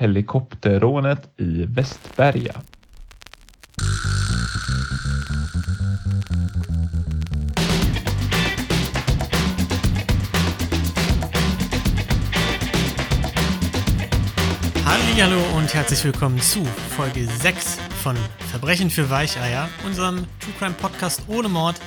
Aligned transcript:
helikopterrånet 0.00 1.28
i 1.36 1.66
Västberga. 1.68 2.62
Hallo 14.86 15.36
und 15.58 15.74
herzlich 15.74 16.02
willkommen 16.02 16.40
zu 16.40 16.64
Folge 16.96 17.26
6 17.26 17.78
von 18.02 18.16
Verbrechen 18.50 18.88
für 18.88 19.10
Weicheier, 19.10 19.68
unserem 19.84 20.26
True 20.40 20.54
Crime 20.58 20.74
Podcast 20.80 21.24
ohne 21.28 21.50
Mord, 21.50 21.78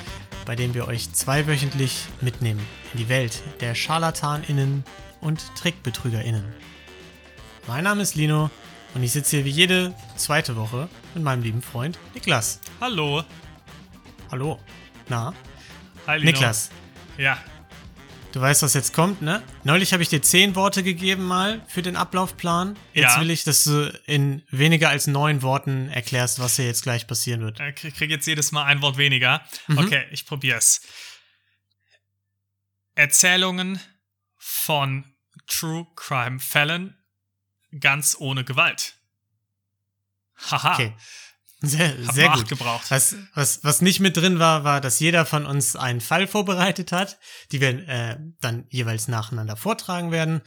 bei 0.45 0.55
dem 0.55 0.75
wir 0.75 0.87
euch 0.87 1.11
zweiwöchentlich 1.11 2.05
mitnehmen 2.21 2.61
in 2.93 2.99
die 2.99 3.09
Welt 3.09 3.41
der 3.59 3.73
ScharlatanInnen 3.73 4.83
und 5.19 5.41
TrickbetrügerInnen. 5.55 6.72
Mein 7.67 7.83
Name 7.83 8.01
ist 8.01 8.15
Lino 8.15 8.49
und 8.93 9.03
ich 9.03 9.11
sitze 9.11 9.37
hier 9.37 9.45
wie 9.45 9.49
jede 9.49 9.93
zweite 10.15 10.55
Woche 10.55 10.89
mit 11.13 11.23
meinem 11.23 11.41
lieben 11.43 11.61
Freund 11.61 11.97
Niklas. 12.13 12.59
Hallo. 12.81 13.23
Hallo. 14.31 14.59
Na? 15.09 15.33
Hi, 16.07 16.17
Lino. 16.17 16.31
Niklas, 16.31 16.69
Ja, 17.17 17.37
du 18.33 18.41
weißt, 18.41 18.63
was 18.63 18.73
jetzt 18.73 18.93
kommt, 18.93 19.21
ne? 19.21 19.41
Neulich 19.63 19.93
habe 19.93 20.03
ich 20.03 20.09
dir 20.09 20.21
zehn 20.21 20.55
Worte 20.55 20.83
gegeben 20.83 21.23
mal 21.23 21.61
für 21.67 21.81
den 21.81 21.95
Ablaufplan. 21.95 22.75
Jetzt 22.93 23.15
Ja. 23.15 23.21
will 23.21 23.29
ich, 23.31 23.43
dass 23.43 23.63
du 23.63 23.87
in 24.05 24.43
weniger 24.49 24.89
als 24.89 25.07
neun 25.07 25.41
Worten 25.41 25.89
erklärst, 25.89 26.39
was 26.39 26.55
hier 26.57 26.65
jetzt 26.65 26.83
gleich 26.83 27.07
passieren 27.07 27.41
wird. 27.41 27.59
ich 27.59 27.75
krieg 27.75 27.95
krieg 27.95 28.09
jetzt 28.09 28.25
jedes 28.27 28.51
Mal 28.51 28.65
ein 28.65 28.81
Wort 28.81 28.97
weniger. 28.97 29.43
Mhm. 29.67 29.77
Okay, 29.77 30.05
ich 30.11 30.25
probier's. 30.25 30.81
Erzählungen 32.95 33.79
von 34.37 35.05
True 35.47 35.87
Crime 35.95 36.39
Fällen 36.39 36.97
ganz 37.79 38.15
ohne 38.19 38.43
Gewalt. 38.43 38.95
Haha. 40.51 40.73
Okay. 40.73 40.93
Sehr, 41.65 41.95
sehr 42.11 42.29
gut. 42.29 42.49
gebraucht. 42.49 42.91
Was, 42.91 43.15
was, 43.33 43.63
was 43.63 43.81
nicht 43.81 44.01
mit 44.01 44.17
drin 44.17 44.37
war, 44.37 44.65
war, 44.65 44.81
dass 44.81 44.99
jeder 44.99 45.25
von 45.25 45.45
uns 45.45 45.77
einen 45.77 46.01
Fall 46.01 46.27
vorbereitet 46.27 46.91
hat, 46.91 47.17
die 47.53 47.61
wir 47.61 47.87
äh, 47.87 48.17
dann 48.41 48.65
jeweils 48.69 49.07
nacheinander 49.07 49.55
vortragen 49.55 50.11
werden. 50.11 50.41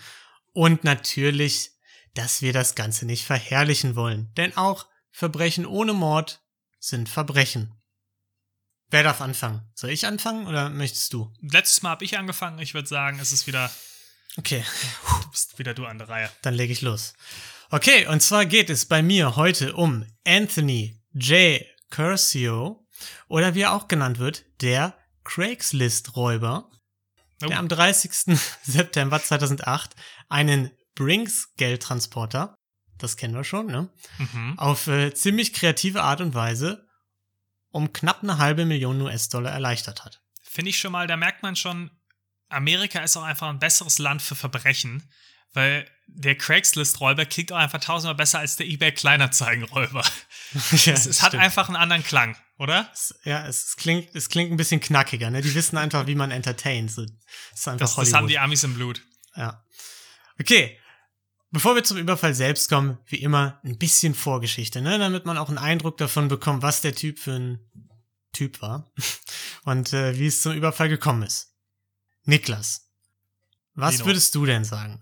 Und 0.53 0.84
natürlich, 0.84 1.70
dass 2.12 2.42
wir 2.42 2.53
das 2.53 2.75
Ganze 2.75 3.06
nicht 3.06 3.25
verherrlichen 3.25 3.97
wollen. 3.97 4.31
Denn 4.37 4.56
auch 4.59 4.87
Verbrechen 5.11 5.65
ohne 5.65 5.95
Mord 5.95 6.43
sind 6.78 7.09
Verbrechen. 7.09 7.72
Wer 8.91 9.03
darf 9.03 9.22
anfangen? 9.22 9.62
Soll 9.75 9.91
ich 9.91 10.06
anfangen 10.06 10.47
oder 10.47 10.69
möchtest 10.69 11.15
du? 11.15 11.33
Letztes 11.41 11.83
Mal 11.83 11.91
habe 11.91 12.05
ich 12.05 12.19
angefangen. 12.19 12.59
Ich 12.59 12.75
würde 12.75 12.89
sagen, 12.89 13.19
es 13.20 13.33
ist 13.33 13.47
wieder, 13.47 13.70
Okay, 14.39 14.65
du 15.23 15.31
bist 15.31 15.59
wieder 15.59 15.75
du 15.75 15.87
an 15.87 15.98
der 15.98 16.09
Reihe. 16.09 16.31
dann 16.42 16.55
lege 16.55 16.73
ich 16.73 16.83
los. 16.83 17.15
Okay, 17.70 18.06
und 18.06 18.20
zwar 18.20 18.47
geht 18.47 18.70
es 18.70 18.84
bei 18.84 19.03
mir 19.03 19.37
heute 19.37 19.75
um 19.75 20.06
Anthony 20.25 21.01
J. 21.12 21.62
Curcio 21.91 22.87
oder 23.28 23.55
wie 23.55 23.62
er 23.62 23.73
auch 23.73 23.89
genannt 23.89 24.19
wird, 24.19 24.45
der 24.61 24.97
Craigslist-Räuber, 25.25 26.70
Oh, 27.43 27.48
der 27.48 27.59
am 27.59 27.69
30. 27.69 28.39
September 28.62 29.23
2008 29.23 29.95
einen 30.28 30.71
Brinks-Geldtransporter, 30.95 32.55
das 32.98 33.17
kennen 33.17 33.34
wir 33.34 33.45
schon, 33.45 33.67
ne, 33.67 33.91
mhm. 34.19 34.59
auf 34.59 34.87
äh, 34.87 35.12
ziemlich 35.12 35.53
kreative 35.53 36.03
Art 36.03 36.21
und 36.21 36.34
Weise 36.34 36.87
um 37.71 37.93
knapp 37.93 38.23
eine 38.23 38.39
halbe 38.39 38.65
Million 38.65 39.03
US-Dollar 39.03 39.50
erleichtert 39.53 40.05
hat. 40.05 40.23
Finde 40.43 40.71
ich 40.71 40.78
schon 40.78 40.93
mal, 40.93 41.06
da 41.06 41.19
merkt 41.19 41.43
man 41.43 41.56
schon, 41.56 41.91
Amerika 42.48 43.00
ist 43.00 43.16
auch 43.16 43.22
einfach 43.22 43.48
ein 43.48 43.58
besseres 43.58 43.98
Land 43.98 44.22
für 44.22 44.34
Verbrechen, 44.36 45.02
weil 45.52 45.89
der 46.06 46.36
Craigslist-Räuber 46.36 47.27
klingt 47.27 47.50
auch 47.53 47.56
einfach 47.56 47.80
tausendmal 47.80 48.14
besser 48.14 48.38
als 48.38 48.56
der 48.56 48.66
eBay-Kleinanzeigen-Räuber. 48.66 50.03
ja, 50.84 50.92
es 50.92 51.06
es 51.06 51.22
hat 51.22 51.34
einfach 51.34 51.69
einen 51.69 51.77
anderen 51.77 52.05
Klang, 52.05 52.36
oder? 52.58 52.88
Es- 52.92 53.14
Ja, 53.25 53.47
es, 53.47 53.77
klingt, 53.77 54.14
es 54.14 54.28
klingt 54.28 54.53
ein 54.53 54.56
bisschen 54.56 54.80
knackiger, 54.80 55.31
ne? 55.31 55.41
Die 55.43 55.54
wissen 55.54 55.76
einfach, 55.76 56.06
wie 56.06 56.15
man 56.15 56.31
entertaint. 56.31 56.91
So, 56.93 57.04
das 57.04 57.62
Das, 57.76 57.94
das 57.97 58.12
haben 58.12 58.28
die 58.28 58.38
Amis 58.38 58.62
im 58.65 58.75
Blut. 58.75 59.03
Ja. 59.34 59.65
Okay. 60.41 60.78
Bevor 61.50 61.75
wir 61.75 61.84
zum 61.84 61.97
Überfall 61.97 62.34
selbst 62.34 62.69
kommen, 62.69 62.98
wie 63.06 63.16
immer 63.16 63.60
ein 63.65 63.78
bisschen 63.78 64.15
Vorgeschichte, 64.15 64.82
ne? 64.82 64.98
Damit 64.98 65.26
man 65.26 65.38
auch 65.38 65.48
einen 65.48 65.59
Eindruck 65.59 65.97
davon 65.97 66.28
bekommt, 66.28 66.62
was 66.62 66.81
der 66.82 66.94
Typ 66.94 67.19
für 67.19 67.32
ein 67.32 67.60
Typ 68.32 68.60
war 68.60 68.92
und 69.65 69.92
äh, 69.92 70.19
wie 70.19 70.26
es 70.26 70.42
zum 70.42 70.53
Überfall 70.53 70.88
gekommen 70.88 71.22
ist. 71.22 71.56
Niklas, 72.26 72.91
was 73.75 73.94
Lino. 73.94 74.06
würdest 74.06 74.34
du 74.34 74.47
denn 74.47 74.64
sagen? 74.64 75.00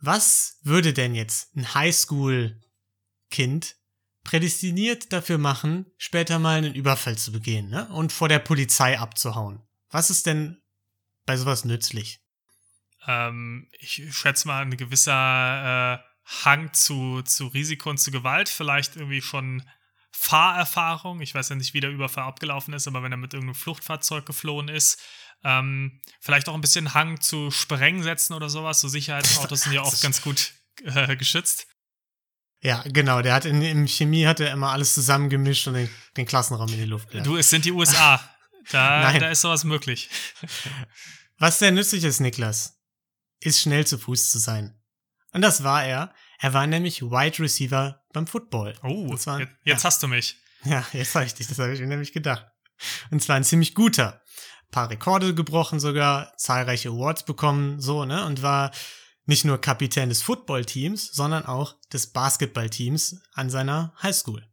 Was 0.00 0.58
würde 0.62 0.92
denn 0.92 1.14
jetzt 1.14 1.56
ein 1.56 1.74
Highschool-Kind 1.74 3.76
prädestiniert 4.24 5.12
dafür 5.12 5.38
machen, 5.38 5.86
später 5.96 6.38
mal 6.38 6.58
einen 6.58 6.74
Überfall 6.74 7.16
zu 7.16 7.32
begehen, 7.32 7.70
ne? 7.70 7.88
Und 7.88 8.12
vor 8.12 8.28
der 8.28 8.40
Polizei 8.40 8.98
abzuhauen? 8.98 9.62
Was 9.90 10.10
ist 10.10 10.26
denn 10.26 10.60
bei 11.24 11.36
sowas 11.36 11.64
nützlich? 11.64 12.20
Ähm, 13.06 13.68
ich 13.78 14.02
schätze 14.10 14.48
mal, 14.48 14.62
ein 14.62 14.76
gewisser 14.76 15.94
äh, 15.94 15.98
Hang 16.44 16.72
zu, 16.74 17.22
zu 17.22 17.46
Risiko 17.46 17.90
und 17.90 17.98
zu 17.98 18.10
Gewalt, 18.10 18.48
vielleicht 18.48 18.96
irgendwie 18.96 19.22
schon 19.22 19.62
Fahrerfahrung. 20.10 21.20
Ich 21.20 21.34
weiß 21.34 21.50
ja 21.50 21.56
nicht, 21.56 21.72
wie 21.72 21.80
der 21.80 21.90
Überfall 21.90 22.24
abgelaufen 22.24 22.74
ist, 22.74 22.88
aber 22.88 23.02
wenn 23.02 23.12
er 23.12 23.18
mit 23.18 23.32
irgendeinem 23.32 23.54
Fluchtfahrzeug 23.54 24.26
geflohen 24.26 24.68
ist, 24.68 25.00
ähm, 25.44 26.00
vielleicht 26.20 26.48
auch 26.48 26.54
ein 26.54 26.60
bisschen 26.60 26.94
Hang 26.94 27.20
zu 27.20 27.50
Sprengsätzen 27.50 28.34
oder 28.34 28.48
sowas. 28.48 28.80
So 28.80 28.88
Sicherheitsautos 28.88 29.62
sind 29.62 29.72
ja 29.72 29.82
oft 29.82 30.00
ganz 30.02 30.22
gut 30.22 30.52
äh, 30.84 31.16
geschützt. 31.16 31.66
Ja, 32.62 32.82
genau. 32.86 33.22
Der 33.22 33.34
hat 33.34 33.44
in, 33.44 33.62
in 33.62 33.86
Chemie 33.86 34.26
hat 34.26 34.40
er 34.40 34.50
immer 34.52 34.70
alles 34.72 34.94
zusammengemischt 34.94 35.66
und 35.68 35.74
den, 35.74 35.90
den 36.16 36.26
Klassenraum 36.26 36.68
in 36.70 36.78
die 36.78 36.84
Luft 36.84 37.10
gelassen. 37.10 37.28
Du, 37.30 37.36
es 37.36 37.50
sind 37.50 37.64
die 37.64 37.72
USA. 37.72 38.20
Da, 38.72 39.16
da 39.16 39.30
ist 39.30 39.42
sowas 39.42 39.62
möglich. 39.62 40.10
Was 41.38 41.60
sehr 41.60 41.70
nützlich 41.70 42.02
ist, 42.02 42.18
Niklas, 42.18 42.80
ist 43.38 43.60
schnell 43.60 43.86
zu 43.86 43.96
Fuß 43.96 44.32
zu 44.32 44.40
sein. 44.40 44.76
Und 45.32 45.42
das 45.42 45.62
war 45.62 45.84
er. 45.84 46.12
Er 46.40 46.52
war 46.52 46.66
nämlich 46.66 47.00
Wide 47.00 47.38
Receiver 47.38 48.02
beim 48.12 48.26
Football. 48.26 48.74
Oh, 48.82 49.16
zwar- 49.16 49.38
jetzt, 49.38 49.52
jetzt 49.62 49.84
hast 49.84 50.02
du 50.02 50.08
mich. 50.08 50.38
Ja, 50.64 50.84
jetzt 50.92 51.14
habe 51.14 51.24
ich 51.26 51.34
dich, 51.34 51.46
das 51.46 51.60
habe 51.60 51.74
ich 51.74 51.80
mir 51.80 51.86
nämlich 51.86 52.12
gedacht. 52.12 52.44
Und 53.12 53.22
zwar 53.22 53.36
ein 53.36 53.44
ziemlich 53.44 53.72
guter. 53.72 54.20
Paar 54.70 54.90
Rekorde 54.90 55.34
gebrochen 55.34 55.80
sogar, 55.80 56.36
zahlreiche 56.36 56.90
Awards 56.90 57.24
bekommen, 57.24 57.80
so, 57.80 58.04
ne? 58.04 58.24
Und 58.26 58.42
war 58.42 58.72
nicht 59.24 59.44
nur 59.44 59.60
Kapitän 59.60 60.08
des 60.08 60.22
Footballteams, 60.22 61.12
sondern 61.12 61.46
auch 61.46 61.74
des 61.92 62.12
Basketballteams 62.12 63.20
an 63.32 63.50
seiner 63.50 63.92
Highschool. 64.02 64.46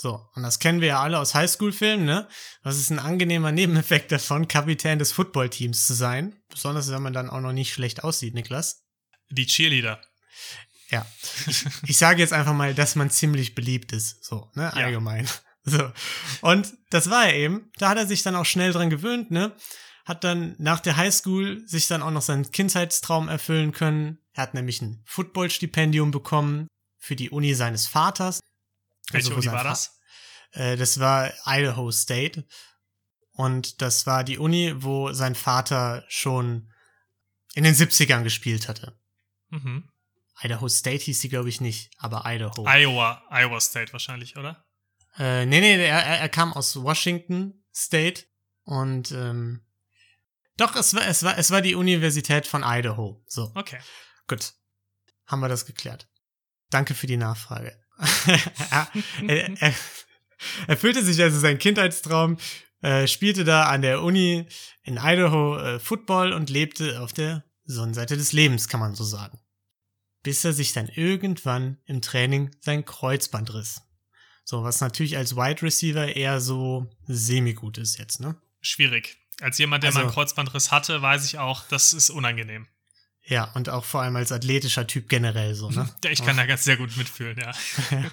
So, 0.00 0.28
und 0.34 0.44
das 0.44 0.60
kennen 0.60 0.80
wir 0.80 0.88
ja 0.88 1.02
alle 1.02 1.18
aus 1.18 1.34
Highschool-Filmen, 1.34 2.06
ne? 2.06 2.28
Was 2.62 2.78
ist 2.78 2.90
ein 2.90 3.00
angenehmer 3.00 3.50
Nebeneffekt 3.50 4.12
davon, 4.12 4.46
Kapitän 4.46 4.98
des 4.98 5.12
Footballteams 5.12 5.86
zu 5.86 5.94
sein? 5.94 6.40
Besonders 6.48 6.90
wenn 6.90 7.02
man 7.02 7.12
dann 7.12 7.28
auch 7.28 7.40
noch 7.40 7.52
nicht 7.52 7.72
schlecht 7.72 8.04
aussieht, 8.04 8.34
Niklas. 8.34 8.84
Die 9.30 9.46
Cheerleader. 9.46 10.00
Ja. 10.90 11.06
Ich, 11.46 11.64
ich 11.86 11.98
sage 11.98 12.20
jetzt 12.20 12.32
einfach 12.32 12.52
mal, 12.52 12.74
dass 12.74 12.94
man 12.94 13.10
ziemlich 13.10 13.54
beliebt 13.54 13.92
ist. 13.92 14.24
So, 14.24 14.50
ne? 14.54 14.70
Ja. 14.74 14.86
So. 15.78 15.92
Und 16.40 16.72
das 16.90 17.10
war 17.10 17.26
er 17.26 17.34
eben. 17.34 17.70
Da 17.78 17.90
hat 17.90 17.98
er 17.98 18.06
sich 18.06 18.22
dann 18.22 18.36
auch 18.36 18.46
schnell 18.46 18.72
dran 18.72 18.90
gewöhnt, 18.90 19.30
ne? 19.30 19.54
Hat 20.04 20.24
dann 20.24 20.54
nach 20.58 20.80
der 20.80 20.96
Highschool 20.96 21.66
sich 21.66 21.86
dann 21.86 22.02
auch 22.02 22.10
noch 22.10 22.22
seinen 22.22 22.50
Kindheitstraum 22.50 23.28
erfüllen 23.28 23.72
können. 23.72 24.18
Er 24.32 24.44
hat 24.44 24.54
nämlich 24.54 24.80
ein 24.80 25.02
Footballstipendium 25.06 26.10
bekommen 26.10 26.66
für 26.98 27.14
die 27.16 27.30
Uni 27.30 27.54
seines 27.54 27.86
Vaters. 27.86 28.40
Welche 29.10 29.28
Also, 29.34 29.40
Uni 29.40 29.52
war 29.52 29.64
das? 29.64 29.98
Äh, 30.52 30.76
das 30.76 30.98
war 31.00 31.32
Idaho 31.46 31.90
State. 31.92 32.46
Und 33.32 33.82
das 33.82 34.06
war 34.06 34.24
die 34.24 34.38
Uni, 34.38 34.74
wo 34.78 35.12
sein 35.12 35.34
Vater 35.34 36.04
schon 36.08 36.72
in 37.54 37.64
den 37.64 37.74
70ern 37.74 38.22
gespielt 38.22 38.68
hatte. 38.68 38.98
Mhm. 39.50 39.88
Idaho 40.42 40.68
State 40.68 41.04
hieß 41.04 41.20
sie, 41.20 41.28
glaube 41.28 41.48
ich, 41.48 41.60
nicht, 41.60 41.90
aber 41.98 42.22
Idaho. 42.24 42.64
Iowa, 42.66 43.22
Iowa 43.30 43.60
State 43.60 43.92
wahrscheinlich, 43.92 44.36
oder? 44.36 44.64
Äh, 45.18 45.46
nee, 45.46 45.60
nee, 45.60 45.84
er, 45.84 46.02
er 46.04 46.28
kam 46.28 46.52
aus 46.52 46.76
Washington 46.82 47.64
State 47.74 48.24
und 48.64 49.12
ähm, 49.12 49.62
doch, 50.56 50.74
es 50.76 50.94
war, 50.94 51.06
es 51.06 51.22
war, 51.22 51.38
es 51.38 51.50
war 51.50 51.62
die 51.62 51.74
Universität 51.74 52.46
von 52.46 52.62
Idaho. 52.64 53.22
So, 53.26 53.52
Okay. 53.54 53.78
gut. 54.26 54.52
Haben 55.26 55.40
wir 55.40 55.48
das 55.48 55.66
geklärt. 55.66 56.08
Danke 56.70 56.94
für 56.94 57.06
die 57.06 57.16
Nachfrage. 57.16 57.78
er, 58.70 58.90
er, 59.26 59.62
er 59.62 59.74
erfüllte 60.66 61.04
sich 61.04 61.20
also 61.22 61.38
sein 61.38 61.58
Kindheitstraum, 61.58 62.38
äh, 62.82 63.06
spielte 63.06 63.44
da 63.44 63.64
an 63.64 63.82
der 63.82 64.02
Uni 64.02 64.46
in 64.82 64.96
Idaho 64.96 65.58
äh, 65.58 65.78
Football 65.80 66.32
und 66.32 66.50
lebte 66.50 67.00
auf 67.00 67.12
der 67.12 67.44
Sonnenseite 67.64 68.16
des 68.16 68.32
Lebens, 68.32 68.68
kann 68.68 68.80
man 68.80 68.94
so 68.94 69.04
sagen. 69.04 69.38
Bis 70.22 70.44
er 70.44 70.52
sich 70.52 70.72
dann 70.72 70.88
irgendwann 70.88 71.78
im 71.84 72.00
Training 72.02 72.50
sein 72.60 72.84
Kreuzband 72.84 73.52
riss. 73.54 73.82
So, 74.50 74.64
was 74.64 74.80
natürlich 74.80 75.18
als 75.18 75.36
Wide 75.36 75.60
Receiver 75.60 76.16
eher 76.16 76.40
so 76.40 76.88
semi-gut 77.06 77.76
ist 77.76 77.98
jetzt, 77.98 78.18
ne? 78.18 78.34
Schwierig. 78.62 79.18
Als 79.42 79.58
jemand, 79.58 79.84
der 79.84 79.92
mal 79.92 79.98
einen 80.00 80.06
Also- 80.06 80.14
Kreuzbandriss 80.14 80.72
hatte, 80.72 81.02
weiß 81.02 81.26
ich 81.26 81.36
auch, 81.36 81.64
das 81.68 81.92
ist 81.92 82.08
unangenehm. 82.08 82.66
Ja, 83.26 83.52
und 83.52 83.68
auch 83.68 83.84
vor 83.84 84.00
allem 84.00 84.16
als 84.16 84.32
athletischer 84.32 84.86
Typ 84.86 85.10
generell 85.10 85.54
so, 85.54 85.68
ne? 85.68 85.86
Ich 86.10 86.24
kann 86.24 86.38
da 86.38 86.46
ganz 86.46 86.64
sehr 86.64 86.78
gut 86.78 86.96
mitfühlen, 86.96 87.36
ja. 87.38 87.52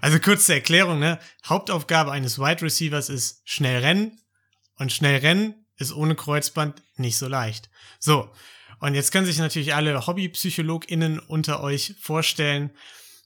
Also 0.00 0.20
kurze 0.20 0.54
Erklärung, 0.54 1.00
ne? 1.00 1.18
Hauptaufgabe 1.44 2.12
eines 2.12 2.38
Wide 2.38 2.62
Receivers 2.62 3.08
ist 3.08 3.42
schnell 3.44 3.80
rennen 3.80 4.20
und 4.76 4.92
schnell 4.92 5.18
rennen 5.18 5.66
ist 5.78 5.92
ohne 5.92 6.14
Kreuzband 6.14 6.80
nicht 6.94 7.18
so 7.18 7.26
leicht. 7.26 7.70
So. 7.98 8.32
Und 8.78 8.94
jetzt 8.94 9.10
können 9.10 9.26
sich 9.26 9.38
natürlich 9.38 9.74
alle 9.74 10.06
HobbypsychologInnen 10.06 11.18
unter 11.18 11.60
euch 11.60 11.96
vorstellen, 12.00 12.70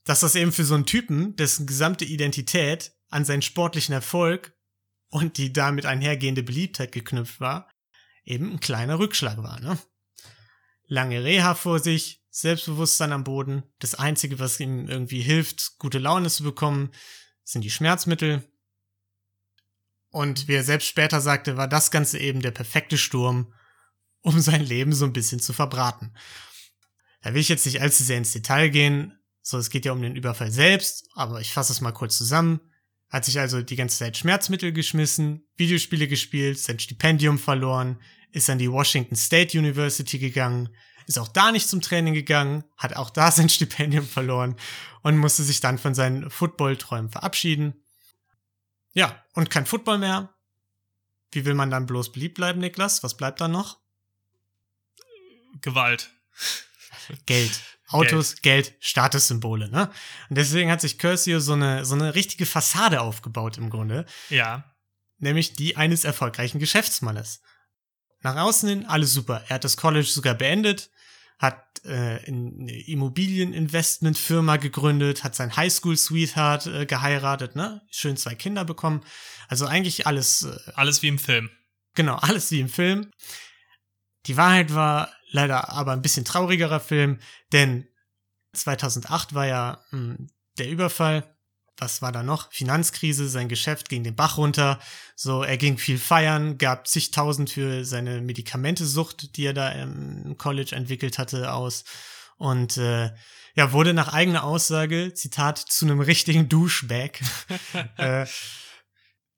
dass 0.05 0.21
das 0.21 0.35
eben 0.35 0.53
für 0.53 0.65
so 0.65 0.75
einen 0.75 0.87
Typen, 0.87 1.37
dessen 1.37 1.67
gesamte 1.67 2.05
Identität 2.05 2.93
an 3.09 3.25
seinen 3.25 3.43
sportlichen 3.43 3.95
Erfolg 3.95 4.55
und 5.09 5.39
die 5.39 5.53
damit 5.53 5.87
einhergehende 5.87 6.43
Beliebtheit 6.43 6.93
geknüpft 6.93 7.41
war, 7.41 7.71
eben 8.25 8.53
ein 8.53 8.61
kleiner 8.61 8.99
Rückschlag 8.99 9.39
war, 9.39 9.61
ne? 9.61 9.79
Lange 10.87 11.25
Reha 11.25 11.55
vor 11.55 11.79
sich, 11.79 12.23
Selbstbewusstsein 12.31 13.13
am 13.13 13.25
Boden. 13.25 13.63
Das 13.79 13.95
Einzige, 13.95 14.39
was 14.39 14.61
ihm 14.61 14.89
irgendwie 14.89 15.23
hilft, 15.23 15.79
gute 15.79 15.99
Laune 15.99 16.29
zu 16.29 16.43
bekommen, 16.43 16.91
sind 17.45 17.63
die 17.63 17.71
Schmerzmittel. 17.71 18.43
Und 20.11 20.49
wie 20.49 20.55
er 20.55 20.65
selbst 20.65 20.89
später 20.89 21.21
sagte, 21.21 21.57
war 21.57 21.69
das 21.69 21.91
Ganze 21.91 22.19
eben 22.19 22.43
der 22.43 22.51
perfekte 22.51 22.99
Sturm, 22.99 23.55
um 24.21 24.41
sein 24.41 24.63
Leben 24.63 24.93
so 24.93 25.05
ein 25.05 25.13
bisschen 25.13 25.41
zu 25.41 25.53
verbraten. 25.53 26.13
Da 27.23 27.33
will 27.33 27.41
ich 27.41 27.49
jetzt 27.49 27.67
nicht 27.67 27.81
allzu 27.81 28.03
sehr 28.03 28.19
ins 28.19 28.33
Detail 28.33 28.69
gehen. 28.69 29.19
So, 29.47 29.59
es 29.59 29.69
geht 29.69 29.85
ja 29.85 29.93
um 29.93 30.01
den 30.01 30.17
Überfall 30.17 30.51
selbst, 30.51 31.07
aber 31.13 31.39
ich 31.43 31.53
fasse 31.53 31.71
es 31.71 31.83
mal 31.83 31.93
kurz 31.93 32.17
zusammen. 32.17 32.61
Hat 33.11 33.27
sich 33.27 33.39
also 33.39 33.61
die 33.61 33.77
ganze 33.77 33.99
Zeit 33.99 34.17
Schmerzmittel 34.17 34.73
geschmissen, 34.73 35.47
Videospiele 35.57 36.09
gespielt, 36.09 36.59
sein 36.59 36.79
Stipendium 36.79 37.39
verloren, 37.39 38.01
ist 38.33 38.49
an 38.49 38.57
die 38.57 38.73
Washington 38.73 39.17
State 39.17 39.57
University 39.59 40.19
gegangen, 40.19 40.75
ist 41.07 41.19
auch 41.19 41.29
da 41.29 41.53
nicht 41.53 41.69
zum 41.69 41.83
Training 41.83 42.15
gegangen, 42.15 42.65
hat 42.79 42.97
auch 42.97 43.11
da 43.11 43.31
sein 43.31 43.51
Stipendium 43.51 44.07
verloren 44.07 44.57
und 45.03 45.19
musste 45.19 45.43
sich 45.43 45.61
dann 45.61 45.77
von 45.77 45.95
seinen 45.95 46.31
Football-Träumen 46.31 47.11
verabschieden. 47.11 47.75
Ja, 48.95 49.23
und 49.35 49.51
kein 49.51 49.67
Football 49.67 49.99
mehr. 49.99 50.35
Wie 51.33 51.45
will 51.45 51.55
man 51.55 51.71
dann 51.71 51.85
bloß 51.85 52.13
beliebt 52.13 52.37
bleiben, 52.37 52.61
Niklas? 52.61 53.03
Was 53.03 53.19
bleibt 53.19 53.43
dann 53.43 53.53
noch? 53.53 53.79
Gewalt. 55.61 56.11
Geld. 57.27 57.74
Autos, 57.95 58.43
Geld, 58.43 58.67
Geld 58.67 58.77
Statussymbole, 58.81 59.71
ne? 59.71 59.91
Und 60.29 60.37
deswegen 60.37 60.71
hat 60.71 60.81
sich 60.81 60.99
Curcio 60.99 61.41
so 61.41 61.53
eine, 61.53 61.85
so 61.85 61.95
eine 61.95 62.15
richtige 62.15 62.47
Fassade 62.47 63.01
aufgebaut 63.01 63.59
im 63.59 63.71
Grunde. 63.71 64.07
Ja. 64.29 64.75
Nämlich 65.19 65.55
die 65.55 65.77
eines 65.77 66.05
erfolgreichen 66.05 66.59
Geschäftsmannes. 66.59 67.41
Nach 68.23 68.37
außen 68.37 68.69
hin 68.69 68.87
alles 68.87 69.13
super. 69.13 69.45
Er 69.49 69.57
hat 69.57 69.65
das 69.65 69.77
College 69.77 70.07
sogar 70.07 70.35
beendet, 70.35 70.91
hat 71.39 71.85
äh, 71.85 72.21
eine 72.27 72.73
Immobilieninvestmentfirma 72.87 74.57
gegründet, 74.57 75.25
hat 75.25 75.35
sein 75.35 75.57
Highschool-Sweetheart 75.57 76.67
äh, 76.67 76.87
geheiratet, 76.87 77.55
ne? 77.55 77.83
Schön 77.91 78.17
zwei 78.17 78.35
Kinder 78.35 78.65
bekommen. 78.65 79.05
Also 79.49 79.67
eigentlich 79.67 80.07
alles. 80.07 80.43
Äh, 80.43 80.73
alles 80.75 81.03
wie 81.03 81.09
im 81.09 81.19
Film. 81.19 81.51
Genau, 81.95 82.17
alles 82.17 82.51
wie 82.51 82.61
im 82.61 82.69
Film. 82.69 83.11
Die 84.27 84.37
Wahrheit 84.37 84.75
war 84.75 85.13
leider 85.35 85.69
aber 85.71 85.93
ein 85.93 86.01
bisschen 86.01 86.25
traurigerer 86.25 86.81
Film, 86.81 87.19
denn 87.53 87.89
2008 88.53 89.35
war 89.35 89.47
ja 89.47 89.85
mh, 89.91 89.99
hm, 90.17 90.27
der 90.59 90.69
Überfall. 90.71 91.31
Was 91.77 92.01
war 92.01 92.13
da 92.13 92.23
noch? 92.23 92.53
Finanzkrise, 92.53 93.29
sein 93.29 93.49
Geschäft 93.49 93.89
ging 93.89 94.05
den 94.05 94.15
Bach 94.15 94.39
runter. 94.39 94.79
So, 95.17 95.43
er 95.43 95.57
ging 95.57 95.77
viel 95.77 95.99
feiern, 95.99 96.57
gab 96.57 96.87
zigtausend 96.87 97.51
für 97.51 97.85
seine 97.85 98.21
Medikamentesucht, 98.21 99.37
die 99.37 99.47
er 99.47 99.55
da 99.55 99.71
im 99.71 100.39
College 100.39 100.77
entwickelt 100.77 101.19
hatte, 101.19 101.53
aus. 101.53 101.83
Und 102.37 102.77
äh, 102.77 103.11
ja, 103.57 103.73
wurde 103.73 103.93
nach 103.93 104.13
eigener 104.13 104.45
Aussage, 104.45 105.15
Zitat, 105.15 105.59
zu 105.59 105.85
einem 105.85 106.01
richtigen 106.01 106.49
Douchebag. 106.49 107.21
äh, 107.99 108.25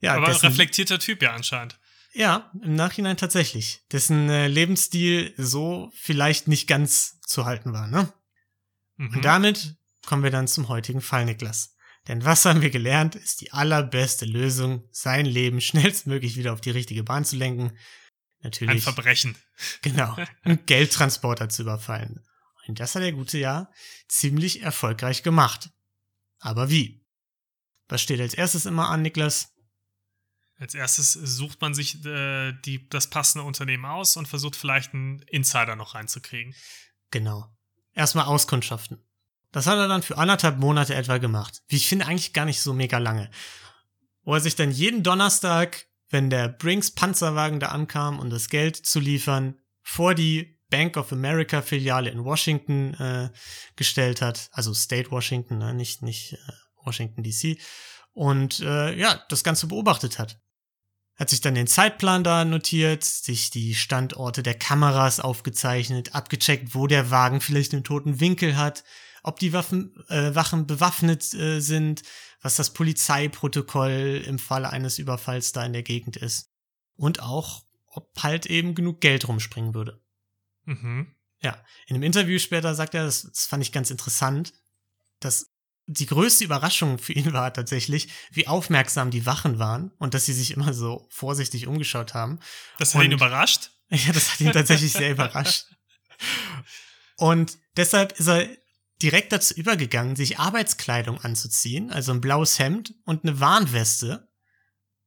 ja, 0.01 0.17
Aber 0.17 0.27
dessen, 0.27 0.49
reflektierter 0.49 0.99
Typ 0.99 1.23
ja 1.23 1.33
anscheinend. 1.33 1.79
Ja, 2.17 2.51
im 2.63 2.75
Nachhinein 2.75 3.19
tatsächlich. 3.19 3.85
Dessen 3.93 4.31
äh, 4.31 4.49
Lebensstil 4.49 5.35
so 5.37 5.93
vielleicht 5.95 6.49
nicht 6.49 6.67
ganz 6.67 7.21
zu 7.21 7.45
halten 7.45 7.75
war, 7.75 7.89
ne? 7.89 8.11
Mhm. 8.97 9.17
Und 9.17 9.25
damit 9.25 9.77
kommen 10.07 10.23
wir 10.23 10.31
dann 10.31 10.49
zum 10.49 10.69
heutigen 10.69 11.03
Fall, 11.03 11.27
Niklas. 11.27 11.77
Denn 12.09 12.25
was 12.25 12.47
haben 12.47 12.63
wir 12.63 12.71
gelernt, 12.71 13.17
ist 13.17 13.43
die 13.43 13.53
allerbeste 13.53 14.25
Lösung, 14.25 14.89
sein 14.93 15.27
Leben 15.27 15.61
schnellstmöglich 15.61 16.37
wieder 16.37 16.55
auf 16.55 16.63
die 16.63 16.71
richtige 16.71 17.03
Bahn 17.03 17.27
zu 17.27 17.37
lenken. 17.37 17.77
Natürlich. 18.41 18.77
Ein 18.77 18.81
Verbrechen. 18.81 19.37
Genau. 19.83 20.17
Einen 20.43 20.65
Geldtransporter 20.65 21.51
zu 21.51 21.63
überfallen. 21.63 22.25
Und 22.67 22.81
das 22.81 22.95
hat 22.95 23.03
der 23.03 23.13
gute 23.13 23.37
ja 23.37 23.71
ziemlich 24.09 24.63
erfolgreich 24.63 25.23
gemacht. 25.23 25.69
Aber 26.39 26.71
wie? 26.71 27.05
Was 27.89 28.01
steht 28.01 28.21
als 28.21 28.35
erstes 28.35 28.65
immer 28.65 28.89
an, 28.89 29.03
Niklas? 29.03 29.56
Als 30.59 30.75
erstes 30.75 31.13
sucht 31.13 31.61
man 31.61 31.75
sich 31.75 32.03
äh, 32.07 32.53
die, 32.65 32.89
das 32.89 33.09
passende 33.09 33.45
Unternehmen 33.45 33.85
aus 33.85 34.17
und 34.17 34.27
versucht 34.27 34.57
vielleicht 34.57 34.95
einen 34.95 35.19
Insider 35.29 35.77
noch 35.77 35.95
reinzukriegen. 35.95 36.55
Genau. 37.11 37.47
Erstmal 37.93 38.25
auskundschaften. 38.25 39.05
Das 39.53 39.67
hat 39.67 39.77
er 39.79 39.89
dann 39.89 40.03
für 40.03 40.17
anderthalb 40.17 40.59
Monate 40.59 40.95
etwa 40.95 41.19
gemacht. 41.19 41.63
Wie 41.69 41.77
ich 41.77 41.89
finde, 41.89 42.07
eigentlich 42.07 42.33
gar 42.33 42.47
nicht 42.47 42.61
so 42.61 42.73
mega 42.73 42.99
lange. 42.99 43.31
Wo 44.23 44.35
er 44.35 44.41
sich 44.41 44.57
dann 44.57 44.71
jeden 44.71 45.03
Donnerstag, 45.03 45.87
wenn 46.09 46.31
der 46.31 46.49
Brinks 46.49 46.91
Panzerwagen 46.91 47.61
da 47.61 47.69
ankam, 47.69 48.19
um 48.19 48.31
das 48.31 48.49
Geld 48.49 48.77
zu 48.77 48.99
liefern, 48.99 49.59
vor 49.83 50.15
die 50.15 50.59
Bank 50.71 50.97
of 50.97 51.13
America 51.13 51.63
Filiale 51.63 52.11
in 52.11 52.25
Washington 52.25 52.95
äh, 52.95 53.31
gestellt 53.77 54.23
hat. 54.23 54.49
Also 54.53 54.73
State 54.73 55.11
Washington, 55.11 55.59
ne? 55.59 55.75
nicht, 55.75 56.03
nicht 56.03 56.33
äh, 56.33 56.39
Washington 56.83 57.23
DC. 57.23 57.59
Und 58.13 58.61
äh, 58.61 58.95
ja, 58.97 59.23
das 59.29 59.45
Ganze 59.45 59.67
beobachtet 59.67 60.19
hat 60.19 60.41
hat 61.17 61.31
sich 61.31 61.41
dann 61.41 61.55
den 61.55 61.67
Zeitplan 61.67 62.25
da 62.25 62.45
notiert, 62.45 63.03
sich 63.03 63.51
die 63.51 63.75
Standorte 63.75 64.43
der 64.43 64.55
Kameras 64.55 65.19
aufgezeichnet, 65.19 66.15
abgecheckt, 66.15 66.75
wo 66.75 66.87
der 66.87 67.11
Wagen 67.11 67.41
vielleicht 67.41 67.73
einen 67.73 67.85
toten 67.85 68.21
Winkel 68.21 68.57
hat, 68.57 68.85
ob 69.23 69.39
die 69.39 69.53
Waffen, 69.53 69.95
äh, 70.09 70.35
Wachen 70.35 70.67
bewaffnet 70.67 71.33
äh, 71.35 71.61
sind, 71.61 72.03
was 72.43 72.57
das 72.57 72.73
Polizeiprotokoll 72.73 74.23
im 74.27 74.39
Falle 74.39 74.71
eines 74.71 74.99
Überfalls 74.99 75.53
da 75.53 75.65
in 75.65 75.73
der 75.73 75.83
Gegend 75.83 76.17
ist. 76.17 76.51
Und 76.97 77.21
auch, 77.21 77.65
ob 77.87 78.11
halt 78.23 78.47
eben 78.47 78.75
genug 78.75 79.01
Geld 79.01 79.27
rumspringen 79.27 79.75
würde. 79.75 80.01
Mhm. 80.65 81.15
Ja, 81.43 81.63
in 81.87 81.97
einem 81.97 82.03
Interview 82.03 82.39
später 82.39 82.75
sagt 82.75 82.95
er, 82.95 83.05
das, 83.05 83.23
das 83.23 83.47
fand 83.47 83.63
ich 83.63 83.73
ganz 83.73 83.91
interessant, 83.91 84.53
dass 85.21 85.51
die 85.87 86.07
größte 86.07 86.45
Überraschung 86.45 86.99
für 86.99 87.13
ihn 87.13 87.33
war 87.33 87.53
tatsächlich, 87.53 88.09
wie 88.33 88.49
aufmerksam 88.49 89.11
die 89.11 89.25
Wachen 89.25 89.59
waren 89.59 89.93
und 89.99 90.15
dass 90.15 90.27
sie 90.27 90.33
sich 90.33 90.51
immer 90.51 90.75
so 90.75 91.07
vorsichtig 91.11 91.67
umgeschaut 91.67 92.15
haben. 92.15 92.41
Das 92.79 92.95
hat 92.95 93.01
und, 93.01 93.07
ihn 93.07 93.13
überrascht? 93.13 93.71
Ja, 93.89 94.13
das 94.13 94.33
hat 94.33 94.41
ihn 94.41 94.51
tatsächlich 94.51 94.93
sehr 94.93 95.13
überrascht. 95.13 95.67
Und 97.17 97.57
deshalb 97.77 98.19
ist 98.19 98.27
er 98.27 98.49
direkt 99.01 99.31
dazu 99.31 99.55
übergegangen, 99.55 100.17
sich 100.17 100.41
Arbeitskleidung 100.41 101.21
anzuziehen, 101.21 101.93
also 101.93 102.11
ein 102.11 102.21
blaues 102.21 102.59
Hemd 102.59 102.95
und 103.05 103.25
eine 103.25 103.39
Warnweste. 103.39 104.29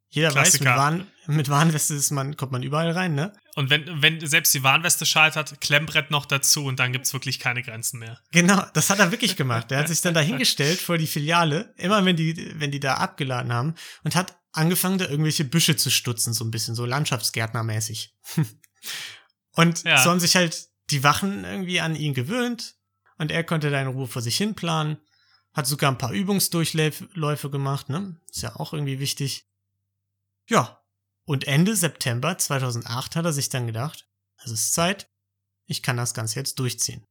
Jeder 0.08 0.32
Klassiker. 0.32 0.64
weiß, 0.64 0.72
mit, 0.72 0.78
Warn, 0.78 1.08
mit 1.28 1.50
Warnweste 1.50 1.94
ist 1.94 2.12
man, 2.12 2.38
kommt 2.38 2.54
man 2.54 2.64
überall 2.64 2.92
rein, 2.92 3.16
ne? 3.16 3.34
Und 3.60 3.70
wenn, 3.70 4.02
wenn 4.02 4.26
selbst 4.26 4.54
die 4.54 4.64
Warnweste 4.64 5.06
scheitert, 5.06 5.60
Klemmbrett 5.60 6.12
noch 6.12 6.26
dazu 6.26 6.64
und 6.64 6.80
dann 6.80 6.94
gibt's 6.94 7.12
wirklich 7.12 7.40
keine 7.40 7.62
Grenzen 7.62 8.00
mehr. 8.00 8.18
Genau, 8.32 8.64
das 8.74 8.90
hat 8.90 9.00
er 9.00 9.12
wirklich 9.12 9.36
gemacht. 9.36 9.70
Er 9.74 9.80
hat 9.80 9.88
sich 9.90 10.00
dann 10.00 10.14
da 10.14 10.22
hingestellt 10.22 10.80
vor 10.80 10.98
die 10.98 11.08
Filiale, 11.08 11.74
immer 11.76 12.06
wenn 12.06 12.16
die, 12.16 12.54
wenn 12.58 12.72
die 12.72 12.80
da 12.80 12.94
abgeladen 12.94 13.52
haben, 13.52 13.76
und 14.06 14.16
hat 14.16 14.40
angefangen, 14.54 14.98
da 14.98 15.10
irgendwelche 15.10 15.44
Büsche 15.44 15.76
zu 15.76 15.90
stutzen, 15.90 16.32
so 16.32 16.46
ein 16.46 16.52
bisschen, 16.52 16.74
so 16.74 16.86
Landschaftsgärtnermäßig. 16.86 18.16
und 19.56 19.84
ja. 19.84 20.02
so 20.02 20.10
haben 20.10 20.22
sich 20.22 20.38
halt 20.38 20.70
die 20.90 21.04
Wachen 21.04 21.44
irgendwie 21.44 21.82
an 21.82 21.98
ihn 21.98 22.14
gewöhnt 22.14 22.76
und 23.18 23.30
er 23.30 23.44
konnte 23.44 23.70
da 23.72 23.82
in 23.82 23.88
Ruhe 23.88 24.08
vor 24.08 24.22
sich 24.22 24.38
hin 24.38 24.56
planen, 24.56 25.00
hat 25.52 25.68
sogar 25.68 25.92
ein 25.92 25.98
paar 25.98 26.14
Übungsdurchläufe 26.14 27.50
gemacht, 27.50 27.90
ne? 27.90 28.22
Ist 28.32 28.42
ja 28.42 28.56
auch 28.56 28.72
irgendwie 28.72 29.02
wichtig. 29.02 29.50
Ja, 30.48 30.79
und 31.30 31.46
Ende 31.46 31.76
September 31.76 32.40
2008 32.40 33.16
hat 33.16 33.24
er 33.24 33.34
sich 33.34 33.50
dann 33.50 33.68
gedacht, 33.68 34.08
es 34.44 34.50
ist 34.50 34.74
Zeit, 34.74 35.12
ich 35.68 35.84
kann 35.84 35.96
das 35.96 36.16
Ganze 36.16 36.40
jetzt 36.40 36.58
durchziehen. 36.58 37.06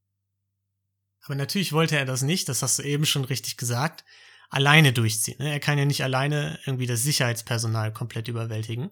Aber 1.21 1.35
natürlich 1.35 1.71
wollte 1.71 1.97
er 1.97 2.03
das 2.03 2.21
nicht, 2.21 2.49
das 2.49 2.61
hast 2.61 2.79
du 2.79 2.83
eben 2.83 3.05
schon 3.05 3.23
richtig 3.23 3.55
gesagt, 3.55 4.03
alleine 4.49 4.91
durchziehen. 4.91 5.37
Ne? 5.39 5.49
Er 5.49 5.61
kann 5.61 5.77
ja 5.77 5.85
nicht 5.85 6.03
alleine 6.03 6.59
irgendwie 6.65 6.85
das 6.85 7.01
Sicherheitspersonal 7.01 7.93
komplett 7.93 8.27
überwältigen. 8.27 8.89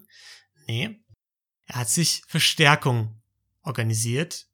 Nee, 0.65 1.03
er 1.65 1.75
hat 1.75 1.89
sich 1.89 2.21
Verstärkung 2.29 3.21
organisiert. 3.63 4.47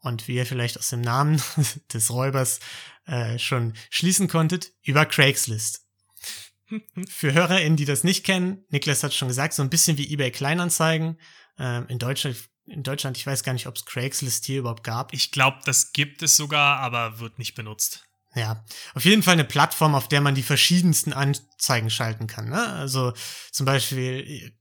Und 0.00 0.28
wie 0.28 0.34
ihr 0.34 0.44
vielleicht 0.44 0.78
aus 0.78 0.90
dem 0.90 1.00
Namen 1.00 1.42
des 1.94 2.10
Räubers 2.10 2.60
äh, 3.06 3.38
schon 3.38 3.72
schließen 3.88 4.28
konntet, 4.28 4.74
über 4.82 5.06
Craigslist. 5.06 5.83
Für 7.08 7.32
HörerInnen, 7.32 7.76
die 7.76 7.84
das 7.84 8.04
nicht 8.04 8.24
kennen, 8.24 8.64
Niklas 8.70 9.02
hat 9.02 9.14
schon 9.14 9.28
gesagt, 9.28 9.54
so 9.54 9.62
ein 9.62 9.70
bisschen 9.70 9.98
wie 9.98 10.12
eBay 10.12 10.30
Kleinanzeigen. 10.30 11.18
Ähm, 11.58 11.86
in 11.88 11.98
Deutschland 11.98 12.36
in 12.66 12.82
Deutschland, 12.82 13.16
ich 13.16 13.26
weiß 13.26 13.42
gar 13.42 13.52
nicht, 13.52 13.66
ob 13.66 13.76
es 13.76 13.84
Craigslist 13.84 14.46
hier 14.46 14.60
überhaupt 14.60 14.84
gab. 14.84 15.12
Ich 15.12 15.30
glaube, 15.30 15.58
das 15.64 15.92
gibt 15.92 16.22
es 16.22 16.36
sogar, 16.36 16.78
aber 16.78 17.18
wird 17.20 17.38
nicht 17.38 17.54
benutzt. 17.54 18.04
Ja, 18.34 18.64
auf 18.94 19.04
jeden 19.04 19.22
Fall 19.22 19.34
eine 19.34 19.44
Plattform, 19.44 19.94
auf 19.94 20.08
der 20.08 20.20
man 20.20 20.34
die 20.34 20.42
verschiedensten 20.42 21.12
Anzeigen 21.12 21.90
schalten 21.90 22.26
kann. 22.26 22.48
Ne? 22.48 22.66
Also 22.66 23.12
zum 23.52 23.66
Beispiel, 23.66 24.52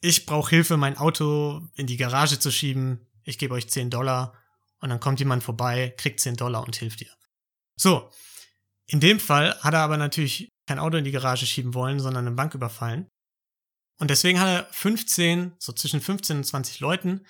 ich 0.00 0.26
brauche 0.26 0.50
Hilfe, 0.50 0.76
mein 0.76 0.98
Auto 0.98 1.62
in 1.76 1.86
die 1.86 1.96
Garage 1.96 2.38
zu 2.38 2.50
schieben. 2.50 3.06
Ich 3.24 3.38
gebe 3.38 3.54
euch 3.54 3.70
10 3.70 3.90
Dollar 3.90 4.34
und 4.80 4.90
dann 4.90 5.00
kommt 5.00 5.18
jemand 5.18 5.42
vorbei, 5.42 5.94
kriegt 5.96 6.20
10 6.20 6.36
Dollar 6.36 6.64
und 6.64 6.76
hilft 6.76 7.00
dir. 7.00 7.10
So, 7.76 8.10
in 8.86 9.00
dem 9.00 9.18
Fall 9.20 9.58
hat 9.60 9.72
er 9.72 9.80
aber 9.80 9.96
natürlich 9.96 10.50
kein 10.70 10.78
Auto 10.78 10.96
in 10.98 11.04
die 11.04 11.10
Garage 11.10 11.46
schieben 11.46 11.74
wollen, 11.74 11.98
sondern 11.98 12.28
eine 12.28 12.36
Bank 12.36 12.54
überfallen. 12.54 13.08
Und 13.98 14.08
deswegen 14.08 14.38
hat 14.38 14.46
er 14.46 14.72
15, 14.72 15.56
so 15.58 15.72
zwischen 15.72 16.00
15 16.00 16.36
und 16.36 16.44
20 16.44 16.78
Leuten, 16.78 17.26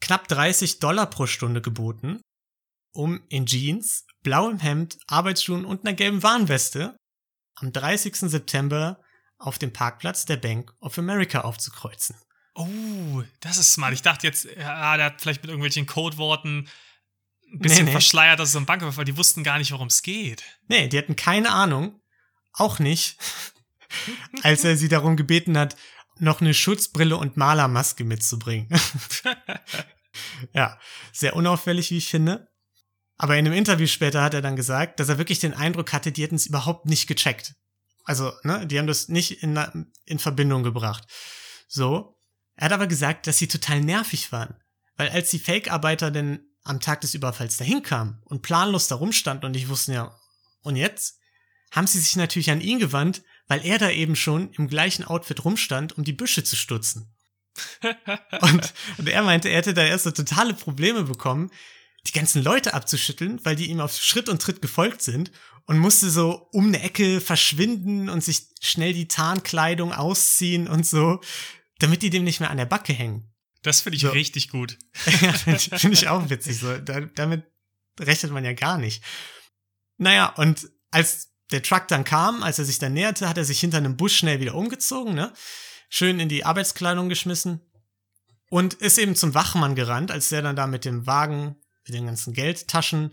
knapp 0.00 0.26
30 0.26 0.80
Dollar 0.80 1.06
pro 1.06 1.26
Stunde 1.26 1.62
geboten, 1.62 2.20
um 2.92 3.22
in 3.28 3.46
Jeans, 3.46 4.06
blauem 4.24 4.58
Hemd, 4.58 4.98
Arbeitsschuhen 5.06 5.64
und 5.64 5.86
einer 5.86 5.94
gelben 5.94 6.24
Warnweste 6.24 6.96
am 7.54 7.72
30. 7.72 8.16
September 8.16 9.00
auf 9.38 9.60
dem 9.60 9.72
Parkplatz 9.72 10.26
der 10.26 10.38
Bank 10.38 10.74
of 10.80 10.98
America 10.98 11.42
aufzukreuzen. 11.42 12.16
Oh, 12.56 13.22
das 13.38 13.56
ist 13.56 13.72
smart. 13.72 13.92
Ich 13.92 14.02
dachte 14.02 14.26
jetzt, 14.26 14.46
ja, 14.46 14.96
der 14.96 15.06
hat 15.06 15.20
vielleicht 15.20 15.42
mit 15.42 15.50
irgendwelchen 15.50 15.86
Codeworten 15.86 16.68
ein 17.52 17.58
bisschen 17.60 17.84
nee, 17.84 17.90
nee. 17.90 17.92
verschleiert, 17.92 18.40
dass 18.40 18.48
es 18.48 18.56
ein 18.56 18.66
Banküberfall. 18.66 19.04
Die 19.04 19.16
wussten 19.16 19.44
gar 19.44 19.58
nicht, 19.58 19.70
worum 19.70 19.86
es 19.86 20.02
geht. 20.02 20.42
Nee, 20.66 20.88
die 20.88 20.98
hatten 20.98 21.14
keine 21.14 21.50
Ahnung. 21.50 22.00
Auch 22.54 22.78
nicht, 22.78 23.18
als 24.42 24.64
er 24.64 24.76
sie 24.76 24.88
darum 24.88 25.16
gebeten 25.16 25.58
hat, 25.58 25.76
noch 26.18 26.40
eine 26.40 26.54
Schutzbrille 26.54 27.16
und 27.16 27.36
Malermaske 27.36 28.04
mitzubringen. 28.04 28.68
ja, 30.54 30.78
sehr 31.12 31.34
unauffällig, 31.36 31.90
wie 31.90 31.98
ich 31.98 32.08
finde. 32.08 32.48
Aber 33.16 33.36
in 33.36 33.46
einem 33.46 33.56
Interview 33.56 33.86
später 33.86 34.22
hat 34.22 34.34
er 34.34 34.42
dann 34.42 34.56
gesagt, 34.56 35.00
dass 35.00 35.08
er 35.08 35.18
wirklich 35.18 35.38
den 35.38 35.54
Eindruck 35.54 35.92
hatte, 35.92 36.12
die 36.12 36.22
hätten 36.22 36.34
es 36.36 36.46
überhaupt 36.46 36.86
nicht 36.86 37.06
gecheckt. 37.06 37.54
Also, 38.04 38.32
ne, 38.42 38.66
die 38.66 38.78
haben 38.78 38.86
das 38.86 39.08
nicht 39.08 39.42
in, 39.42 39.58
in 40.04 40.18
Verbindung 40.18 40.62
gebracht. 40.62 41.06
So. 41.68 42.18
Er 42.56 42.66
hat 42.66 42.72
aber 42.72 42.86
gesagt, 42.86 43.26
dass 43.26 43.38
sie 43.38 43.48
total 43.48 43.80
nervig 43.80 44.30
waren. 44.30 44.54
Weil 44.96 45.08
als 45.08 45.30
die 45.30 45.38
Fake-Arbeiter 45.38 46.10
denn 46.10 46.40
am 46.62 46.80
Tag 46.80 47.00
des 47.00 47.14
Überfalls 47.14 47.56
dahin 47.56 47.82
kamen 47.82 48.22
und 48.24 48.42
planlos 48.42 48.88
da 48.88 48.94
rumstanden 48.94 49.46
und 49.46 49.52
nicht 49.52 49.68
wussten, 49.68 49.92
ja, 49.92 50.16
und 50.62 50.76
jetzt? 50.76 51.18
Haben 51.70 51.86
sie 51.86 52.00
sich 52.00 52.16
natürlich 52.16 52.50
an 52.50 52.60
ihn 52.60 52.78
gewandt, 52.78 53.22
weil 53.46 53.64
er 53.64 53.78
da 53.78 53.90
eben 53.90 54.16
schon 54.16 54.52
im 54.52 54.68
gleichen 54.68 55.04
Outfit 55.04 55.44
rumstand, 55.44 55.96
um 55.98 56.04
die 56.04 56.12
Büsche 56.12 56.44
zu 56.44 56.56
stutzen. 56.56 57.14
und, 58.40 58.74
und 58.98 59.08
er 59.08 59.22
meinte, 59.22 59.48
er 59.48 59.58
hätte 59.58 59.74
da 59.74 59.84
erst 59.84 60.04
so 60.04 60.10
totale 60.10 60.54
Probleme 60.54 61.04
bekommen, 61.04 61.50
die 62.06 62.12
ganzen 62.12 62.42
Leute 62.42 62.74
abzuschütteln, 62.74 63.44
weil 63.44 63.56
die 63.56 63.70
ihm 63.70 63.80
auf 63.80 63.96
Schritt 63.96 64.28
und 64.28 64.42
Tritt 64.42 64.60
gefolgt 64.60 65.02
sind 65.02 65.30
und 65.66 65.78
musste 65.78 66.10
so 66.10 66.48
um 66.52 66.68
eine 66.68 66.82
Ecke 66.82 67.20
verschwinden 67.20 68.08
und 68.08 68.22
sich 68.22 68.48
schnell 68.60 68.92
die 68.92 69.08
Tarnkleidung 69.08 69.92
ausziehen 69.92 70.68
und 70.68 70.86
so, 70.86 71.20
damit 71.78 72.02
die 72.02 72.10
dem 72.10 72.24
nicht 72.24 72.40
mehr 72.40 72.50
an 72.50 72.58
der 72.58 72.66
Backe 72.66 72.92
hängen. 72.92 73.30
Das 73.62 73.80
finde 73.80 73.96
ich 73.96 74.02
so. 74.02 74.10
richtig 74.10 74.50
gut. 74.50 74.78
ja, 75.22 75.32
finde 75.32 75.58
find 75.58 75.94
ich 75.94 76.08
auch 76.08 76.28
witzig. 76.28 76.58
So, 76.58 76.76
da, 76.78 77.00
damit 77.00 77.44
rechnet 77.98 78.32
man 78.32 78.44
ja 78.44 78.52
gar 78.52 78.76
nicht. 78.76 79.02
Naja, 79.96 80.28
und 80.36 80.68
als 80.90 81.33
der 81.50 81.62
Truck 81.62 81.88
dann 81.88 82.04
kam, 82.04 82.42
als 82.42 82.58
er 82.58 82.64
sich 82.64 82.78
dann 82.78 82.94
näherte, 82.94 83.28
hat 83.28 83.38
er 83.38 83.44
sich 83.44 83.60
hinter 83.60 83.78
einem 83.78 83.96
Busch 83.96 84.16
schnell 84.16 84.40
wieder 84.40 84.54
umgezogen, 84.54 85.14
ne? 85.14 85.32
Schön 85.88 86.18
in 86.18 86.28
die 86.28 86.44
Arbeitskleidung 86.44 87.08
geschmissen 87.08 87.60
und 88.50 88.74
ist 88.74 88.98
eben 88.98 89.14
zum 89.14 89.34
Wachmann 89.34 89.74
gerannt, 89.74 90.10
als 90.10 90.28
der 90.28 90.42
dann 90.42 90.56
da 90.56 90.66
mit 90.66 90.84
dem 90.84 91.06
Wagen, 91.06 91.56
mit 91.86 91.94
den 91.94 92.06
ganzen 92.06 92.32
Geldtaschen 92.32 93.10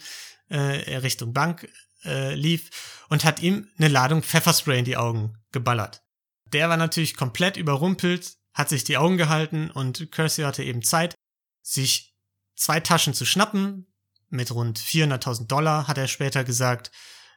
äh, 0.50 0.98
Richtung 0.98 1.34
Bank 1.34 1.68
äh, 2.06 2.34
lief 2.34 3.06
und 3.10 3.24
hat 3.24 3.42
ihm 3.42 3.68
eine 3.78 3.88
Ladung 3.88 4.24
Pfefferspray 4.24 4.80
in 4.80 4.86
die 4.86 4.98
Augen 4.98 5.38
geballert. 5.52 6.04
Der 6.46 6.70
war 6.70 6.78
natürlich 6.78 7.16
komplett 7.16 7.58
überrumpelt, 7.58 8.38
hat 8.54 8.70
sich 8.70 8.84
die 8.84 8.98
Augen 8.98 9.18
gehalten 9.18 9.72
und 9.72 10.12
Kersey 10.12 10.44
hatte 10.44 10.64
eben 10.64 10.82
Zeit, 10.82 11.16
sich 11.62 12.16
zwei 12.56 12.80
Taschen 12.80 13.14
zu 13.14 13.26
schnappen. 13.26 13.88
Mit 14.30 14.52
rund 14.52 14.80
400.000 14.80 15.48
Dollar 15.48 15.88
hat 15.88 15.98
er 15.98 16.08
später 16.08 16.44
gesagt, 16.44 16.92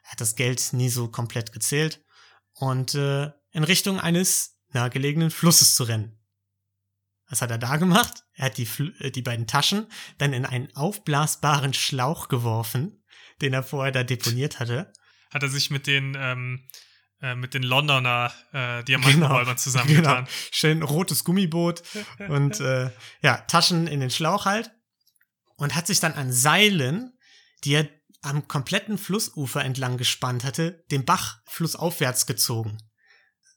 hat 0.05 0.21
das 0.21 0.35
Geld 0.35 0.73
nie 0.73 0.89
so 0.89 1.09
komplett 1.09 1.51
gezählt 1.51 2.03
und 2.53 2.95
äh, 2.95 3.31
in 3.51 3.63
Richtung 3.63 3.99
eines 3.99 4.57
nahegelegenen 4.69 5.31
Flusses 5.31 5.75
zu 5.75 5.83
rennen. 5.83 6.19
Was 7.27 7.41
hat 7.41 7.49
er 7.49 7.57
da 7.57 7.77
gemacht? 7.77 8.23
Er 8.33 8.45
hat 8.45 8.57
die, 8.57 8.67
äh, 8.99 9.11
die 9.11 9.21
beiden 9.21 9.47
Taschen 9.47 9.87
dann 10.17 10.33
in 10.33 10.45
einen 10.45 10.73
aufblasbaren 10.75 11.73
Schlauch 11.73 12.27
geworfen, 12.27 13.03
den 13.41 13.53
er 13.53 13.63
vorher 13.63 13.91
da 13.91 14.03
deponiert 14.03 14.59
hatte. 14.59 14.93
Hat 15.31 15.43
er 15.43 15.49
sich 15.49 15.71
mit 15.71 15.87
den, 15.87 16.15
ähm, 16.17 16.69
äh, 17.21 17.35
mit 17.35 17.53
den 17.53 17.63
Londoner 17.63 18.31
äh, 18.53 18.83
Diamantenräubern 18.83 19.45
genau, 19.45 19.57
zusammengetan. 19.57 20.25
Genau. 20.25 20.37
Schön 20.51 20.83
rotes 20.83 21.23
Gummiboot 21.23 21.81
und 22.29 22.59
äh, 22.59 22.91
ja, 23.21 23.37
Taschen 23.47 23.87
in 23.87 23.99
den 23.99 24.11
Schlauch 24.11 24.45
halt. 24.45 24.71
Und 25.57 25.73
hat 25.73 25.87
sich 25.87 26.01
dann 26.01 26.13
an 26.13 26.33
Seilen, 26.33 27.17
die 27.63 27.75
er 27.75 27.89
am 28.25 28.47
kompletten 28.47 28.97
Flussufer 28.97 29.63
entlang 29.63 29.97
gespannt 29.97 30.43
hatte, 30.43 30.83
den 30.91 31.05
Bach 31.05 31.39
flussaufwärts 31.45 32.25
gezogen. 32.25 32.77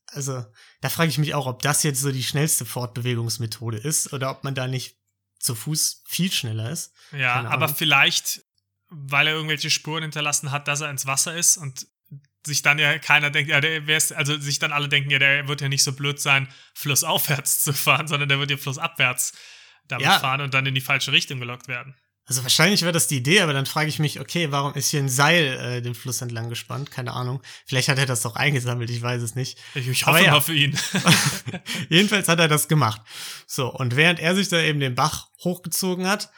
Also, 0.07 0.45
da 0.81 0.89
frage 0.89 1.11
ich 1.11 1.19
mich 1.19 1.35
auch, 1.35 1.47
ob 1.47 1.63
das 1.63 1.83
jetzt 1.83 2.01
so 2.01 2.13
die 2.13 2.23
schnellste 2.23 2.65
Fortbewegungsmethode 2.65 3.79
ist 3.79 4.13
oder 4.13 4.31
ob 4.31 4.45
man 4.45 4.55
da 4.55 4.67
nicht 4.67 4.97
zu 5.39 5.55
Fuß 5.55 6.03
viel 6.07 6.33
schneller 6.33 6.71
ist. 6.71 6.95
Ja, 7.13 7.45
aber 7.47 7.69
vielleicht, 7.69 8.43
weil 8.89 9.27
er 9.27 9.35
irgendwelche 9.35 9.71
Spuren 9.71 10.03
hinterlassen 10.03 10.51
hat, 10.51 10.67
dass 10.67 10.81
er 10.81 10.91
ins 10.91 11.07
Wasser 11.07 11.37
ist 11.37 11.57
und 11.57 11.87
sich 12.45 12.63
dann 12.63 12.79
ja 12.79 12.99
keiner 12.99 13.31
denkt, 13.31 13.51
ja, 13.51 13.61
der 13.61 13.87
wär's, 13.87 14.13
also 14.13 14.39
sich 14.39 14.59
dann 14.59 14.73
alle 14.73 14.89
denken, 14.89 15.11
ja, 15.11 15.19
der 15.19 15.49
wird 15.49 15.61
ja 15.61 15.69
nicht 15.69 15.85
so 15.85 15.93
blöd 15.93 16.21
sein, 16.21 16.49
flussaufwärts 16.75 17.61
zu 17.65 17.73
fahren, 17.73 18.09
sondern 18.09 18.29
der 18.29 18.39
wird 18.39 18.51
ja 18.51 18.57
flussabwärts 18.57 19.33
damit 19.87 20.07
ja. 20.07 20.19
fahren 20.19 20.41
und 20.41 20.55
dann 20.55 20.67
in 20.67 20.75
die 20.75 20.81
falsche 20.81 21.13
Richtung 21.13 21.39
gelockt 21.39 21.69
werden. 21.69 21.95
Also 22.29 22.43
wahrscheinlich 22.43 22.83
wäre 22.83 22.93
das 22.93 23.07
die 23.07 23.17
Idee, 23.17 23.41
aber 23.41 23.55
dann 23.55 23.65
frage 23.65 23.89
ich 23.89 23.99
mich, 23.99 24.21
okay, 24.21 24.53
warum 24.53 24.75
ist 24.75 24.91
hier 24.91 25.01
ein 25.01 25.09
Seil 25.09 25.47
äh, 25.47 25.83
den 25.83 25.95
Fluss 25.95 26.21
entlang 26.21 26.51
gespannt? 26.51 26.91
Keine 26.91 27.15
Ahnung. 27.15 27.43
Vielleicht 27.65 27.89
hat 27.89 27.97
er 27.97 28.05
das 28.05 28.21
doch 28.21 28.37
eingesammelt, 28.37 28.91
ich 28.91 29.01
weiß 29.01 29.23
es 29.23 29.35
nicht. 29.35 29.59
Ich, 29.75 29.89
ich 29.89 30.05
hoffe 30.05 30.23
ja. 30.23 30.33
mal 30.33 30.43
für 30.43 30.55
ihn. 30.55 30.79
Jedenfalls 31.89 32.29
hat 32.29 32.39
er 32.39 32.49
das 32.49 32.69
gemacht. 32.69 33.01
So, 33.47 33.73
und 33.73 33.97
während 33.97 34.21
er 34.21 34.35
sich 34.35 34.51
da 34.51 34.61
eben 34.61 34.79
den 34.79 34.95
Bach 34.95 35.29
hochgezogen 35.43 36.07
hat, 36.07 36.31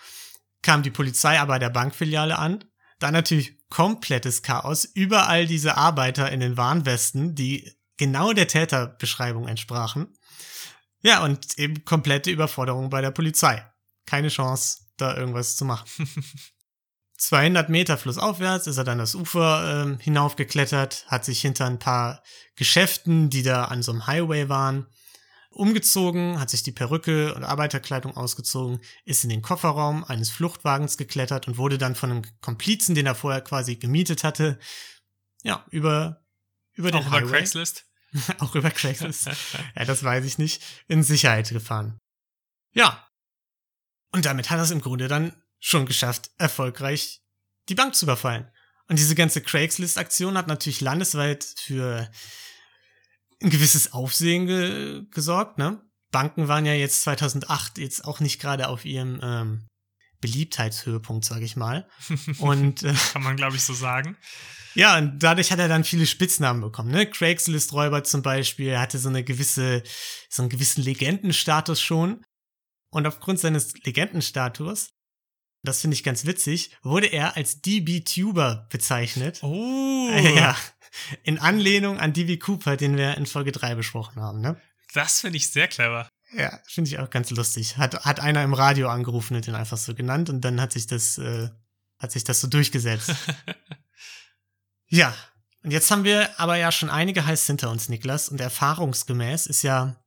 kam 0.63 0.85
die 0.85 0.93
Polizei 0.93 1.41
aber 1.41 1.59
der 1.59 1.71
Bankfiliale 1.71 2.39
an. 2.39 2.65
Dann 3.01 3.13
natürlich 3.13 3.59
komplettes 3.69 4.43
Chaos. 4.43 4.85
Überall 4.85 5.47
diese 5.49 5.77
Arbeiter 5.77 6.31
in 6.31 6.39
den 6.39 6.57
Warnwesten, 6.57 7.35
die 7.35 7.69
genau 7.97 8.33
der 8.33 8.47
Täterbeschreibung 8.47 9.49
entsprachen. 9.49 10.15
Ja, 11.03 11.25
und 11.25 11.59
eben 11.59 11.85
komplette 11.85 12.31
Überforderung 12.31 12.91
bei 12.91 13.01
der 13.01 13.11
Polizei. 13.11 13.67
Keine 14.07 14.29
Chance, 14.29 14.83
da 15.01 15.17
irgendwas 15.17 15.57
zu 15.57 15.65
machen. 15.65 15.89
200 17.17 17.69
Meter 17.69 17.99
flussaufwärts 17.99 18.67
ist 18.67 18.79
er 18.79 18.85
dann 18.85 18.97
das 18.97 19.15
Ufer 19.15 19.97
äh, 19.99 20.03
hinaufgeklettert, 20.03 21.05
hat 21.09 21.25
sich 21.25 21.41
hinter 21.43 21.67
ein 21.67 21.79
paar 21.79 22.23
Geschäften, 22.57 23.29
die 23.29 23.43
da 23.43 23.67
an 23.67 23.83
so 23.83 23.93
einem 23.93 24.07
Highway 24.07 24.49
waren, 24.49 24.87
umgezogen, 25.51 26.41
hat 26.41 26.49
sich 26.49 26.63
die 26.63 26.73
Perücke 26.73 27.35
und 27.35 27.45
Arbeiterkleidung 27.45 28.17
ausgezogen, 28.17 28.81
ist 29.05 29.25
in 29.25 29.31
den 29.31 29.43
Kofferraum 29.43 30.05
eines 30.05 30.31
Fluchtwagens 30.31 30.97
geklettert 30.97 31.47
und 31.47 31.59
wurde 31.59 31.77
dann 31.77 31.95
von 31.95 32.11
einem 32.11 32.23
Komplizen, 32.41 32.95
den 32.95 33.07
er 33.07 33.15
vorher 33.15 33.43
quasi 33.43 33.77
gemietet 33.77 34.25
hatte, 34.25 34.59
ja, 35.43 35.65
über, 35.71 36.25
über 36.73 36.91
den 36.91 37.01
Auch 37.01 37.11
Highway. 37.11 37.29
über 37.29 37.31
Craigslist? 37.37 37.85
auch 38.39 38.55
über 38.55 38.71
Craigslist. 38.71 39.27
ja, 39.77 39.85
das 39.85 40.03
weiß 40.03 40.25
ich 40.25 40.39
nicht. 40.39 40.63
In 40.89 41.03
Sicherheit 41.03 41.51
gefahren. 41.51 41.99
Ja, 42.73 43.07
und 44.13 44.25
damit 44.27 44.51
hat 44.51 44.59
er 44.59 44.65
es 44.65 44.71
im 44.71 44.81
Grunde 44.81 45.09
dann 45.09 45.33
schon 45.61 45.87
geschafft, 45.87 46.31
erfolgreich 46.39 47.23
die 47.69 47.75
Bank 47.75 47.95
zu 47.95 48.07
überfallen. 48.07 48.51
Und 48.89 48.99
diese 48.99 49.15
ganze 49.15 49.41
Craigslist-Aktion 49.41 50.37
hat 50.37 50.49
natürlich 50.49 50.81
landesweit 50.81 51.45
für 51.45 52.11
ein 53.41 53.51
gewisses 53.51 53.93
Aufsehen 53.93 54.47
ge 54.47 55.05
gesorgt. 55.11 55.59
Ne? 55.59 55.81
Banken 56.11 56.49
waren 56.49 56.67
ja 56.67 56.75
jetzt 56.75 57.03
2008 57.03 57.79
jetzt 57.79 58.05
auch 58.05 58.21
nicht 58.21 58.41
gerade 58.41 58.69
auf 58.69 58.85
ihrem 58.85 59.21
ähm, 59.23 59.69
Beliebtheitshöhepunkt, 60.21 61.25
sage 61.25 61.45
ich 61.45 61.57
mal. 61.57 61.89
Und 62.39 62.83
äh, 62.83 62.95
kann 63.13 63.23
man 63.23 63.37
glaube 63.37 63.57
ich 63.57 63.63
so 63.63 63.75
sagen. 63.75 64.17
Ja, 64.75 64.97
und 64.99 65.19
dadurch 65.21 65.51
hat 65.51 65.59
er 65.59 65.67
dann 65.67 65.83
viele 65.83 66.07
Spitznamen 66.07 66.63
bekommen. 66.63 66.93
Ne? 66.93 67.05
Craigslist-Räuber 67.05 68.05
zum 68.05 68.23
Beispiel 68.23 68.79
hatte 68.79 68.99
so 68.99 69.09
eine 69.09 69.25
gewisse, 69.25 69.83
so 70.29 70.43
einen 70.43 70.49
gewissen 70.49 70.83
Legendenstatus 70.83 71.81
schon. 71.81 72.25
Und 72.91 73.07
aufgrund 73.07 73.39
seines 73.39 73.75
Legendenstatus, 73.85 74.91
das 75.63 75.81
finde 75.81 75.95
ich 75.95 76.05
ganz 76.05 76.27
witzig, 76.27 76.77
wurde 76.83 77.07
er 77.07 77.37
als 77.37 77.61
DB-Tuber 77.63 78.69
bezeichnet. 78.71 79.43
Oh. 79.43 79.87
Ja. 80.35 80.57
In 81.23 81.39
Anlehnung 81.39 82.01
an 82.01 82.13
DB 82.13 82.37
Cooper, 82.37 82.77
den 82.77 82.97
wir 82.97 83.17
in 83.17 83.27
Folge 83.27 83.53
3 83.53 83.77
besprochen 83.77 84.21
haben, 84.21 84.41
ne? 84.41 84.61
Das 84.93 85.21
finde 85.21 85.37
ich 85.37 85.49
sehr 85.49 85.69
clever. 85.69 86.09
Ja, 86.33 86.59
finde 86.67 86.89
ich 86.89 86.99
auch 86.99 87.11
ganz 87.11 87.31
lustig. 87.31 87.77
Hat, 87.77 88.05
hat 88.05 88.19
einer 88.19 88.43
im 88.43 88.55
Radio 88.55 88.89
angerufen 88.89 89.37
und 89.37 89.47
den 89.47 89.55
einfach 89.55 89.77
so 89.77 89.95
genannt 89.95 90.31
und 90.31 90.41
dann 90.41 90.61
hat 90.61 90.73
sich 90.73 90.89
das, 90.89 91.19
äh, 91.19 91.51
hat 91.99 92.11
sich 92.11 92.25
das 92.25 92.41
so 92.41 92.49
durchgesetzt. 92.49 93.15
ja. 94.89 95.15
Und 95.63 95.73
jetzt 95.73 95.91
haben 95.91 96.05
wir 96.05 96.41
aber 96.41 96.57
ja 96.57 96.73
schon 96.73 96.91
einige 96.91 97.27
Heiß 97.27 97.47
hinter 97.47 97.71
uns, 97.71 97.89
Niklas, 97.89 98.29
und 98.29 98.41
erfahrungsgemäß 98.41 99.47
ist 99.47 99.63
ja 99.63 100.00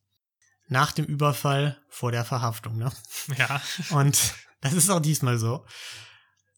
nach 0.73 0.91
dem 0.91 1.05
Überfall 1.05 1.77
vor 1.87 2.11
der 2.11 2.25
Verhaftung, 2.25 2.77
ne? 2.77 2.91
Ja. 3.37 3.61
Und 3.91 4.33
das 4.59 4.73
ist 4.73 4.89
auch 4.89 4.99
diesmal 4.99 5.37
so. 5.37 5.65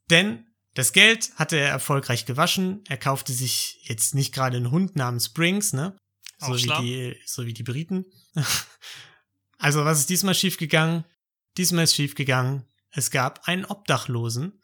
Denn 0.09 0.47
das 0.73 0.93
Geld 0.93 1.31
hatte 1.35 1.57
er 1.57 1.69
erfolgreich 1.69 2.25
gewaschen. 2.25 2.83
Er 2.87 2.97
kaufte 2.97 3.33
sich 3.33 3.79
jetzt 3.83 4.15
nicht 4.15 4.33
gerade 4.33 4.57
einen 4.57 4.71
Hund 4.71 4.95
namens 4.95 5.25
Springs, 5.25 5.73
ne? 5.73 5.97
So 6.39 6.47
Auch 6.47 6.55
wie, 6.55 6.59
schlau. 6.59 6.81
die, 6.81 7.21
so 7.25 7.45
wie 7.45 7.53
die 7.53 7.63
Briten. 7.63 8.05
also, 9.57 9.85
was 9.85 9.99
ist 9.99 10.09
diesmal 10.09 10.33
schiefgegangen? 10.33 11.03
Diesmal 11.57 11.83
ist 11.83 11.95
schiefgegangen. 11.95 12.65
Es 12.91 13.11
gab 13.11 13.47
einen 13.47 13.65
Obdachlosen, 13.65 14.61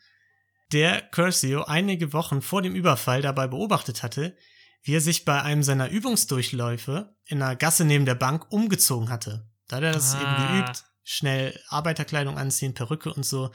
der 0.72 1.02
Curcio 1.02 1.64
einige 1.64 2.14
Wochen 2.14 2.42
vor 2.42 2.62
dem 2.62 2.76
Überfall 2.76 3.22
dabei 3.22 3.48
beobachtet 3.48 4.02
hatte, 4.04 4.38
wie 4.84 4.96
er 4.96 5.02
sich 5.02 5.26
bei 5.26 5.42
einem 5.42 5.64
seiner 5.64 5.90
Übungsdurchläufe 5.90 7.16
in 7.26 7.42
einer 7.42 7.56
Gasse 7.56 7.86
neben 7.86 8.06
der 8.06 8.16
Bank 8.16 8.52
umgezogen 8.52 9.10
hatte. 9.10 9.48
Da 9.68 9.78
hat 9.78 9.84
er 9.84 9.94
das 9.94 10.16
Ah. 10.16 10.22
eben 10.22 10.64
geübt, 10.64 10.84
schnell 11.04 11.60
Arbeiterkleidung 11.70 12.38
anziehen, 12.38 12.74
Perücke 12.74 13.14
und 13.14 13.26
so. 13.26 13.46
Und 13.46 13.54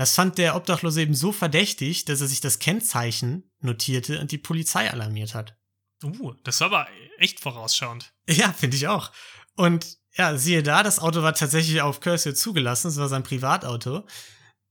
das 0.00 0.14
fand 0.14 0.38
der 0.38 0.54
Obdachlose 0.54 1.00
eben 1.00 1.14
so 1.14 1.32
verdächtig, 1.32 2.04
dass 2.04 2.20
er 2.20 2.26
sich 2.26 2.40
das 2.40 2.58
Kennzeichen 2.58 3.50
notierte 3.60 4.20
und 4.20 4.30
die 4.30 4.38
Polizei 4.38 4.90
alarmiert 4.90 5.34
hat. 5.34 5.56
Uh, 6.04 6.34
das 6.44 6.60
war 6.60 6.66
aber 6.68 6.88
echt 7.18 7.40
vorausschauend. 7.40 8.12
Ja, 8.28 8.52
finde 8.52 8.76
ich 8.76 8.86
auch. 8.86 9.10
Und 9.56 9.98
ja, 10.16 10.36
siehe 10.36 10.62
da, 10.62 10.82
das 10.82 11.00
Auto 11.00 11.22
war 11.22 11.34
tatsächlich 11.34 11.80
auf 11.80 12.00
Curcio 12.00 12.32
zugelassen, 12.32 12.88
es 12.88 12.96
war 12.98 13.08
sein 13.08 13.22
Privatauto. 13.24 14.06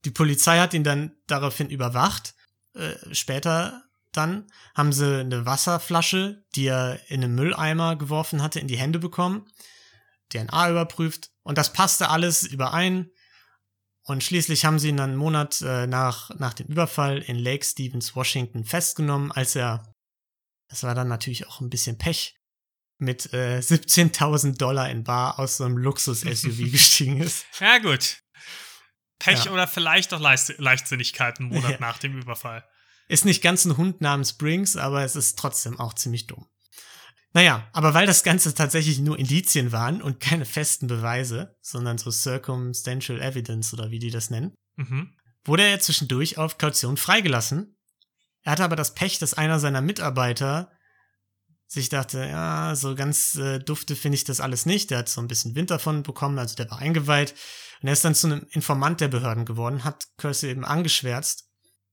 Die 0.05 0.11
Polizei 0.11 0.59
hat 0.59 0.73
ihn 0.73 0.83
dann 0.83 1.17
daraufhin 1.25 1.69
überwacht. 1.69 2.35
Äh, 2.73 2.93
später 3.13 3.83
dann 4.17 4.47
haben 4.75 4.91
sie 4.91 5.19
eine 5.21 5.45
Wasserflasche, 5.45 6.43
die 6.55 6.67
er 6.67 6.99
in 7.09 7.23
einen 7.23 7.35
Mülleimer 7.35 7.95
geworfen 7.95 8.41
hatte, 8.41 8.59
in 8.59 8.67
die 8.67 8.77
Hände 8.77 8.99
bekommen, 8.99 9.45
DNA 10.29 10.69
überprüft 10.71 11.29
und 11.43 11.57
das 11.57 11.71
passte 11.73 12.09
alles 12.09 12.43
überein. 12.43 13.09
Und 14.03 14.23
schließlich 14.23 14.63
haben 14.65 14.79
sie 14.79 14.89
ihn 14.89 14.97
dann 14.97 15.11
einen 15.11 15.19
Monat 15.19 15.61
äh, 15.61 15.85
nach, 15.85 16.29
nach 16.39 16.53
dem 16.53 16.67
Überfall 16.67 17.17
in 17.19 17.35
Lake 17.35 17.65
Stevens, 17.65 18.15
Washington 18.15 18.63
festgenommen, 18.63 19.31
als 19.33 19.55
er, 19.55 19.93
das 20.69 20.83
war 20.83 20.95
dann 20.95 21.09
natürlich 21.09 21.47
auch 21.47 21.59
ein 21.59 21.69
bisschen 21.69 21.97
Pech, 21.97 22.35
mit 22.99 23.31
äh, 23.33 23.59
17.000 23.59 24.57
Dollar 24.57 24.89
in 24.89 25.03
Bar 25.03 25.39
aus 25.39 25.57
so 25.57 25.65
einem 25.65 25.77
Luxus-SUV 25.77 26.71
gestiegen 26.71 27.21
ist. 27.21 27.45
Ja, 27.59 27.77
gut. 27.79 28.23
Pech 29.19 29.45
Ja. 29.45 29.51
oder 29.51 29.67
vielleicht 29.67 30.13
auch 30.13 30.19
Leist 30.19 30.53
Leichtsinnigkeit 30.57 31.39
einen 31.39 31.49
Monat 31.49 31.71
Ja. 31.71 31.79
nach 31.79 31.99
dem 31.99 32.17
Überfall. 32.17 32.63
Ist 33.07 33.25
nicht 33.25 33.41
ganz 33.41 33.65
ein 33.65 33.77
Hund 33.77 34.01
namens 34.01 34.31
Springs, 34.31 34.75
aber 34.75 35.03
es 35.03 35.15
ist 35.15 35.39
trotzdem 35.39 35.79
auch 35.79 35.93
ziemlich 35.93 36.27
dumm. 36.27 36.45
Naja, 37.33 37.67
aber 37.71 37.93
weil 37.93 38.07
das 38.07 38.23
Ganze 38.23 38.53
tatsächlich 38.53 38.99
nur 38.99 39.19
Indizien 39.19 39.71
waren 39.71 40.01
und 40.01 40.19
keine 40.19 40.45
festen 40.45 40.87
Beweise, 40.87 41.55
sondern 41.61 41.97
so 41.97 42.09
Circumstantial 42.09 43.21
Evidence 43.21 43.73
oder 43.73 43.91
wie 43.91 43.99
die 43.99 44.11
das 44.11 44.29
nennen, 44.29 44.53
Mhm. 44.75 45.13
wurde 45.45 45.63
er 45.63 45.79
zwischendurch 45.79 46.37
auf 46.37 46.57
Kaution 46.57 46.97
freigelassen. 46.97 47.77
Er 48.43 48.53
hatte 48.53 48.63
aber 48.63 48.75
das 48.75 48.93
Pech, 48.93 49.19
dass 49.19 49.33
einer 49.33 49.59
seiner 49.59 49.81
Mitarbeiter 49.81 50.71
sich 51.67 51.89
dachte, 51.89 52.19
ja, 52.19 52.75
so 52.75 52.95
ganz 52.95 53.35
äh, 53.35 53.59
dufte 53.59 53.95
finde 53.95 54.15
ich 54.15 54.23
das 54.23 54.39
alles 54.39 54.65
nicht. 54.65 54.89
Der 54.89 54.99
hat 54.99 55.09
so 55.09 55.19
ein 55.19 55.27
bisschen 55.27 55.55
Wind 55.55 55.69
davon 55.69 56.03
bekommen, 56.03 56.39
also 56.39 56.55
der 56.55 56.69
war 56.71 56.79
eingeweiht. 56.79 57.35
Und 57.81 57.87
er 57.87 57.93
ist 57.93 58.05
dann 58.05 58.15
zu 58.15 58.27
einem 58.27 58.45
Informant 58.51 59.01
der 59.01 59.09
Behörden 59.09 59.45
geworden, 59.45 59.83
hat 59.83 60.05
Cursey 60.17 60.49
eben 60.49 60.63
angeschwärzt 60.63 61.46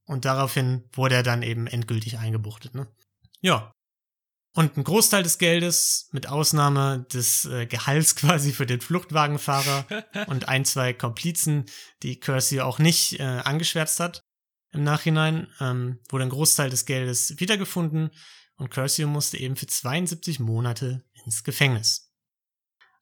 und 0.06 0.25
daraufhin 0.25 0.84
wurde 0.92 1.16
er 1.16 1.23
dann 1.23 1.42
eben 1.42 1.66
endgültig 1.66 2.18
eingebuchtet. 2.18 2.75
Ne? 2.75 2.87
Ja. 3.40 3.73
Und 4.56 4.76
ein 4.76 4.84
Großteil 4.84 5.25
des 5.25 5.38
Geldes, 5.38 6.09
mit 6.12 6.28
Ausnahme 6.28 7.07
des 7.12 7.44
äh, 7.46 7.66
Gehalts 7.66 8.14
quasi 8.16 8.52
für 8.52 8.66
den 8.66 8.81
Fluchtwagenfahrer 8.81 9.87
und 10.28 10.48
ein, 10.48 10.64
zwei 10.64 10.92
Komplizen, 10.92 11.66
die 12.02 12.20
Cursey 12.20 12.61
auch 12.61 12.78
nicht 12.78 13.18
äh, 13.18 13.22
angeschwärzt 13.22 14.00
hat 14.00 14.20
im 14.72 14.85
Nachhinein, 14.85 15.48
ähm, 15.61 16.00
wurde 16.09 16.24
ein 16.24 16.31
Großteil 16.31 16.70
des 16.70 16.85
Geldes 16.85 17.38
wiedergefunden 17.38 18.11
und 18.57 18.70
Cursey 18.70 19.07
musste 19.07 19.38
eben 19.38 19.57
für 19.57 19.66
72 19.66 20.40
Monate 20.40 21.05
ins 21.24 21.44
Gefängnis. 21.44 22.12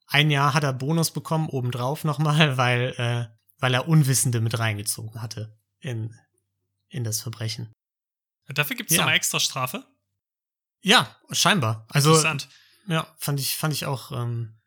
Ein 0.06 0.30
Jahr 0.30 0.54
hat 0.54 0.64
er 0.64 0.74
Bonus 0.74 1.10
bekommen, 1.10 1.48
obendrauf 1.48 2.04
nochmal, 2.04 2.56
weil, 2.56 2.94
äh, 2.96 3.26
weil 3.58 3.74
er 3.74 3.88
Unwissende 3.88 4.40
mit 4.40 4.58
reingezogen 4.58 5.22
hatte 5.22 5.58
in, 5.80 6.14
in 6.92 7.04
das 7.04 7.20
Verbrechen. 7.20 7.72
Dafür 8.48 8.76
gibt 8.76 8.90
es 8.90 8.96
Ja. 8.96 9.02
nochmal 9.02 9.16
extra 9.16 9.40
Strafe. 9.40 9.84
Ja, 10.82 11.16
scheinbar. 11.30 11.86
Also, 11.90 12.10
Interessant. 12.10 12.48
Ja, 12.86 13.06
fand 13.18 13.38
ich, 13.40 13.56
fand 13.56 13.72
ich 13.72 13.86
auch, 13.86 14.10
ähm, 14.12 14.60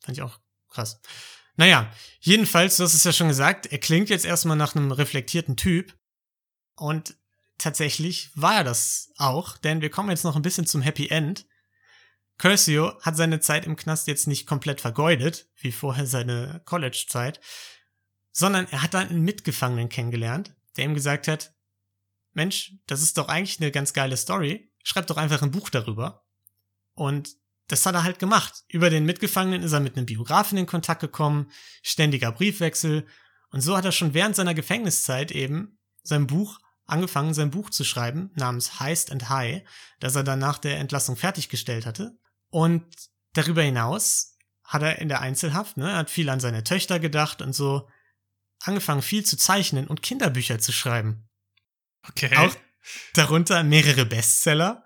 fand 0.00 0.18
ich 0.18 0.22
auch 0.22 0.38
krass. 0.68 1.00
Naja, 1.56 1.92
jedenfalls, 2.20 2.76
du 2.76 2.82
hast 2.82 2.94
es 2.94 3.04
ja 3.04 3.12
schon 3.12 3.28
gesagt, 3.28 3.66
er 3.66 3.78
klingt 3.78 4.08
jetzt 4.08 4.24
erstmal 4.24 4.56
nach 4.56 4.74
einem 4.74 4.90
reflektierten 4.90 5.56
Typ. 5.56 5.96
Und 6.74 7.14
tatsächlich 7.58 8.30
war 8.34 8.56
er 8.56 8.64
das 8.64 9.12
auch, 9.18 9.56
denn 9.58 9.80
wir 9.82 9.90
kommen 9.90 10.10
jetzt 10.10 10.24
noch 10.24 10.34
ein 10.34 10.42
bisschen 10.42 10.66
zum 10.66 10.82
Happy 10.82 11.08
End. 11.08 11.46
Curcio 12.38 12.98
hat 13.02 13.16
seine 13.16 13.38
Zeit 13.40 13.66
im 13.66 13.76
Knast 13.76 14.08
jetzt 14.08 14.26
nicht 14.26 14.46
komplett 14.46 14.80
vergeudet, 14.80 15.46
wie 15.56 15.70
vorher 15.70 16.06
seine 16.06 16.62
College-Zeit, 16.64 17.40
sondern 18.32 18.66
er 18.72 18.82
hat 18.82 18.94
einen 18.96 19.22
Mitgefangenen 19.22 19.88
kennengelernt, 19.88 20.54
der 20.76 20.86
ihm 20.86 20.94
gesagt 20.94 21.28
hat, 21.28 21.54
Mensch, 22.32 22.74
das 22.86 23.02
ist 23.02 23.18
doch 23.18 23.28
eigentlich 23.28 23.60
eine 23.60 23.70
ganz 23.70 23.92
geile 23.92 24.16
Story, 24.16 24.72
schreib 24.82 25.06
doch 25.06 25.16
einfach 25.16 25.42
ein 25.42 25.50
Buch 25.50 25.70
darüber. 25.70 26.24
Und 26.94 27.36
das 27.68 27.86
hat 27.86 27.94
er 27.94 28.04
halt 28.04 28.18
gemacht. 28.18 28.64
Über 28.68 28.90
den 28.90 29.06
Mitgefangenen 29.06 29.62
ist 29.62 29.72
er 29.72 29.80
mit 29.80 29.96
einem 29.96 30.06
Biografen 30.06 30.58
in 30.58 30.66
Kontakt 30.66 31.00
gekommen, 31.00 31.50
ständiger 31.82 32.32
Briefwechsel. 32.32 33.06
Und 33.50 33.60
so 33.60 33.76
hat 33.76 33.84
er 33.84 33.92
schon 33.92 34.14
während 34.14 34.36
seiner 34.36 34.54
Gefängniszeit 34.54 35.30
eben 35.30 35.78
sein 36.02 36.26
Buch 36.26 36.58
angefangen, 36.86 37.32
sein 37.32 37.50
Buch 37.50 37.70
zu 37.70 37.84
schreiben, 37.84 38.30
namens 38.34 38.80
Heist 38.80 39.10
and 39.10 39.28
High, 39.28 39.62
das 40.00 40.16
er 40.16 40.24
dann 40.24 40.38
nach 40.38 40.58
der 40.58 40.78
Entlassung 40.78 41.16
fertiggestellt 41.16 41.86
hatte. 41.86 42.18
Und 42.50 42.84
darüber 43.32 43.62
hinaus 43.62 44.36
hat 44.64 44.82
er 44.82 44.98
in 44.98 45.08
der 45.08 45.20
Einzelhaft, 45.20 45.76
ne, 45.76 45.96
hat 45.96 46.10
viel 46.10 46.28
an 46.28 46.40
seine 46.40 46.64
Töchter 46.64 46.98
gedacht 46.98 47.40
und 47.40 47.54
so 47.54 47.88
angefangen, 48.60 49.02
viel 49.02 49.24
zu 49.24 49.36
zeichnen 49.36 49.86
und 49.86 50.02
Kinderbücher 50.02 50.58
zu 50.58 50.72
schreiben. 50.72 51.28
Okay. 52.08 52.36
Auch 52.36 52.54
darunter 53.14 53.62
mehrere 53.62 54.04
Bestseller 54.04 54.84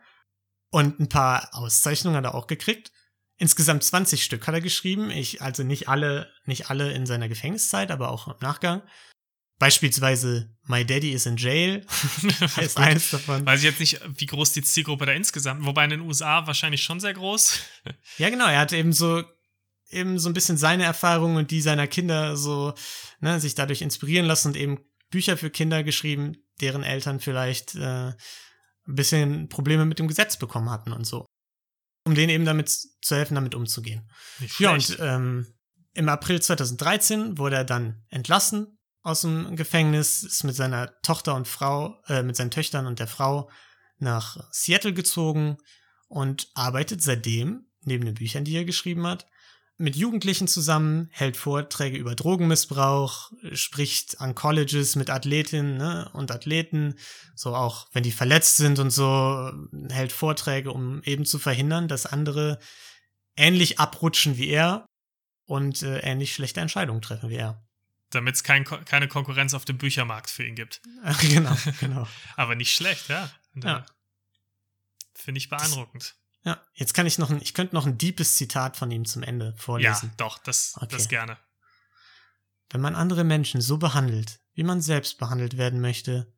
und 0.70 1.00
ein 1.00 1.08
paar 1.08 1.48
Auszeichnungen 1.52 2.16
hat 2.16 2.24
er 2.24 2.34
auch 2.34 2.46
gekriegt. 2.46 2.92
Insgesamt 3.38 3.84
20 3.84 4.24
Stück 4.24 4.46
hat 4.46 4.54
er 4.54 4.60
geschrieben. 4.60 5.10
Ich, 5.10 5.42
also 5.42 5.62
nicht 5.62 5.88
alle, 5.88 6.32
nicht 6.44 6.70
alle 6.70 6.92
in 6.92 7.06
seiner 7.06 7.28
Gefängniszeit, 7.28 7.90
aber 7.90 8.10
auch 8.10 8.28
im 8.28 8.34
Nachgang. 8.40 8.82
Beispielsweise 9.58 10.54
My 10.64 10.84
Daddy 10.84 11.12
is 11.12 11.24
in 11.26 11.36
Jail 11.36 11.86
ist 12.60 12.76
Gut. 12.76 12.84
eines 12.84 13.10
davon. 13.10 13.46
Weiß 13.46 13.60
ich 13.60 13.64
jetzt 13.64 13.80
nicht, 13.80 14.00
wie 14.18 14.26
groß 14.26 14.52
die 14.52 14.62
Zielgruppe 14.62 15.06
da 15.06 15.12
insgesamt, 15.12 15.64
wobei 15.64 15.84
in 15.84 15.90
den 15.90 16.00
USA 16.00 16.46
wahrscheinlich 16.46 16.82
schon 16.82 17.00
sehr 17.00 17.14
groß. 17.14 17.60
Ja, 18.18 18.30
genau. 18.30 18.46
Er 18.46 18.60
hat 18.60 18.72
eben 18.72 18.92
so, 18.92 19.22
eben 19.90 20.18
so 20.18 20.28
ein 20.28 20.34
bisschen 20.34 20.56
seine 20.56 20.84
Erfahrungen 20.84 21.36
und 21.36 21.50
die 21.50 21.60
seiner 21.60 21.86
Kinder 21.86 22.36
so, 22.36 22.74
ne, 23.20 23.40
sich 23.40 23.54
dadurch 23.54 23.82
inspirieren 23.82 24.26
lassen 24.26 24.48
und 24.48 24.56
eben 24.56 24.78
Bücher 25.10 25.36
für 25.36 25.50
Kinder 25.50 25.84
geschrieben, 25.84 26.36
deren 26.60 26.82
Eltern 26.82 27.20
vielleicht 27.20 27.74
äh, 27.74 28.08
ein 28.08 28.14
bisschen 28.84 29.48
Probleme 29.48 29.84
mit 29.84 29.98
dem 29.98 30.08
Gesetz 30.08 30.36
bekommen 30.36 30.70
hatten 30.70 30.92
und 30.92 31.04
so. 31.04 31.26
Um 32.04 32.14
denen 32.14 32.30
eben 32.30 32.44
damit 32.44 32.68
zu 32.68 33.16
helfen, 33.16 33.34
damit 33.34 33.54
umzugehen. 33.54 34.08
Ja, 34.58 34.72
und 34.72 34.96
ähm, 35.00 35.46
im 35.92 36.08
April 36.08 36.40
2013 36.40 37.38
wurde 37.38 37.56
er 37.56 37.64
dann 37.64 38.04
entlassen 38.10 38.78
aus 39.02 39.22
dem 39.22 39.56
Gefängnis, 39.56 40.22
ist 40.22 40.44
mit 40.44 40.54
seiner 40.54 41.00
Tochter 41.02 41.34
und 41.34 41.48
Frau, 41.48 42.00
äh, 42.06 42.22
mit 42.22 42.36
seinen 42.36 42.50
Töchtern 42.50 42.86
und 42.86 42.98
der 42.98 43.06
Frau 43.06 43.50
nach 43.98 44.36
Seattle 44.52 44.92
gezogen 44.92 45.56
und 46.08 46.50
arbeitet 46.54 47.02
seitdem, 47.02 47.66
neben 47.82 48.04
den 48.04 48.14
Büchern, 48.14 48.44
die 48.44 48.56
er 48.56 48.64
geschrieben 48.64 49.06
hat, 49.06 49.26
mit 49.78 49.96
Jugendlichen 49.96 50.48
zusammen, 50.48 51.08
hält 51.12 51.36
Vorträge 51.36 51.98
über 51.98 52.14
Drogenmissbrauch, 52.14 53.32
spricht 53.52 54.20
an 54.20 54.34
Colleges 54.34 54.96
mit 54.96 55.10
Athletinnen 55.10 55.76
ne, 55.76 56.10
und 56.14 56.30
Athleten, 56.30 56.94
so 57.34 57.54
auch 57.54 57.88
wenn 57.92 58.02
die 58.02 58.12
verletzt 58.12 58.56
sind 58.56 58.78
und 58.78 58.90
so, 58.90 59.52
hält 59.90 60.12
Vorträge, 60.12 60.72
um 60.72 61.02
eben 61.02 61.26
zu 61.26 61.38
verhindern, 61.38 61.88
dass 61.88 62.06
andere 62.06 62.58
ähnlich 63.36 63.78
abrutschen 63.78 64.38
wie 64.38 64.48
er 64.48 64.86
und 65.44 65.82
äh, 65.82 65.98
ähnlich 66.00 66.34
schlechte 66.34 66.60
Entscheidungen 66.60 67.02
treffen 67.02 67.28
wie 67.28 67.36
er. 67.36 67.62
Damit 68.10 68.36
es 68.36 68.44
kein, 68.44 68.64
keine 68.64 69.08
Konkurrenz 69.08 69.52
auf 69.52 69.64
dem 69.64 69.78
Büchermarkt 69.78 70.30
für 70.30 70.46
ihn 70.46 70.54
gibt. 70.54 70.80
genau, 71.20 71.56
genau. 71.80 72.08
Aber 72.36 72.54
nicht 72.54 72.74
schlecht, 72.74 73.08
ja. 73.08 73.30
Ja. 73.54 73.84
Finde 75.14 75.38
ich 75.38 75.48
beeindruckend. 75.48 76.16
Ja, 76.46 76.58
jetzt 76.74 76.94
kann 76.94 77.04
ich 77.06 77.18
noch 77.18 77.28
ein, 77.30 77.42
ich 77.42 77.52
könnte 77.54 77.74
noch 77.74 77.84
ein 77.86 77.98
deepes 77.98 78.36
Zitat 78.36 78.76
von 78.78 78.90
ihm 78.90 79.04
zum 79.04 79.22
Ende 79.22 79.46
Ja, 79.50 79.52
vorlesen. 79.56 80.12
doch, 80.16 80.38
das, 80.38 80.72
Okay. 80.76 80.86
das 80.90 81.08
gerne. 81.08 81.36
Wenn 82.70 82.80
man 82.80 82.94
andere 82.94 83.24
Menschen 83.24 83.60
so 83.60 83.76
behandelt, 83.78 84.40
wie 84.54 84.62
man 84.62 84.80
selbst 84.80 85.18
behandelt 85.18 85.58
werden 85.58 85.80
möchte, 85.80 86.32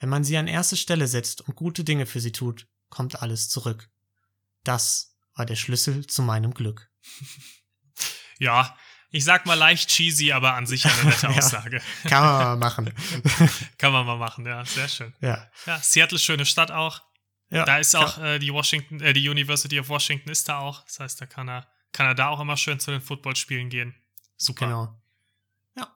wenn 0.00 0.08
man 0.10 0.24
sie 0.24 0.36
an 0.36 0.48
erste 0.48 0.76
Stelle 0.76 1.06
setzt 1.06 1.40
und 1.42 1.54
gute 1.56 1.84
Dinge 1.84 2.06
für 2.06 2.20
sie 2.20 2.32
tut, 2.32 2.66
kommt 2.90 3.22
alles 3.22 3.48
zurück. 3.48 3.88
Das 4.64 5.16
war 5.34 5.46
der 5.46 5.56
Schlüssel 5.56 6.06
zu 6.06 6.22
meinem 6.22 6.52
Glück. 6.54 6.90
Ja, 8.38 8.76
ich 9.10 9.22
sag 9.24 9.46
mal 9.46 9.54
leicht 9.54 9.88
cheesy, 9.90 10.32
aber 10.32 10.54
an 10.54 10.66
sich 10.66 10.84
eine 10.84 11.04
nette 11.04 11.26
Ja. 11.30 11.36
Aussage. 11.36 11.80
Kann 12.04 12.24
man 12.24 12.42
mal 12.42 12.56
machen. 12.56 12.92
Kann 13.78 13.92
man 13.92 14.04
mal 14.06 14.16
machen, 14.16 14.44
ja, 14.46 14.64
sehr 14.64 14.88
schön. 14.88 15.14
ja. 15.20 15.48
Ja, 15.66 15.78
Seattle, 15.80 16.18
schöne 16.18 16.44
Stadt 16.44 16.72
auch. 16.72 17.02
Ja. 17.52 17.64
Da 17.64 17.78
ist 17.78 17.94
auch 17.94 18.18
äh, 18.18 18.38
die 18.38 18.52
Washington, 18.52 19.00
äh, 19.00 19.12
die 19.12 19.28
University 19.28 19.78
of 19.78 19.88
Washington 19.88 20.30
ist 20.30 20.48
da 20.48 20.58
auch. 20.58 20.82
Das 20.84 21.00
heißt, 21.00 21.20
da 21.20 21.26
kann 21.26 21.48
er, 21.48 21.66
kann 21.92 22.06
er 22.06 22.14
da 22.14 22.28
auch 22.28 22.40
immer 22.40 22.56
schön 22.56 22.80
zu 22.80 22.90
den 22.90 23.02
Footballspielen 23.02 23.68
gehen. 23.68 23.94
Super. 24.36 24.66
Genau. 24.66 25.02
Ja. 25.76 25.94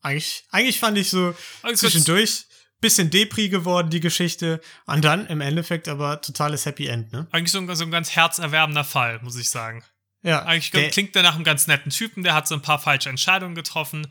Eigentlich, 0.00 0.44
eigentlich 0.50 0.80
fand 0.80 0.96
ich 0.96 1.10
so 1.10 1.34
Also, 1.62 1.88
zwischendurch 1.88 2.46
bisschen 2.80 3.10
Depri 3.10 3.48
geworden, 3.48 3.90
die 3.90 4.00
Geschichte. 4.00 4.60
Und 4.86 5.04
dann 5.04 5.26
im 5.26 5.40
Endeffekt 5.40 5.88
aber 5.88 6.20
totales 6.20 6.66
Happy 6.66 6.86
End, 6.86 7.12
ne? 7.12 7.26
Eigentlich 7.32 7.52
so 7.52 7.58
ein, 7.58 7.74
so 7.74 7.84
ein 7.84 7.90
ganz 7.90 8.10
herzerwärmender 8.10 8.84
Fall, 8.84 9.20
muss 9.22 9.36
ich 9.36 9.50
sagen. 9.50 9.84
Ja. 10.22 10.44
Eigentlich 10.44 10.70
der, 10.70 10.90
klingt 10.90 11.14
der 11.14 11.22
nach 11.22 11.34
einem 11.34 11.44
ganz 11.44 11.66
netten 11.66 11.90
Typen, 11.90 12.22
der 12.22 12.34
hat 12.34 12.48
so 12.48 12.54
ein 12.54 12.62
paar 12.62 12.78
falsche 12.78 13.08
Entscheidungen 13.08 13.54
getroffen. 13.54 14.06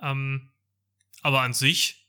Ähm, 0.00 0.50
aber 1.22 1.42
an 1.42 1.52
sich, 1.52 1.99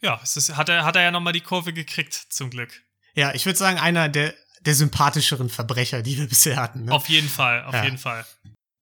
ja, 0.00 0.20
es 0.22 0.36
ist, 0.36 0.56
hat, 0.56 0.68
er, 0.68 0.84
hat 0.84 0.96
er 0.96 1.02
ja 1.02 1.10
nochmal 1.10 1.32
die 1.32 1.40
Kurve 1.40 1.72
gekriegt, 1.72 2.14
zum 2.14 2.50
Glück. 2.50 2.70
ja, 3.14 3.34
ich 3.34 3.44
würde 3.46 3.58
sagen, 3.58 3.78
einer 3.78 4.08
der, 4.08 4.34
der 4.62 4.74
sympathischeren 4.74 5.48
Verbrecher, 5.48 6.02
die 6.02 6.18
wir 6.18 6.26
bisher 6.28 6.56
hatten. 6.56 6.84
Ne? 6.84 6.92
Auf 6.92 7.08
jeden 7.08 7.28
Fall, 7.28 7.64
auf 7.64 7.74
Ja. 7.74 7.84
jeden 7.84 7.98
Fall. 7.98 8.24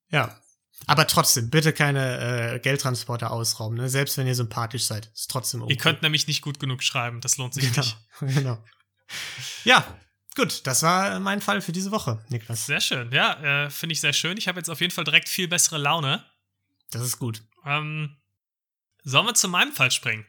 Ja. 0.09 0.39
Aber 0.87 1.05
trotzdem, 1.07 1.49
bitte 1.49 1.73
keine 1.73 2.53
äh, 2.55 2.59
Geldtransporter 2.59 3.31
ausrauben, 3.31 3.75
ne? 3.77 3.89
Selbst 3.89 4.17
wenn 4.17 4.25
ihr 4.27 4.33
sympathisch 4.33 4.85
seid. 4.85 5.07
Ist 5.13 5.29
trotzdem 5.29 5.59
Ihr 5.59 5.65
okay. 5.65 5.75
könnt 5.75 6.01
nämlich 6.01 6.25
nicht 6.25 6.41
gut 6.41 6.59
genug 6.59 6.83
schreiben, 6.83 7.19
das 7.21 7.37
lohnt 7.37 7.53
sich 7.53 7.65
Genau. 7.73 7.85
nicht. 7.85 7.97
genau. 8.35 8.63
Ja, 9.65 9.85
gut, 10.35 10.65
das 10.65 10.81
war 10.81 11.19
mein 11.19 11.41
Fall 11.41 11.61
für 11.61 11.73
diese 11.73 11.91
Woche, 11.91 12.23
Niklas. 12.29 12.65
Sehr 12.65 12.79
schön, 12.79 13.11
ja, 13.11 13.65
äh, 13.65 13.69
finde 13.69 13.93
ich 13.93 13.99
sehr 14.01 14.13
schön. 14.13 14.37
Ich 14.37 14.47
habe 14.47 14.57
jetzt 14.57 14.69
auf 14.69 14.79
jeden 14.79 14.93
Fall 14.93 15.03
direkt 15.03 15.27
viel 15.27 15.47
bessere 15.49 15.77
Laune. 15.77 16.23
Das 16.91 17.01
ist 17.03 17.19
gut. 17.19 17.43
Ähm, 17.65 18.15
sollen 19.03 19.25
wir 19.27 19.33
zu 19.35 19.49
meinem 19.49 19.73
Fall 19.73 19.91
springen? 19.91 20.25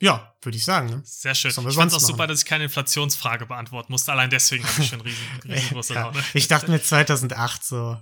Ja, 0.00 0.34
würde 0.42 0.58
ich 0.58 0.64
sagen, 0.64 0.88
ne? 0.90 1.02
Sehr 1.04 1.34
schön. 1.34 1.50
Ich 1.50 1.74
fand 1.74 1.90
es 1.92 1.96
auch 1.96 2.00
super, 2.00 2.26
dass 2.26 2.40
ich 2.40 2.44
keine 2.46 2.64
Inflationsfrage 2.64 3.46
beantworten 3.46 3.92
musste. 3.92 4.12
Allein 4.12 4.28
deswegen 4.30 4.66
habe 4.66 4.82
ich 4.82 4.88
schon 4.88 5.00
riesen, 5.00 5.22
riesengroße 5.44 5.94
Ja, 5.94 6.02
Laune. 6.02 6.22
ich 6.34 6.48
dachte 6.48 6.70
mir 6.70 6.82
2008 6.82 7.64
so, 7.64 8.00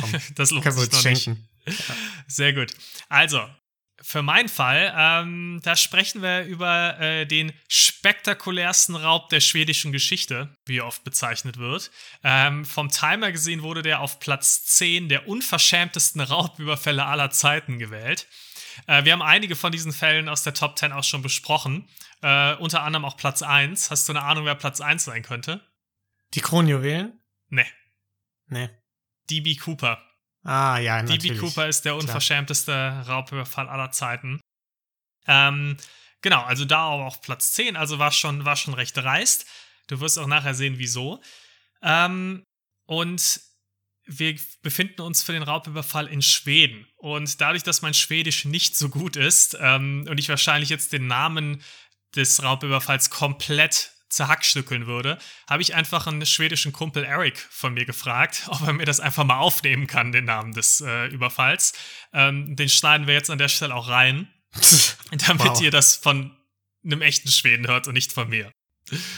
komm, 0.00 0.12
das 0.34 0.50
lohnt 0.50 0.64
können 0.64 0.76
wir 0.76 0.82
sich 0.84 0.92
uns 0.92 1.04
noch 1.04 1.10
nicht. 1.10 1.22
schenken. 1.22 1.48
Sehr 2.26 2.52
gut. 2.54 2.72
Also, 3.08 3.40
für 4.02 4.22
meinen 4.22 4.48
Fall, 4.50 4.92
ähm, 4.96 5.60
da 5.62 5.76
sprechen 5.76 6.20
wir 6.20 6.44
über 6.44 6.98
äh, 7.00 7.26
den 7.26 7.52
spektakulärsten 7.68 8.96
Raub 8.96 9.28
der 9.30 9.40
schwedischen 9.40 9.92
Geschichte, 9.92 10.54
wie 10.66 10.78
er 10.78 10.86
oft 10.86 11.04
bezeichnet 11.04 11.56
wird. 11.58 11.90
Ähm, 12.22 12.64
vom 12.66 12.90
Timer 12.90 13.32
gesehen 13.32 13.62
wurde 13.62 13.82
der 13.82 14.00
auf 14.00 14.20
Platz 14.20 14.64
10 14.66 15.08
der 15.08 15.26
unverschämtesten 15.28 16.20
Raubüberfälle 16.20 17.04
aller 17.06 17.30
Zeiten 17.30 17.78
gewählt. 17.78 18.26
Äh, 18.86 19.04
wir 19.04 19.12
haben 19.12 19.22
einige 19.22 19.56
von 19.56 19.72
diesen 19.72 19.92
Fällen 19.92 20.28
aus 20.28 20.42
der 20.42 20.54
Top 20.54 20.78
10 20.78 20.92
auch 20.92 21.04
schon 21.04 21.22
besprochen. 21.22 21.88
Äh, 22.22 22.54
unter 22.56 22.82
anderem 22.82 23.04
auch 23.04 23.16
Platz 23.16 23.42
1. 23.42 23.90
Hast 23.90 24.08
du 24.08 24.12
eine 24.12 24.22
Ahnung, 24.22 24.44
wer 24.44 24.54
Platz 24.54 24.80
1 24.80 25.04
sein 25.04 25.22
könnte? 25.22 25.60
Die 26.34 26.40
Kronjuwelen? 26.40 27.20
Ne, 27.48 27.66
Ne. 28.48 28.70
DB 29.30 29.56
Cooper. 29.56 30.02
Ah, 30.42 30.78
ja, 30.78 31.02
DB 31.02 31.14
natürlich. 31.14 31.40
Cooper 31.40 31.68
ist 31.68 31.84
der 31.84 31.96
unverschämteste 31.96 33.04
Raubüberfall 33.06 33.68
aller 33.68 33.90
Zeiten. 33.90 34.40
Ähm, 35.26 35.76
genau, 36.20 36.42
also 36.42 36.64
da 36.64 36.84
auch 36.84 37.06
auf 37.06 37.20
Platz 37.22 37.52
10, 37.52 37.76
also 37.76 37.98
war 37.98 38.12
schon, 38.12 38.44
war 38.44 38.56
schon 38.56 38.74
recht 38.74 38.96
dreist. 38.96 39.46
Du 39.86 40.00
wirst 40.00 40.18
auch 40.18 40.26
nachher 40.26 40.54
sehen, 40.54 40.78
wieso. 40.78 41.22
Ähm, 41.82 42.44
und 42.86 43.40
wir 44.06 44.38
befinden 44.62 45.00
uns 45.00 45.22
für 45.22 45.32
den 45.32 45.42
Raubüberfall 45.42 46.06
in 46.06 46.22
Schweden. 46.22 46.86
Und 46.96 47.40
dadurch, 47.40 47.62
dass 47.62 47.82
mein 47.82 47.94
Schwedisch 47.94 48.44
nicht 48.44 48.76
so 48.76 48.88
gut 48.88 49.16
ist 49.16 49.56
ähm, 49.60 50.06
und 50.08 50.18
ich 50.18 50.28
wahrscheinlich 50.28 50.68
jetzt 50.68 50.92
den 50.92 51.06
Namen 51.06 51.62
des 52.14 52.42
Raubüberfalls 52.42 53.10
komplett 53.10 53.90
zerhackstückeln 54.08 54.86
würde, 54.86 55.18
habe 55.48 55.62
ich 55.62 55.74
einfach 55.74 56.06
einen 56.06 56.24
schwedischen 56.24 56.72
Kumpel 56.72 57.04
Eric 57.04 57.38
von 57.50 57.74
mir 57.74 57.84
gefragt, 57.84 58.44
ob 58.48 58.62
er 58.66 58.72
mir 58.72 58.84
das 58.84 59.00
einfach 59.00 59.24
mal 59.24 59.38
aufnehmen 59.38 59.86
kann, 59.86 60.12
den 60.12 60.24
Namen 60.24 60.52
des 60.52 60.80
äh, 60.80 61.06
Überfalls. 61.06 61.72
Ähm, 62.12 62.56
den 62.56 62.68
schneiden 62.68 63.06
wir 63.06 63.14
jetzt 63.14 63.30
an 63.30 63.38
der 63.38 63.48
Stelle 63.48 63.74
auch 63.74 63.88
rein, 63.88 64.28
damit 65.26 65.46
Wow. 65.46 65.60
ihr 65.62 65.70
das 65.70 65.96
von 65.96 66.36
einem 66.84 67.02
echten 67.02 67.30
Schweden 67.30 67.66
hört 67.66 67.88
und 67.88 67.94
nicht 67.94 68.12
von 68.12 68.28
mir. 68.28 68.52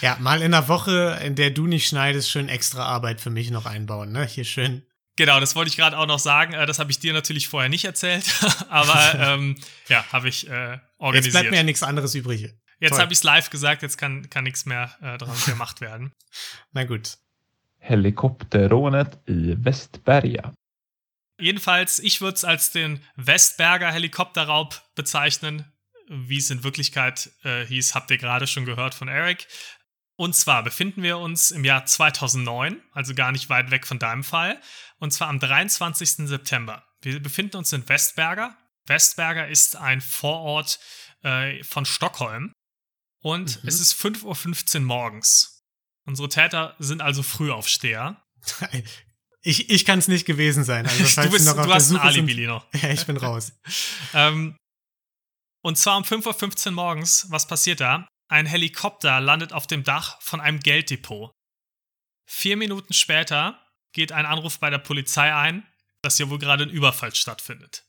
Ja, 0.01 0.17
mal 0.21 0.43
in 0.43 0.53
der 0.53 0.69
Woche, 0.69 1.19
in 1.25 1.35
der 1.35 1.51
du 1.51 1.67
nicht 1.67 1.89
schneidest, 1.89 2.31
schön 2.31 2.49
extra 2.49 2.85
Arbeit 2.85 3.21
für 3.21 3.31
mich 3.31 3.51
noch 3.51 3.67
einbauen, 3.67 4.13
ne? 4.13 4.25
Hier 4.25 4.45
schön. 4.45 4.87
Genau, 5.17 5.41
das 5.41 5.57
wollte 5.57 5.71
ich 5.71 5.77
gerade 5.77 5.99
auch 5.99 6.07
noch 6.07 6.19
sagen. 6.19 6.53
Äh, 6.53 6.67
das 6.67 6.79
habe 6.79 6.91
ich 6.91 6.99
dir 6.99 7.13
natürlich 7.13 7.49
vorher 7.49 7.69
nicht 7.69 7.85
erzählt, 7.85 8.25
aber 8.69 9.15
ähm, 9.19 9.57
ja, 9.89 10.05
habe 10.13 10.29
ich 10.29 10.49
äh, 10.49 10.73
Jetzt 10.73 10.81
organisiert. 10.99 11.33
bleibt 11.33 11.51
mir 11.51 11.57
ja 11.57 11.63
nichts 11.63 11.83
anderes 11.83 12.15
übrig. 12.15 12.55
Jetzt 12.79 12.99
habe 12.99 13.13
ich 13.13 13.19
es 13.21 13.25
live 13.25 13.49
gesagt, 13.49 13.81
jetzt 13.83 13.97
kann, 13.97 14.29
kann 14.29 14.45
nichts 14.45 14.67
mehr 14.67 14.95
äh, 15.01 15.17
daran 15.17 15.37
gemacht 15.47 15.81
werden. 15.81 16.13
Na 16.73 16.85
gut. 16.85 17.17
Helikopterrånet 17.79 19.19
i 19.29 19.57
Västberga. 19.59 20.53
Jedenfalls, 21.41 21.99
ich 21.99 22.21
würde 22.21 22.35
es 22.35 22.45
als 22.45 22.71
den 22.71 23.03
Westberger 23.17 23.91
Helikopterraub 23.93 24.83
bezeichnen. 24.95 25.65
Wie 26.09 26.39
es 26.39 26.51
in 26.51 26.63
Wirklichkeit 26.65 27.31
äh, 27.43 27.65
hieß, 27.67 27.95
habt 27.95 28.11
ihr 28.11 28.19
gerade 28.19 28.47
schon 28.47 28.65
gehört 28.65 28.95
von 28.95 29.09
Eric. 29.09 29.47
Und 30.17 30.35
zwar 30.35 30.63
befinden 30.63 31.03
wir 31.03 31.19
uns 31.19 31.51
im 31.51 31.65
Jahr 31.65 31.85
2009, 31.85 32.81
also 32.93 33.15
gar 33.15 33.33
nicht 33.33 33.49
weit 33.51 33.71
weg 33.71 33.87
von 33.87 33.99
deinem 33.99 34.25
Fall. 34.25 34.61
Und 34.99 35.13
zwar 35.13 35.29
am 35.29 35.39
23. 35.41 36.27
September. 36.29 36.85
Wir 37.03 37.21
befinden 37.23 37.59
uns 37.59 37.73
in 37.73 37.87
Westberger. 37.89 38.57
Westberger 38.87 39.49
ist 39.49 39.77
ein 39.77 40.01
Vorort 40.01 40.79
äh, 41.23 41.63
von 41.65 41.85
Stockholm. 41.85 42.53
Und 43.23 43.63
Mhm. 43.63 43.69
es 43.69 43.81
ist 43.81 43.93
5.15 44.01 44.77
Uhr 44.77 44.81
morgens. 44.83 45.65
Unsere 46.07 46.29
Täter 46.29 46.77
sind 46.79 47.03
also 47.03 47.23
Frühaufsteher. 47.23 48.23
Ich, 49.43 49.71
ich 49.71 49.85
kann 49.85 50.01
es 50.01 50.09
nicht 50.09 50.27
gewesen 50.27 50.65
sein. 50.65 50.87
Also, 50.89 51.05
du 51.23 51.31
bist, 51.31 51.47
du 51.47 51.73
hast 51.73 51.91
ein 51.93 51.99
Alibi, 51.99 52.33
Lino. 52.33 52.65
Ja, 52.83 52.91
ich 52.91 53.07
bin 53.07 53.17
raus. 53.17 53.53
Ähm, 54.13 54.57
und 55.67 55.75
zwar 55.75 55.97
um 55.97 56.05
5.15 56.05 56.67
Uhr 56.67 56.73
morgens, 56.75 57.27
was 57.29 57.49
passiert 57.49 57.81
da? 57.81 58.07
Ein 58.29 58.47
Helikopter 58.47 59.21
landet 59.21 59.53
auf 59.53 59.67
dem 59.67 59.83
Dach 59.83 60.23
von 60.23 60.41
einem 60.41 60.61
Gelddepot. 60.61 61.33
Vier 62.25 62.57
Minuten 62.57 62.93
später 62.93 63.61
geht 63.93 64.13
ein 64.13 64.27
Anruf 64.27 64.61
bei 64.61 64.71
der 64.71 64.79
Polizei 64.79 65.35
ein, 65.35 65.67
dass 66.03 66.19
hier 66.19 66.31
wohl 66.31 66.39
gerade 66.39 66.63
ein 66.63 66.71
Überfall 66.71 67.13
stattfindet. 67.13 67.85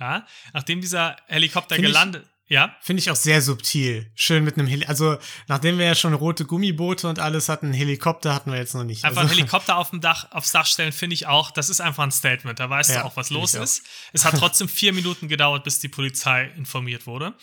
Ja, 0.00 0.26
nachdem 0.54 0.80
dieser 0.80 1.18
Helikopter 1.26 1.74
Find 1.74 1.86
gelandet, 1.86 2.30
ja, 2.48 2.76
Finde 2.80 3.00
ich 3.00 3.10
auch 3.10 3.16
sehr 3.16 3.42
subtil. 3.42 4.10
Schön 4.14 4.44
mit 4.44 4.56
einem 4.56 4.68
Heli 4.68 4.86
Also, 4.86 5.18
nachdem 5.48 5.78
wir 5.78 5.86
ja 5.86 5.94
schon 5.96 6.14
rote 6.14 6.44
Gummiboote 6.44 7.08
und 7.08 7.18
alles 7.18 7.48
hatten, 7.48 7.72
Helikopter 7.72 8.32
hatten 8.34 8.52
wir 8.52 8.58
jetzt 8.58 8.74
noch 8.74 8.84
nicht. 8.84 9.04
einfach 9.04 9.22
also, 9.22 9.32
ein 9.32 9.36
Helikopter 9.36 9.76
auf 9.76 9.90
dem 9.90 10.00
Dach, 10.00 10.30
aufs 10.30 10.52
Dach 10.52 10.66
stellen, 10.66 10.92
finde 10.92 11.14
ich 11.14 11.26
auch, 11.26 11.50
das 11.50 11.68
ist 11.70 11.80
einfach 11.80 12.04
ein 12.04 12.12
Statement. 12.12 12.60
Da 12.60 12.70
weißt 12.70 12.90
Ja, 12.90 13.00
du 13.00 13.06
auch, 13.06 13.16
was 13.16 13.30
los 13.30 13.56
auch. 13.56 13.62
ist. 13.62 13.82
Es 14.12 14.24
hat 14.24 14.34
trotzdem 14.38 14.68
vier 14.68 14.92
Minuten 14.92 15.26
gedauert, 15.26 15.64
bis 15.64 15.80
die 15.80 15.88
Polizei 15.88 16.44
informiert 16.56 17.06
wurde. 17.08 17.34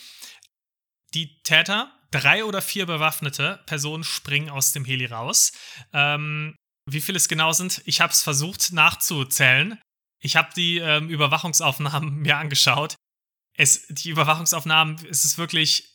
Die 1.14 1.42
Täter, 1.44 1.92
drei 2.12 2.46
oder 2.46 2.62
vier 2.62 2.86
bewaffnete 2.86 3.60
Personen, 3.66 4.04
springen 4.06 4.50
aus 4.50 4.72
dem 4.72 4.86
Heli 4.86 5.06
raus. 5.08 5.52
Ähm, 5.92 6.56
wie 6.90 7.02
viele 7.02 7.18
es 7.18 7.28
genau 7.28 7.52
sind, 7.52 7.82
ich 7.86 8.02
habe 8.02 8.14
es 8.14 8.22
versucht 8.22 8.72
nachzuzählen. 8.72 9.80
Ich 10.22 10.36
habe 10.38 10.50
die 10.56 10.78
ähm, 10.78 11.10
Überwachungsaufnahmen 11.10 12.16
mir 12.22 12.38
angeschaut. 12.38 12.96
Es, 13.56 13.88
die 13.88 14.10
Überwachungsaufnahmen, 14.10 14.98
es 15.10 15.26
ist 15.26 15.38
wirklich, 15.38 15.90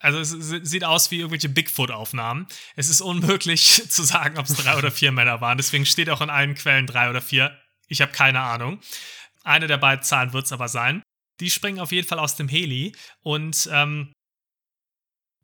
also 0.00 0.18
es 0.18 0.30
sieht 0.30 0.84
aus 0.84 1.10
wie 1.10 1.18
irgendwelche 1.18 1.48
Bigfoot-Aufnahmen. 1.48 2.46
Es 2.76 2.88
ist 2.88 3.00
unmöglich 3.00 3.82
zu 3.90 4.02
sagen, 4.02 4.38
ob 4.38 4.46
es 4.46 4.56
drei 4.56 4.76
oder 4.76 4.90
vier 4.90 5.12
Männer 5.12 5.40
waren. 5.40 5.58
Deswegen 5.58 5.86
steht 5.86 6.10
auch 6.10 6.20
in 6.20 6.30
allen 6.30 6.54
Quellen 6.54 6.86
drei 6.86 7.10
oder 7.10 7.22
vier. 7.22 7.56
Ich 7.86 8.00
habe 8.00 8.12
keine 8.12 8.40
Ahnung. 8.40 8.80
Eine 9.44 9.66
der 9.66 9.78
beiden 9.78 10.04
Zahlen 10.04 10.32
wird 10.32 10.46
es 10.46 10.52
aber 10.52 10.68
sein. 10.68 11.02
Die 11.40 11.50
springen 11.50 11.80
auf 11.80 11.92
jeden 11.92 12.06
Fall 12.06 12.18
aus 12.18 12.36
dem 12.36 12.48
Heli 12.48 12.94
und 13.22 13.68
ähm, 13.72 14.12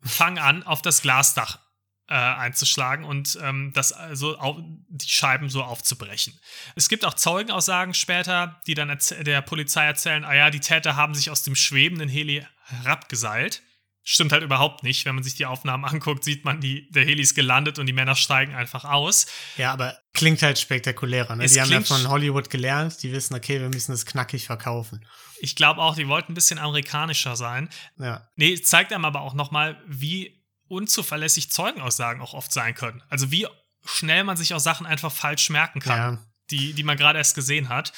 fangen 0.02 0.38
an, 0.38 0.62
auf 0.64 0.82
das 0.82 1.02
Glasdach 1.02 1.63
äh, 2.08 2.14
einzuschlagen 2.14 3.04
und 3.04 3.38
ähm, 3.42 3.72
das 3.74 3.92
also 3.92 4.38
au 4.38 4.60
die 4.88 5.08
Scheiben 5.08 5.48
so 5.48 5.62
aufzubrechen. 5.62 6.38
Es 6.76 6.88
gibt 6.88 7.04
auch 7.04 7.14
Zeugenaussagen 7.14 7.94
später, 7.94 8.60
die 8.66 8.74
dann 8.74 8.96
der 9.20 9.40
Polizei 9.42 9.84
erzählen, 9.84 10.24
ah 10.24 10.34
ja, 10.34 10.50
die 10.50 10.60
Täter 10.60 10.96
haben 10.96 11.14
sich 11.14 11.30
aus 11.30 11.42
dem 11.42 11.54
schwebenden 11.54 12.08
Heli 12.08 12.46
herabgeseilt. 12.66 13.62
Stimmt 14.06 14.32
halt 14.32 14.42
überhaupt 14.42 14.82
nicht. 14.82 15.06
Wenn 15.06 15.14
man 15.14 15.24
sich 15.24 15.34
die 15.34 15.46
Aufnahmen 15.46 15.86
anguckt, 15.86 16.24
sieht 16.24 16.44
man, 16.44 16.60
die, 16.60 16.90
der 16.90 17.06
Heli 17.06 17.22
ist 17.22 17.34
gelandet 17.34 17.78
und 17.78 17.86
die 17.86 17.94
Männer 17.94 18.14
steigen 18.14 18.54
einfach 18.54 18.84
aus. 18.84 19.24
Ja, 19.56 19.72
aber 19.72 19.96
klingt 20.12 20.42
halt 20.42 20.58
spektakulärer. 20.58 21.36
Ne? 21.36 21.44
Es 21.44 21.54
Die 21.54 21.62
haben 21.62 21.70
ja 21.70 21.80
von 21.80 22.06
Hollywood 22.08 22.50
gelernt, 22.50 23.02
die 23.02 23.12
wissen, 23.12 23.34
okay, 23.34 23.60
wir 23.60 23.70
müssen 23.70 23.92
das 23.92 24.04
knackig 24.04 24.44
verkaufen. 24.44 25.06
Ich 25.40 25.56
glaube 25.56 25.80
auch, 25.80 25.96
die 25.96 26.06
wollten 26.06 26.32
ein 26.32 26.34
bisschen 26.34 26.58
amerikanischer 26.58 27.34
sein. 27.34 27.70
Ja, 27.98 28.28
Nee, 28.36 28.60
zeigt 28.60 28.92
einem 28.92 29.06
aber 29.06 29.22
auch 29.22 29.32
nochmal, 29.32 29.82
wie 29.86 30.33
unzuverlässig 30.68 31.50
Zeugenaussagen 31.50 32.22
auch 32.22 32.34
oft 32.34 32.52
sein 32.52 32.74
können. 32.74 33.02
Also 33.08 33.30
wie 33.30 33.46
schnell 33.84 34.24
man 34.24 34.36
sich 34.36 34.54
auch 34.54 34.60
Sachen 34.60 34.86
einfach 34.86 35.12
falsch 35.12 35.50
merken 35.50 35.80
kann, 35.80 35.98
ja. 35.98 36.24
die, 36.50 36.72
die 36.72 36.82
man 36.82 36.96
gerade 36.96 37.18
erst 37.18 37.34
gesehen 37.34 37.68
hat. 37.68 37.92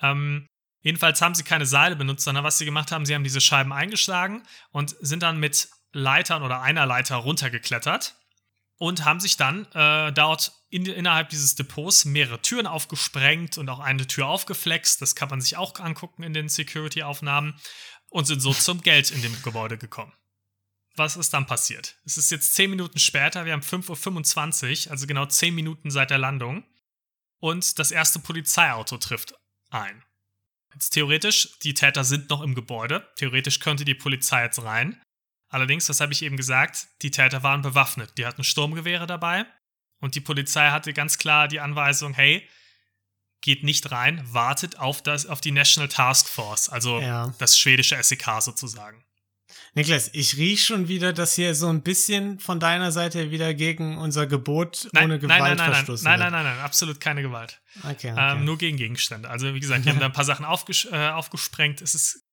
Ähm, 0.00 0.46
jedenfalls 0.82 1.20
haben 1.20 1.34
sie 1.34 1.42
keine 1.42 1.66
Seile 1.66 1.96
benutzt, 1.96 2.24
sondern 2.24 2.44
was 2.44 2.58
sie 2.58 2.64
gemacht 2.64 2.92
haben, 2.92 3.06
sie 3.06 3.14
haben 3.14 3.24
diese 3.24 3.40
Scheiben 3.40 3.72
eingeschlagen 3.72 4.42
und 4.70 4.96
sind 5.00 5.22
dann 5.22 5.40
mit 5.40 5.68
Leitern 5.92 6.42
oder 6.42 6.62
einer 6.62 6.86
Leiter 6.86 7.16
runtergeklettert 7.16 8.14
und 8.78 9.04
haben 9.04 9.20
sich 9.20 9.36
dann 9.36 9.66
äh, 9.74 10.12
dort 10.12 10.52
in, 10.70 10.86
innerhalb 10.86 11.28
dieses 11.28 11.54
Depots 11.54 12.04
mehrere 12.04 12.40
Türen 12.40 12.66
aufgesprengt 12.66 13.58
und 13.58 13.68
auch 13.68 13.80
eine 13.80 14.06
Tür 14.06 14.26
aufgeflext. 14.26 15.02
Das 15.02 15.14
kann 15.14 15.28
man 15.28 15.40
sich 15.40 15.56
auch 15.56 15.78
angucken 15.78 16.22
in 16.22 16.32
den 16.32 16.48
Security-Aufnahmen 16.48 17.54
und 18.10 18.26
sind 18.26 18.40
so 18.40 18.52
zum 18.52 18.80
Geld 18.80 19.10
in 19.10 19.22
dem 19.22 19.40
Gebäude 19.42 19.78
gekommen. 19.78 20.12
Was 20.94 21.16
ist 21.16 21.32
dann 21.32 21.46
passiert? 21.46 21.96
Es 22.04 22.18
ist 22.18 22.30
jetzt 22.30 22.54
10 22.54 22.70
Minuten 22.70 22.98
später, 22.98 23.44
wir 23.46 23.52
haben 23.52 23.62
5.25 23.62 24.86
Uhr, 24.86 24.90
also 24.92 25.06
genau 25.06 25.26
10 25.26 25.54
Minuten 25.54 25.90
seit 25.90 26.10
der 26.10 26.18
Landung. 26.18 26.64
Und 27.40 27.78
das 27.78 27.90
erste 27.90 28.18
Polizeiauto 28.18 28.98
trifft 28.98 29.34
ein. 29.70 30.04
Jetzt 30.74 30.90
theoretisch, 30.90 31.58
die 31.62 31.74
Täter 31.74 32.04
sind 32.04 32.30
noch 32.30 32.40
im 32.42 32.54
Gebäude. 32.54 33.08
Theoretisch 33.16 33.58
könnte 33.60 33.84
die 33.84 33.94
Polizei 33.94 34.44
jetzt 34.44 34.62
rein. 34.62 35.00
Allerdings, 35.48 35.86
das 35.86 36.00
habe 36.00 36.12
ich 36.12 36.22
eben 36.22 36.36
gesagt, 36.36 36.88
die 37.02 37.10
Täter 37.10 37.42
waren 37.42 37.62
bewaffnet. 37.62 38.16
Die 38.16 38.24
hatten 38.26 38.44
Sturmgewehre 38.44 39.06
dabei. 39.06 39.44
Und 40.00 40.14
die 40.14 40.20
Polizei 40.20 40.70
hatte 40.70 40.92
ganz 40.92 41.18
klar 41.18 41.46
die 41.48 41.60
Anweisung, 41.60 42.14
hey, 42.14 42.48
geht 43.42 43.64
nicht 43.64 43.90
rein, 43.90 44.22
wartet 44.32 44.78
auf, 44.78 45.02
das, 45.02 45.26
auf 45.26 45.40
die 45.40 45.50
National 45.52 45.88
Task 45.88 46.28
Force, 46.28 46.68
also 46.68 47.00
Ja. 47.00 47.34
das 47.38 47.58
schwedische 47.58 48.00
SEK 48.02 48.40
sozusagen. 48.40 49.04
Niklas, 49.74 50.10
ich 50.12 50.36
riech 50.36 50.64
schon 50.64 50.88
wieder, 50.88 51.12
dass 51.12 51.34
hier 51.34 51.54
so 51.54 51.68
ein 51.68 51.82
bisschen 51.82 52.38
von 52.38 52.60
deiner 52.60 52.92
Seite 52.92 53.30
wieder 53.30 53.54
gegen 53.54 53.98
unser 53.98 54.26
Gebot 54.26 54.88
ohne 54.96 55.18
Gewalt 55.18 55.40
nein, 55.40 55.56
nein, 55.56 55.56
nein, 55.56 55.74
verstoßen 55.74 56.04
nein, 56.04 56.18
nein, 56.18 56.32
wird. 56.32 56.42
nein, 56.44 56.56
nein, 56.56 56.64
absolut 56.64 57.00
keine 57.00 57.22
Gewalt. 57.22 57.60
Okay, 57.78 58.12
okay. 58.12 58.32
Ähm, 58.32 58.44
nur 58.44 58.58
gegen 58.58 58.76
Gegenstände. 58.76 59.28
Also 59.30 59.54
wie 59.54 59.60
gesagt, 59.60 59.84
wir 59.84 59.92
haben 59.92 60.00
da 60.00 60.06
ein 60.06 60.12
paar 60.12 60.24
Sachen 60.24 60.44
aufges 60.44 60.86
äh, 60.90 61.08
aufgesprengt. 61.08 61.80
Es 61.80 61.94
ist, 61.94 62.24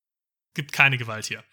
gibt 0.53 0.71
keine 0.71 0.97
Gewalt 0.97 1.25
hier. 1.25 1.43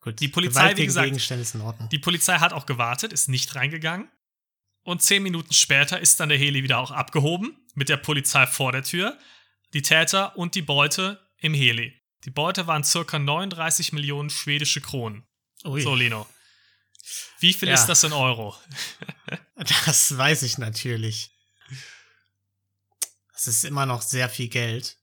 Gut. 0.00 0.20
die 0.20 0.28
Polizei, 0.28 0.60
Gewalt 0.60 0.78
wie 0.78 0.86
gesagt, 0.86 1.06
Gegenstände 1.06 1.42
ist 1.42 1.54
in 1.54 1.60
Ordnung. 1.60 1.88
Die 1.88 1.98
Polizei 1.98 2.38
hat 2.38 2.52
auch 2.52 2.66
gewartet, 2.66 3.12
ist 3.12 3.28
nicht 3.28 3.54
reingegangen. 3.54 4.08
Und 4.84 5.02
zehn 5.02 5.22
Minuten 5.22 5.52
später 5.52 5.98
ist 6.00 6.20
dann 6.20 6.28
der 6.28 6.38
Heli 6.38 6.62
wieder 6.62 6.78
auch 6.78 6.92
abgehoben, 6.92 7.56
mit 7.74 7.88
der 7.88 7.96
Polizei 7.96 8.46
vor 8.46 8.70
der 8.70 8.84
Tür, 8.84 9.18
die 9.74 9.82
Täter 9.82 10.36
und 10.36 10.54
die 10.54 10.62
Beute 10.62 11.20
im 11.38 11.54
Heli. 11.54 11.92
Die 12.26 12.30
Beute 12.30 12.66
waren 12.66 12.82
circa 12.84 13.18
39 13.18 13.92
Millionen 13.92 14.30
schwedische 14.30 14.80
Kronen. 14.80 15.24
Ui, 15.64 15.80
So, 15.80 15.94
Lino. 15.94 16.26
Wie 17.38 17.52
viel 17.52 17.68
Ja. 17.68 17.74
ist 17.74 17.86
das 17.86 18.02
in 18.02 18.12
Euro? 18.12 18.54
das 19.86 20.16
weiß 20.18 20.42
ich 20.42 20.58
natürlich. 20.58 21.30
Das 23.32 23.46
ist 23.46 23.64
immer 23.64 23.86
noch 23.86 24.02
sehr 24.02 24.28
viel 24.28 24.48
Geld. 24.48 24.98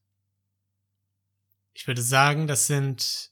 Ich 1.74 1.88
würde 1.88 2.02
sagen, 2.02 2.46
das 2.48 2.68
sind 2.68 3.32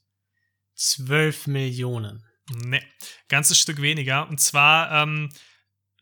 12 0.74 1.46
Millionen. 1.48 2.24
Ne, 2.50 2.82
ganzes 3.28 3.58
Stück 3.58 3.82
weniger. 3.82 4.26
Und 4.28 4.40
zwar, 4.40 4.90
ähm, 5.02 5.28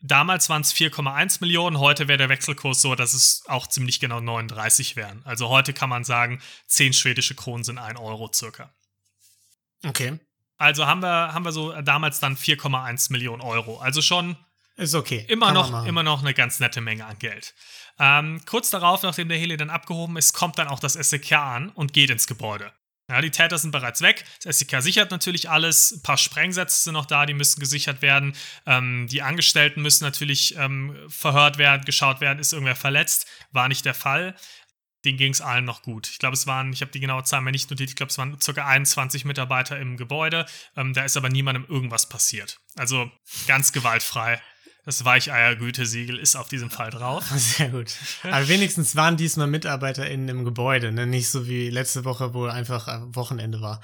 damals 0.01 0.49
waren 0.49 0.61
es 0.61 0.73
4,1 0.73 1.37
Millionen, 1.41 1.79
heute 1.79 2.07
wäre 2.07 2.17
der 2.17 2.29
Wechselkurs 2.29 2.81
so, 2.81 2.95
dass 2.95 3.13
es 3.13 3.43
auch 3.47 3.67
ziemlich 3.67 3.99
genau 3.99 4.19
39 4.19 4.95
wären. 4.95 5.21
Also 5.25 5.49
heute 5.49 5.73
kann 5.73 5.89
man 5.89 6.03
sagen, 6.03 6.41
10 6.67 6.93
schwedische 6.93 7.35
Kronen 7.35 7.63
sind 7.63 7.77
1 7.77 7.99
Euro 7.99 8.29
circa. 8.33 8.73
Okay. 9.85 10.19
Also 10.57 10.85
haben 10.85 11.01
wir, 11.01 11.33
haben 11.33 11.43
wir 11.43 11.51
so 11.51 11.73
damals 11.81 12.19
dann 12.19 12.35
4,1 12.35 13.11
Millionen 13.11 13.41
Euro. 13.41 13.79
Also 13.79 14.01
schon 14.01 14.35
Ist 14.75 14.93
okay. 14.93 15.25
immer 15.27 15.47
Kann 15.47 15.55
noch, 15.55 15.85
immer 15.85 16.03
noch 16.03 16.21
eine 16.21 16.33
ganz 16.33 16.59
nette 16.59 16.81
Menge 16.81 17.05
an 17.05 17.17
Geld. 17.17 17.55
Ähm, 17.97 18.41
kurz 18.45 18.69
darauf, 18.69 19.01
nachdem 19.03 19.29
der 19.29 19.37
Heli 19.37 19.57
dann 19.57 19.69
abgehoben 19.69 20.17
ist, 20.17 20.33
kommt 20.33 20.57
dann 20.59 20.67
auch 20.67 20.79
das 20.79 20.93
SEK 20.93 21.33
an 21.33 21.69
und 21.69 21.93
geht 21.93 22.09
ins 22.09 22.27
Gebäude. 22.27 22.71
Ja, 23.11 23.19
die 23.19 23.29
Täter 23.29 23.57
sind 23.57 23.71
bereits 23.71 24.01
weg. 24.01 24.23
Das 24.41 24.59
SEK 24.59 24.81
sichert 24.81 25.11
natürlich 25.11 25.49
alles. 25.49 25.91
Ein 25.91 26.01
paar 26.01 26.17
Sprengsätze 26.17 26.81
sind 26.81 26.93
noch 26.93 27.05
da, 27.05 27.25
die 27.25 27.33
müssen 27.33 27.59
gesichert 27.59 28.01
werden. 28.01 28.33
Ähm, 28.65 29.07
die 29.11 29.21
Angestellten 29.21 29.81
müssen 29.81 30.05
natürlich 30.05 30.55
ähm, 30.55 30.95
verhört 31.09 31.57
werden, 31.57 31.83
geschaut 31.83 32.21
werden, 32.21 32.39
ist 32.39 32.53
irgendwer 32.53 32.77
verletzt. 32.77 33.27
War 33.51 33.67
nicht 33.67 33.83
der 33.83 33.95
Fall. 33.95 34.33
Denen 35.03 35.17
ging 35.17 35.33
es 35.33 35.41
allen 35.41 35.65
noch 35.65 35.81
gut. 35.81 36.07
Ich 36.07 36.19
glaube, 36.19 36.35
es 36.35 36.47
waren, 36.47 36.71
ich 36.71 36.79
habe 36.79 36.91
die 36.91 37.01
genaue 37.01 37.25
Zahl 37.25 37.41
mir 37.41 37.51
nicht 37.51 37.69
notiert, 37.69 37.89
ich 37.89 37.97
glaube, 37.97 38.11
es 38.11 38.17
waren 38.17 38.39
ca. 38.39 38.65
21 38.65 39.25
Mitarbeiter 39.25 39.77
im 39.77 39.97
Gebäude. 39.97 40.45
Ähm, 40.77 40.93
da 40.93 41.03
ist 41.03 41.17
aber 41.17 41.27
niemandem 41.27 41.65
irgendwas 41.67 42.07
passiert. 42.07 42.61
Also 42.77 43.11
ganz 43.45 43.73
gewaltfrei. 43.73 44.41
Das 44.83 45.05
Weicheiergütesiegel 45.05 46.17
ist 46.17 46.35
auf 46.35 46.47
diesem 46.49 46.71
Fall 46.71 46.89
drauf. 46.89 47.23
Sehr 47.35 47.69
gut. 47.69 47.93
Aber 48.23 48.47
wenigstens 48.47 48.95
waren 48.95 49.17
diesmal 49.17 49.47
MitarbeiterInnen 49.47 50.29
im 50.29 50.45
Gebäude, 50.45 50.91
ne? 50.91 51.05
Nicht 51.05 51.29
so 51.29 51.47
wie 51.47 51.69
letzte 51.69 52.03
Woche, 52.05 52.33
wo 52.33 52.45
einfach 52.45 52.87
äh, 52.87 52.99
Wochenende 53.15 53.61
war. 53.61 53.81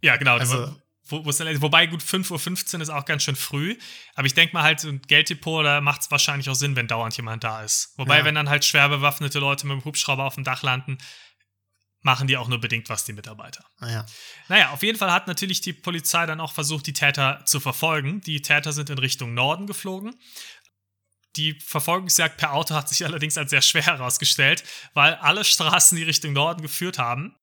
Ja, 0.00 0.16
genau. 0.16 0.36
Also- 0.38 0.76
wo, 1.08 1.24
wo 1.24 1.30
wobei 1.30 1.86
gut 1.86 2.00
5.15 2.00 2.76
Uhr 2.76 2.80
ist 2.80 2.88
auch 2.88 3.04
ganz 3.04 3.24
schön 3.24 3.36
früh. 3.36 3.76
Aber 4.14 4.26
ich 4.26 4.34
denke 4.34 4.54
mal 4.54 4.62
halt, 4.62 4.80
so 4.80 4.88
ein 4.88 5.02
Gelddepot, 5.02 5.64
da 5.64 5.80
macht 5.80 6.02
es 6.02 6.10
wahrscheinlich 6.10 6.48
auch 6.48 6.54
Sinn, 6.54 6.76
wenn 6.76 6.86
dauernd 6.86 7.16
jemand 7.16 7.42
da 7.44 7.62
ist. 7.62 7.92
Wobei, 7.96 8.18
Ja. 8.20 8.24
wenn 8.24 8.36
dann 8.36 8.48
halt 8.48 8.64
schwer 8.64 8.88
bewaffnete 8.88 9.38
Leute 9.40 9.66
mit 9.66 9.76
dem 9.80 9.84
Hubschrauber 9.84 10.24
auf 10.24 10.36
dem 10.36 10.44
Dach 10.44 10.62
landen, 10.62 10.98
machen 12.02 12.26
die 12.26 12.36
auch 12.36 12.48
nur 12.48 12.60
bedingt 12.60 12.88
was, 12.88 13.04
die 13.04 13.12
Mitarbeiter. 13.12 13.64
Naja. 13.78 14.04
Naja, 14.48 14.70
auf 14.70 14.82
jeden 14.82 14.98
Fall 14.98 15.12
hat 15.12 15.28
natürlich 15.28 15.60
die 15.60 15.72
Polizei 15.72 16.26
dann 16.26 16.40
auch 16.40 16.52
versucht, 16.52 16.86
die 16.86 16.92
Täter 16.92 17.42
zu 17.46 17.60
verfolgen. 17.60 18.20
Die 18.20 18.42
Täter 18.42 18.72
sind 18.72 18.90
in 18.90 18.98
Richtung 18.98 19.34
Norden 19.34 19.66
geflogen. 19.66 20.14
Die 21.36 21.58
Verfolgungsjagd 21.60 22.36
per 22.36 22.52
Auto 22.52 22.74
hat 22.74 22.88
sich 22.88 23.04
allerdings 23.06 23.38
als 23.38 23.50
sehr 23.50 23.62
schwer 23.62 23.86
herausgestellt, 23.86 24.64
weil 24.94 25.14
alle 25.14 25.44
Straßen, 25.44 25.96
die 25.96 26.02
Richtung 26.02 26.32
Norden 26.32 26.62
geführt 26.62 26.98
haben, 26.98 27.36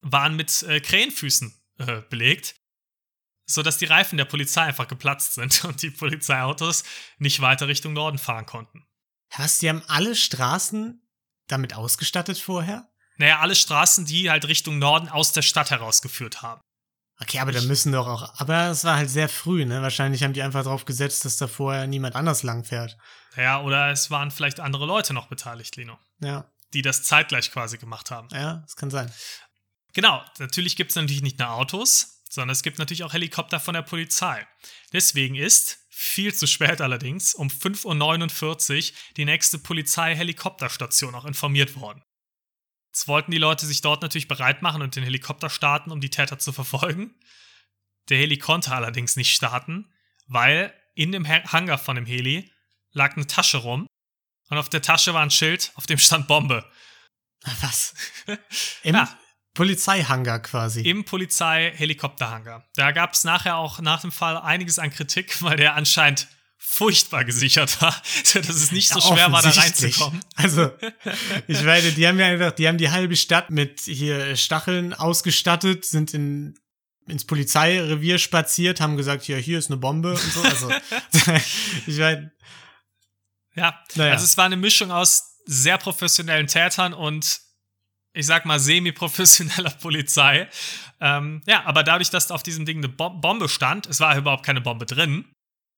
waren 0.00 0.36
mit 0.36 0.62
äh, 0.64 0.80
Krähenfüßen 0.80 1.54
äh, 1.78 2.02
belegt, 2.10 2.56
sodass 3.46 3.78
die 3.78 3.86
Reifen 3.86 4.18
der 4.18 4.24
Polizei 4.24 4.62
einfach 4.62 4.88
geplatzt 4.88 5.34
sind 5.34 5.64
und 5.64 5.80
die 5.82 5.90
Polizeiautos 5.90 6.84
nicht 7.18 7.40
weiter 7.40 7.68
Richtung 7.68 7.92
Norden 7.92 8.18
fahren 8.18 8.46
konnten. 8.46 8.84
Was, 9.36 9.58
die 9.58 9.68
haben 9.68 9.82
alle 9.86 10.14
Straßen 10.14 11.02
damit 11.48 11.74
ausgestattet 11.74 12.38
vorher? 12.38 12.88
Naja, 13.18 13.40
alle 13.40 13.54
Straßen, 13.54 14.04
die 14.04 14.30
halt 14.30 14.46
Richtung 14.46 14.78
Norden 14.78 15.08
aus 15.08 15.32
der 15.32 15.42
Stadt 15.42 15.70
herausgeführt 15.70 16.42
haben. 16.42 16.60
Okay, 17.18 17.38
aber 17.38 17.52
da 17.52 17.62
müssen 17.62 17.92
doch 17.92 18.06
auch. 18.06 18.38
Aber 18.38 18.68
es 18.68 18.84
war 18.84 18.96
halt 18.96 19.08
sehr 19.08 19.28
früh, 19.28 19.64
ne? 19.64 19.80
Wahrscheinlich 19.80 20.22
haben 20.22 20.34
die 20.34 20.42
einfach 20.42 20.64
drauf 20.64 20.84
gesetzt, 20.84 21.24
dass 21.24 21.38
da 21.38 21.48
vorher 21.48 21.86
niemand 21.86 22.14
anders 22.14 22.42
langfährt. 22.42 22.98
Ja, 23.36 23.62
oder 23.62 23.90
es 23.90 24.10
waren 24.10 24.30
vielleicht 24.30 24.60
andere 24.60 24.84
Leute 24.84 25.14
noch 25.14 25.28
beteiligt, 25.28 25.76
Lino. 25.76 25.98
Ja, 26.20 26.50
die 26.74 26.82
das 26.82 27.04
zeitgleich 27.04 27.52
quasi 27.52 27.78
gemacht 27.78 28.10
haben. 28.10 28.28
ja, 28.32 28.56
das 28.56 28.76
kann 28.76 28.90
sein. 28.90 29.10
Genau, 29.94 30.22
natürlich 30.38 30.76
gibt 30.76 30.90
es 30.90 30.96
natürlich 30.96 31.22
nicht 31.22 31.38
nur 31.38 31.50
Autos, 31.50 32.22
sondern 32.28 32.52
es 32.52 32.62
gibt 32.62 32.78
natürlich 32.78 33.04
auch 33.04 33.14
Helikopter 33.14 33.60
von 33.60 33.72
der 33.72 33.82
Polizei. 33.82 34.46
Deswegen 34.92 35.36
ist, 35.36 35.78
viel 35.88 36.34
zu 36.34 36.46
spät 36.46 36.82
allerdings, 36.82 37.34
um 37.34 37.48
5.49 37.48 38.90
Uhr 38.92 38.96
die 39.16 39.24
nächste 39.24 39.58
Polizei-Helikopterstation 39.58 41.14
auch 41.14 41.24
informiert 41.24 41.76
worden. 41.80 42.02
Jetzt 42.96 43.08
wollten 43.08 43.30
die 43.30 43.36
Leute 43.36 43.66
sich 43.66 43.82
dort 43.82 44.00
natürlich 44.00 44.26
bereit 44.26 44.62
machen 44.62 44.80
und 44.80 44.96
den 44.96 45.04
Helikopter 45.04 45.50
starten, 45.50 45.90
um 45.90 46.00
die 46.00 46.08
Täter 46.08 46.38
zu 46.38 46.50
verfolgen. 46.50 47.14
Der 48.08 48.16
Heli 48.16 48.38
konnte 48.38 48.72
allerdings 48.72 49.16
nicht 49.16 49.34
starten, 49.36 49.92
weil 50.28 50.72
in 50.94 51.12
dem 51.12 51.28
Ha- 51.28 51.44
Hangar 51.52 51.76
von 51.76 51.96
dem 51.96 52.06
Heli 52.06 52.50
lag 52.92 53.14
eine 53.14 53.26
Tasche 53.26 53.58
rum 53.58 53.86
und 54.48 54.56
auf 54.56 54.70
der 54.70 54.80
Tasche 54.80 55.12
war 55.12 55.20
ein 55.22 55.30
Schild, 55.30 55.72
auf 55.74 55.84
dem 55.86 55.98
stand 55.98 56.26
Bombe. 56.26 56.64
Was? 57.60 57.92
Im 58.82 58.94
Ja. 58.94 59.14
Polizeihangar 59.52 60.40
quasi. 60.40 60.80
im 60.80 61.04
Polizei-Helikopterhangar. 61.04 62.66
Da 62.76 62.92
gab 62.92 63.12
es 63.12 63.24
nachher 63.24 63.56
auch 63.56 63.78
nach 63.80 64.00
dem 64.00 64.12
Fall 64.12 64.38
einiges 64.38 64.78
an 64.78 64.88
Kritik, 64.90 65.42
weil 65.42 65.58
der 65.58 65.74
anscheinend 65.74 66.28
furchtbar 66.68 67.24
gesichert 67.24 67.80
war, 67.80 67.94
dass 68.34 68.48
es 68.48 68.72
nicht 68.72 68.88
so 68.88 68.98
Ja, 68.98 69.06
schwer 69.06 69.32
war, 69.32 69.40
da 69.40 69.50
reinzukommen. 69.50 70.20
Also, 70.34 70.70
ich 71.46 71.62
meine, 71.62 71.92
die 71.92 72.06
haben 72.06 72.18
ja 72.18 72.26
einfach, 72.26 72.50
die 72.52 72.66
haben 72.66 72.76
die 72.76 72.90
halbe 72.90 73.16
Stadt 73.16 73.50
mit 73.50 73.80
hier 73.80 74.34
Stacheln 74.36 74.92
ausgestattet, 74.92 75.84
sind 75.84 76.12
in, 76.12 76.58
ins 77.06 77.24
Polizeirevier 77.24 78.18
spaziert, 78.18 78.80
haben 78.80 78.96
gesagt, 78.96 79.28
ja, 79.28 79.36
hier 79.36 79.58
ist 79.58 79.70
eine 79.70 79.76
Bombe 79.78 80.10
und 80.12 80.18
so. 80.32 80.42
Also, 80.42 80.72
ich 81.86 81.98
meine, 81.98 82.32
Ja, 83.54 83.78
Naja. 83.94 84.12
also 84.12 84.24
es 84.24 84.36
war 84.36 84.44
eine 84.46 84.56
Mischung 84.56 84.90
aus 84.90 85.36
sehr 85.46 85.78
professionellen 85.78 86.48
Tätern 86.48 86.92
und 86.92 87.40
ich 88.12 88.26
sag 88.26 88.44
mal, 88.44 88.58
semi-professioneller 88.58 89.70
Polizei. 89.80 90.48
Ähm, 91.00 91.42
ja, 91.46 91.64
aber 91.64 91.82
dadurch, 91.84 92.10
dass 92.10 92.30
auf 92.30 92.42
diesem 92.42 92.66
Ding 92.66 92.78
eine 92.78 92.88
Bombe 92.88 93.48
stand, 93.48 93.86
es 93.86 94.00
war 94.00 94.16
überhaupt 94.16 94.44
keine 94.44 94.60
Bombe 94.62 94.86
drin, 94.86 95.26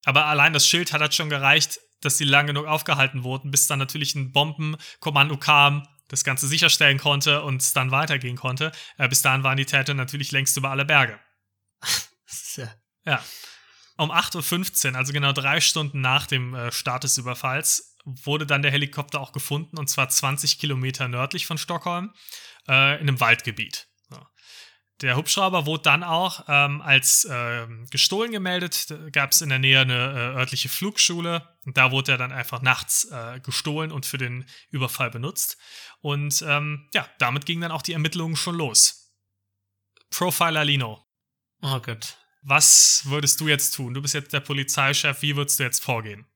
aber 0.04 0.26
allein 0.26 0.52
das 0.52 0.66
Schild 0.66 0.92
hat 0.92 1.00
halt 1.00 1.14
schon 1.14 1.30
gereicht, 1.30 1.80
dass 2.00 2.18
sie 2.18 2.24
lang 2.24 2.46
genug 2.46 2.66
aufgehalten 2.66 3.24
wurden, 3.24 3.50
bis 3.50 3.66
dann 3.66 3.78
natürlich 3.78 4.14
ein 4.14 4.32
Bombenkommando 4.32 5.36
kam, 5.36 5.86
das 6.08 6.24
Ganze 6.24 6.46
sicherstellen 6.46 6.98
konnte 6.98 7.42
und 7.42 7.60
es 7.60 7.72
dann 7.72 7.90
weitergehen 7.90 8.36
konnte. 8.36 8.72
Äh, 8.96 9.08
bis 9.08 9.22
dahin 9.22 9.42
waren 9.42 9.56
die 9.56 9.66
Täter 9.66 9.94
natürlich 9.94 10.32
längst 10.32 10.56
über 10.56 10.70
alle 10.70 10.84
Berge. 10.84 11.18
ja. 12.56 12.68
ja. 13.04 13.24
Um 13.96 14.12
8.15 14.12 14.92
Uhr, 14.92 14.96
also 14.96 15.12
genau 15.12 15.32
drei 15.32 15.60
Stunden 15.60 16.00
nach 16.00 16.26
dem 16.26 16.54
äh, 16.54 16.70
Start 16.70 17.04
des 17.04 17.18
Überfalls, 17.18 17.96
wurde 18.04 18.46
dann 18.46 18.62
der 18.62 18.70
Helikopter 18.70 19.20
auch 19.20 19.32
gefunden, 19.32 19.76
und 19.76 19.90
zwar 19.90 20.08
20 20.08 20.58
Kilometer 20.58 21.08
nördlich 21.08 21.46
von 21.46 21.58
Stockholm, 21.58 22.14
äh, 22.68 22.94
in 22.94 23.08
einem 23.08 23.20
Waldgebiet. 23.20 23.87
Der 25.00 25.16
Hubschrauber 25.16 25.64
wurde 25.66 25.84
dann 25.84 26.02
auch 26.02 26.44
ähm, 26.48 26.82
als 26.82 27.24
äh, 27.24 27.66
gestohlen 27.90 28.32
gemeldet. 28.32 28.90
Da 28.90 29.10
gab 29.10 29.30
es 29.30 29.40
in 29.42 29.48
der 29.48 29.60
Nähe 29.60 29.80
eine 29.80 29.94
äh, 29.94 30.38
örtliche 30.38 30.68
Flugschule 30.68 31.48
und 31.64 31.76
da 31.76 31.92
wurde 31.92 32.12
er 32.12 32.18
dann 32.18 32.32
einfach 32.32 32.62
nachts 32.62 33.04
äh, 33.04 33.38
gestohlen 33.40 33.92
und 33.92 34.06
für 34.06 34.18
den 34.18 34.44
Überfall 34.70 35.10
benutzt. 35.10 35.56
Und 36.00 36.42
ähm, 36.46 36.88
ja, 36.94 37.08
damit 37.18 37.46
gingen 37.46 37.60
dann 37.60 37.70
auch 37.70 37.82
die 37.82 37.92
Ermittlungen 37.92 38.34
schon 38.34 38.56
los. 38.56 39.14
Profiler 40.10 40.64
Lino. 40.64 41.06
Oh 41.62 41.78
Gott. 41.80 42.16
Was 42.42 43.02
würdest 43.04 43.40
du 43.40 43.48
jetzt 43.48 43.74
tun? 43.74 43.94
Du 43.94 44.02
bist 44.02 44.14
jetzt 44.14 44.32
der 44.32 44.40
Polizeichef. 44.40 45.22
Wie 45.22 45.36
würdest 45.36 45.60
du 45.60 45.64
jetzt 45.64 45.82
vorgehen? 45.82 46.26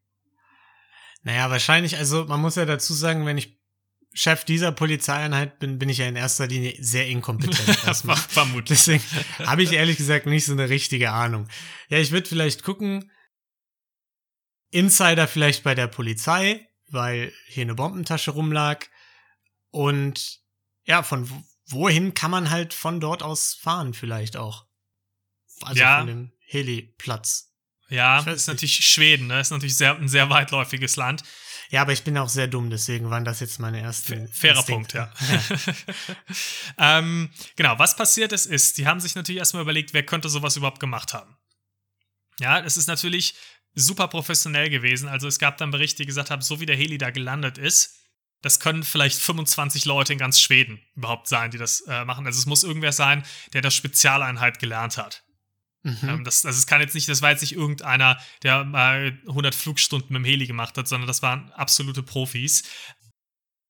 Naja, 1.22 1.50
wahrscheinlich, 1.50 1.96
also 1.96 2.24
man 2.24 2.40
muss 2.40 2.56
ja 2.56 2.64
dazu 2.64 2.94
sagen, 2.94 3.26
wenn 3.26 3.38
ich 3.38 3.61
Chef 4.14 4.44
dieser 4.44 4.72
Polizeieinheit 4.72 5.58
bin, 5.58 5.78
bin 5.78 5.88
ich 5.88 5.98
ja 5.98 6.06
in 6.06 6.16
erster 6.16 6.46
Linie 6.46 6.76
sehr 6.80 7.06
inkompetent. 7.08 7.84
erstmal. 7.86 8.16
Vermutlich. 8.16 8.78
Deswegen 8.78 9.02
habe 9.46 9.62
ich 9.62 9.72
ehrlich 9.72 9.96
gesagt 9.96 10.26
nicht 10.26 10.44
so 10.44 10.52
eine 10.52 10.68
richtige 10.68 11.12
Ahnung. 11.12 11.48
Ja, 11.88 11.98
ich 11.98 12.10
würde 12.10 12.28
vielleicht 12.28 12.62
gucken, 12.62 13.10
Insider 14.70 15.28
vielleicht 15.28 15.62
bei 15.62 15.74
der 15.74 15.86
Polizei, 15.86 16.68
weil 16.90 17.32
hier 17.46 17.62
eine 17.62 17.74
Bombentasche 17.74 18.32
rumlag. 18.32 18.86
Und 19.70 20.40
ja, 20.84 21.02
von 21.02 21.28
wohin 21.66 22.14
kann 22.14 22.30
man 22.30 22.50
halt 22.50 22.74
von 22.74 23.00
dort 23.00 23.22
aus 23.22 23.54
fahren, 23.54 23.94
vielleicht 23.94 24.36
auch. 24.36 24.66
Also 25.62 25.80
ja. 25.80 25.98
von 25.98 26.06
dem 26.06 26.32
Heliplatz. 26.40 27.52
Ja, 27.88 28.20
ist 28.20 28.26
nicht. 28.26 28.46
natürlich 28.46 28.86
Schweden, 28.86 29.26
ne? 29.26 29.40
Ist 29.40 29.50
natürlich 29.50 29.76
sehr, 29.76 29.96
ein 29.96 30.08
sehr 30.08 30.30
weitläufiges 30.30 30.96
Land. 30.96 31.22
Ja, 31.72 31.80
aber 31.80 31.94
ich 31.94 32.04
bin 32.04 32.18
auch 32.18 32.28
sehr 32.28 32.48
dumm, 32.48 32.68
deswegen 32.68 33.08
waren 33.08 33.24
das 33.24 33.40
jetzt 33.40 33.58
meine 33.58 33.80
ersten. 33.80 34.28
Fairer 34.28 34.58
Instinkte. 34.58 35.10
Punkt, 35.16 35.56
ja. 35.56 36.18
ähm, 36.98 37.30
genau, 37.56 37.78
was 37.78 37.96
passiert 37.96 38.30
ist, 38.32 38.44
ist, 38.44 38.76
die 38.76 38.86
haben 38.86 39.00
sich 39.00 39.14
natürlich 39.14 39.38
erstmal 39.38 39.62
überlegt, 39.62 39.94
wer 39.94 40.04
könnte 40.04 40.28
sowas 40.28 40.54
überhaupt 40.54 40.80
gemacht 40.80 41.14
haben. 41.14 41.34
Ja, 42.40 42.60
es 42.60 42.76
ist 42.76 42.88
natürlich 42.88 43.36
super 43.74 44.06
professionell 44.08 44.68
gewesen. 44.68 45.08
Also 45.08 45.26
es 45.26 45.38
gab 45.38 45.56
dann 45.56 45.70
Berichte, 45.70 46.02
die 46.02 46.06
gesagt 46.06 46.30
haben, 46.30 46.42
so 46.42 46.60
wie 46.60 46.66
der 46.66 46.76
Heli 46.76 46.98
da 46.98 47.08
gelandet 47.08 47.56
ist, 47.56 47.96
das 48.42 48.60
können 48.60 48.82
vielleicht 48.82 49.16
25 49.16 49.86
Leute 49.86 50.12
in 50.12 50.18
ganz 50.18 50.40
Schweden 50.40 50.78
überhaupt 50.94 51.26
sein, 51.26 51.52
die 51.52 51.58
das 51.58 51.80
äh, 51.88 52.04
machen. 52.04 52.26
Also 52.26 52.38
es 52.38 52.44
muss 52.44 52.64
irgendwer 52.64 52.92
sein, 52.92 53.24
der 53.54 53.62
das 53.62 53.74
Spezialeinheit 53.74 54.58
gelernt 54.58 54.98
hat. 54.98 55.24
Mhm. 55.82 56.08
Ähm, 56.08 56.24
das, 56.24 56.44
also 56.46 56.56
es 56.56 56.66
kann 56.66 56.80
jetzt 56.80 56.94
nicht, 56.94 57.08
das 57.08 57.22
war 57.22 57.30
jetzt 57.30 57.40
nicht 57.40 57.54
irgendeiner, 57.54 58.18
der 58.42 58.64
mal 58.64 59.18
100 59.26 59.54
Flugstunden 59.54 60.12
mit 60.12 60.20
dem 60.20 60.24
Heli 60.24 60.46
gemacht 60.46 60.78
hat, 60.78 60.86
sondern 60.88 61.08
das 61.08 61.22
waren 61.22 61.50
absolute 61.52 62.02
Profis. 62.02 62.62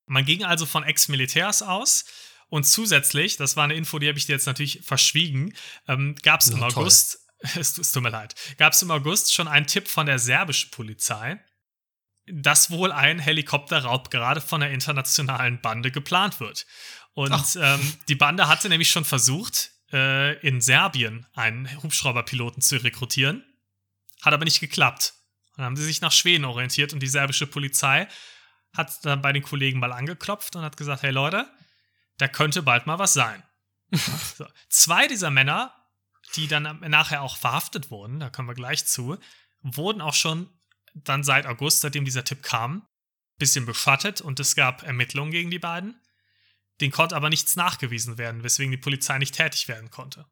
Man 0.07 0.25
ging 0.25 0.45
also 0.45 0.67
von 0.67 0.85
Ex-Militärs 0.85 1.63
aus 1.63 2.05
und 2.49 2.65
zusätzlich, 2.65 3.37
das 3.39 3.57
war 3.57 3.65
eine 3.65 3.75
Info, 3.75 3.99
die 3.99 4.09
habe 4.09 4.19
ich 4.19 4.27
dir 4.27 4.33
jetzt 4.33 4.47
natürlich 4.47 4.81
verschwiegen, 4.83 5.55
ähm, 5.89 6.15
gab 6.23 6.41
es 6.41 6.49
im 6.49 6.63
August, 6.63 7.27
es, 7.39 7.79
es 7.79 7.93
tut 7.93 8.03
mir 8.03 8.11
leid, 8.11 8.35
gab 8.59 8.75
es 8.75 8.83
im 8.83 8.91
August 8.91 9.33
schon 9.33 9.49
einen 9.49 9.67
Tipp 9.67 9.89
von 9.89 10.05
der 10.05 10.19
serbischen 10.19 10.71
Polizei, 10.71 11.41
dass 12.27 12.71
wohl 12.71 12.93
ein 12.93 13.19
Helikopterraub 13.19 14.11
gerade 14.11 14.41
von 14.41 14.61
der 14.61 14.71
internationalen 14.71 15.61
Bande 15.63 15.91
geplant 15.91 16.41
wird. 16.41 16.67
Und 17.15 17.59
ähm, 17.61 17.95
die 18.09 18.15
Bande 18.15 18.49
hatte 18.49 18.69
nämlich 18.69 18.91
schon 18.91 19.05
versucht, 19.05 19.71
äh, 19.93 20.39
in 20.47 20.61
Serbien 20.61 21.27
einen 21.35 21.83
Hubschrauberpiloten 21.83 22.63
zu 22.63 22.83
rekrutieren. 22.83 23.45
Hat 24.23 24.33
aber 24.33 24.45
nicht 24.45 24.61
geklappt. 24.61 25.15
Dann 25.57 25.67
haben 25.67 25.77
sie 25.77 25.85
sich 25.85 26.01
nach 26.01 26.13
Schweden 26.13 26.45
orientiert 26.45 26.93
und 26.93 27.01
die 27.01 27.09
serbische 27.09 27.47
Polizei 27.47 28.09
hat 28.75 29.05
dann 29.05 29.21
bei 29.21 29.33
den 29.33 29.43
Kollegen 29.43 29.79
mal 29.79 29.93
angeklopft 29.93 30.57
und 30.57 30.63
hat 30.63 30.77
gesagt, 30.77 31.03
hey 31.03 31.11
Leute, 31.11 31.51
da 32.19 32.29
könnte 32.29 32.63
bald 32.63 32.87
mal 32.87 32.99
was 32.99 33.13
sein. 33.13 33.43
so. 34.37 34.47
Zwei 34.69 35.09
dieser 35.09 35.31
Männer, 35.31 35.75
die 36.37 36.49
dann 36.49 36.81
nachher 36.81 37.23
auch 37.23 37.37
verhaftet 37.37 37.91
wurden, 37.91 38.21
da 38.21 38.31
kommen 38.31 38.49
wir 38.49 38.55
gleich 38.55 38.87
zu, 38.87 39.19
wurden 39.61 40.01
auch 40.01 40.15
schon 40.15 40.49
dann 40.95 41.25
seit 41.25 41.47
August, 41.47 41.81
seitdem 41.81 42.05
dieser 42.05 42.25
Tipp 42.25 42.43
kam, 42.43 42.87
bisschen 43.39 43.67
beschattet 43.67 44.21
und 44.21 44.41
es 44.41 44.55
gab 44.55 44.83
Ermittlungen 44.83 45.33
gegen 45.33 45.51
die 45.51 45.59
beiden. 45.59 46.01
Den 46.83 46.91
konnte 46.91 47.15
aber 47.15 47.31
nichts 47.31 47.55
nachgewiesen 47.55 48.19
werden, 48.19 48.43
weswegen 48.43 48.73
die 48.73 48.77
Polizei 48.77 49.17
nicht 49.19 49.37
tätig 49.37 49.69
werden 49.69 49.91
konnte. 49.91 50.27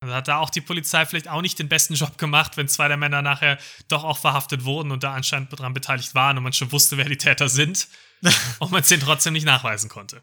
Also 0.00 0.14
hat 0.14 0.28
da 0.28 0.38
auch 0.38 0.50
die 0.50 0.60
Polizei 0.60 1.06
vielleicht 1.06 1.28
auch 1.28 1.40
nicht 1.40 1.58
den 1.58 1.68
besten 1.68 1.94
Job 1.94 2.18
gemacht, 2.18 2.56
wenn 2.56 2.68
zwei 2.68 2.88
der 2.88 2.96
Männer 2.96 3.22
nachher 3.22 3.58
doch 3.88 4.02
auch 4.04 4.18
verhaftet 4.18 4.64
wurden 4.64 4.90
und 4.90 5.04
da 5.04 5.14
anscheinend 5.14 5.52
daran 5.52 5.74
beteiligt 5.74 6.14
waren 6.14 6.36
und 6.36 6.42
man 6.42 6.52
schon 6.52 6.70
wusste, 6.72 6.96
wer 6.96 7.08
die 7.08 7.16
Täter 7.16 7.48
sind 7.48 7.88
und 8.58 8.72
man 8.72 8.82
es 8.82 8.88
denen 8.88 9.02
trotzdem 9.02 9.32
nicht 9.32 9.46
nachweisen 9.46 9.88
konnte. 9.88 10.22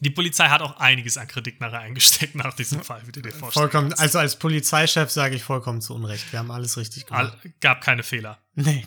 Die 0.00 0.10
Polizei 0.10 0.48
hat 0.48 0.60
auch 0.60 0.78
einiges 0.78 1.16
an 1.16 1.28
Kritik 1.28 1.60
nachher 1.60 1.80
eingesteckt 1.80 2.34
nach 2.34 2.54
diesem 2.54 2.82
Fall, 2.82 3.06
wie 3.06 3.12
du 3.12 3.22
dir 3.22 3.30
vorstellst. 3.30 3.54
Vollkommen, 3.54 3.92
also 3.94 4.18
als 4.18 4.38
Polizeichef 4.38 5.10
sage 5.10 5.36
ich 5.36 5.44
vollkommen 5.44 5.80
zu 5.80 5.94
Unrecht. 5.94 6.30
Wir 6.32 6.40
haben 6.40 6.50
alles 6.50 6.76
richtig 6.76 7.06
gemacht. 7.06 7.38
All, 7.42 7.52
gab 7.60 7.82
keine 7.82 8.02
Fehler. 8.02 8.42
Nee. 8.54 8.86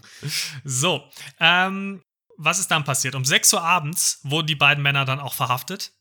So, 0.63 1.09
ähm, 1.39 2.03
was 2.37 2.59
ist 2.59 2.71
dann 2.71 2.83
passiert? 2.83 3.15
Um 3.15 3.25
6 3.25 3.53
Uhr 3.53 3.61
abends 3.61 4.19
wurden 4.23 4.47
die 4.47 4.55
beiden 4.55 4.83
Männer 4.83 5.05
dann 5.05 5.19
auch 5.19 5.33
verhaftet. 5.33 5.93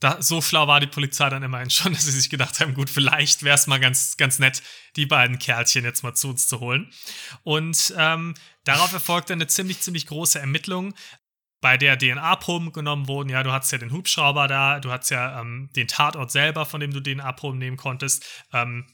Da, 0.00 0.22
so 0.22 0.40
schlau 0.40 0.66
war 0.66 0.80
die 0.80 0.86
Polizei 0.86 1.28
dann 1.28 1.42
immerhin 1.42 1.70
schon, 1.70 1.92
dass 1.92 2.04
sie 2.04 2.12
sich 2.12 2.30
gedacht 2.30 2.60
haben, 2.60 2.74
gut, 2.74 2.88
vielleicht 2.88 3.42
wäre 3.42 3.54
es 3.54 3.66
mal 3.66 3.80
ganz, 3.80 4.16
ganz 4.16 4.38
nett, 4.38 4.62
die 4.96 5.06
beiden 5.06 5.38
Kerlchen 5.38 5.84
jetzt 5.84 6.02
mal 6.02 6.14
zu 6.14 6.28
uns 6.30 6.46
zu 6.46 6.60
holen. 6.60 6.90
Und 7.42 7.94
ähm, 7.96 8.34
darauf 8.64 8.92
erfolgte 8.92 9.34
eine 9.34 9.46
ziemlich, 9.46 9.80
ziemlich 9.80 10.06
große 10.06 10.38
Ermittlung, 10.38 10.94
bei 11.60 11.76
der 11.76 11.98
DNA-Proben 11.98 12.72
genommen 12.72 13.06
wurden. 13.06 13.28
Ja, 13.28 13.42
du 13.42 13.52
hattest 13.52 13.72
ja 13.72 13.78
den 13.78 13.92
Hubschrauber 13.92 14.48
da, 14.48 14.80
du 14.80 14.90
hattest 14.90 15.10
ja 15.10 15.40
ähm, 15.40 15.68
den 15.76 15.88
Tatort 15.88 16.30
selber, 16.30 16.64
von 16.66 16.80
dem 16.80 16.92
du 16.92 17.00
DNA-Proben 17.00 17.58
nehmen 17.58 17.76
konntest. 17.76 18.26
Ähm, 18.52 18.86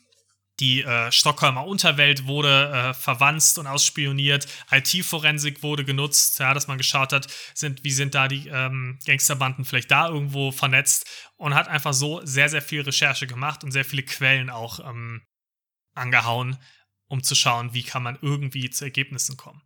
die 0.60 0.82
äh, 0.82 1.12
Stockholmer 1.12 1.66
Unterwelt 1.66 2.26
wurde 2.26 2.70
äh, 2.70 2.94
verwanzt 2.94 3.58
und 3.58 3.66
ausspioniert. 3.66 4.46
IT-Forensik 4.70 5.62
wurde 5.62 5.84
genutzt, 5.84 6.38
ja, 6.38 6.54
dass 6.54 6.66
man 6.66 6.78
geschaut 6.78 7.12
hat, 7.12 7.28
sind, 7.54 7.84
wie 7.84 7.90
sind 7.90 8.14
da 8.14 8.28
die 8.28 8.48
ähm, 8.48 8.98
Gangsterbanden 9.04 9.64
vielleicht 9.64 9.90
da 9.90 10.08
irgendwo 10.08 10.52
vernetzt 10.52 11.06
und 11.36 11.54
hat 11.54 11.68
einfach 11.68 11.92
so 11.92 12.24
sehr, 12.24 12.48
sehr 12.48 12.62
viel 12.62 12.80
Recherche 12.82 13.26
gemacht 13.26 13.64
und 13.64 13.70
sehr 13.70 13.84
viele 13.84 14.02
Quellen 14.02 14.48
auch 14.48 14.80
ähm, 14.80 15.22
angehauen, 15.94 16.56
um 17.08 17.22
zu 17.22 17.34
schauen, 17.34 17.74
wie 17.74 17.82
kann 17.82 18.02
man 18.02 18.18
irgendwie 18.22 18.70
zu 18.70 18.84
Ergebnissen 18.84 19.36
kommen. 19.36 19.62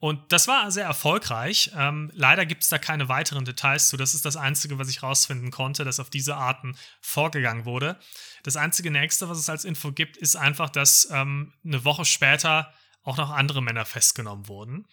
Und 0.00 0.32
das 0.32 0.48
war 0.48 0.70
sehr 0.70 0.86
erfolgreich. 0.86 1.72
Ähm, 1.76 2.10
leider 2.14 2.46
gibt 2.46 2.62
es 2.62 2.70
da 2.70 2.78
keine 2.78 3.10
weiteren 3.10 3.44
Details 3.44 3.90
zu. 3.90 3.98
Das 3.98 4.14
ist 4.14 4.24
das 4.24 4.36
Einzige, 4.36 4.78
was 4.78 4.88
ich 4.88 5.02
rausfinden 5.02 5.50
konnte, 5.50 5.84
dass 5.84 6.00
auf 6.00 6.08
diese 6.08 6.36
Arten 6.36 6.74
vorgegangen 7.02 7.66
wurde. 7.66 7.98
Das 8.42 8.56
einzige 8.56 8.90
nächste, 8.90 9.28
was 9.28 9.38
es 9.38 9.50
als 9.50 9.66
Info 9.66 9.92
gibt, 9.92 10.16
ist 10.16 10.36
einfach, 10.36 10.70
dass 10.70 11.06
ähm, 11.12 11.52
eine 11.62 11.84
Woche 11.84 12.06
später 12.06 12.72
auch 13.02 13.18
noch 13.18 13.30
andere 13.30 13.62
Männer 13.62 13.84
festgenommen 13.84 14.48
wurden. 14.48 14.86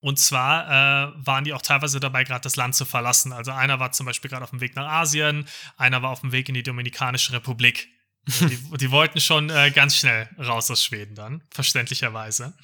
Und 0.00 0.18
zwar 0.18 0.66
äh, 0.66 1.12
waren 1.26 1.44
die 1.44 1.52
auch 1.52 1.62
teilweise 1.62 2.00
dabei, 2.00 2.24
gerade 2.24 2.40
das 2.40 2.56
Land 2.56 2.74
zu 2.74 2.86
verlassen. 2.86 3.32
Also 3.32 3.52
einer 3.52 3.80
war 3.80 3.92
zum 3.92 4.06
Beispiel 4.06 4.30
gerade 4.30 4.44
auf 4.44 4.50
dem 4.50 4.60
Weg 4.62 4.74
nach 4.74 4.90
Asien, 4.90 5.46
einer 5.76 6.02
war 6.02 6.10
auf 6.10 6.22
dem 6.22 6.32
Weg 6.32 6.48
in 6.48 6.54
die 6.54 6.62
Dominikanische 6.62 7.34
Republik. 7.34 7.88
Die, 8.26 8.76
die, 8.78 8.90
wollten 8.92 9.20
schon 9.20 9.50
äh, 9.50 9.72
ganz 9.72 9.96
schnell 9.96 10.28
raus 10.38 10.70
aus 10.70 10.84
Schweden 10.84 11.16
dann, 11.16 11.42
verständlicherweise. 11.50 12.56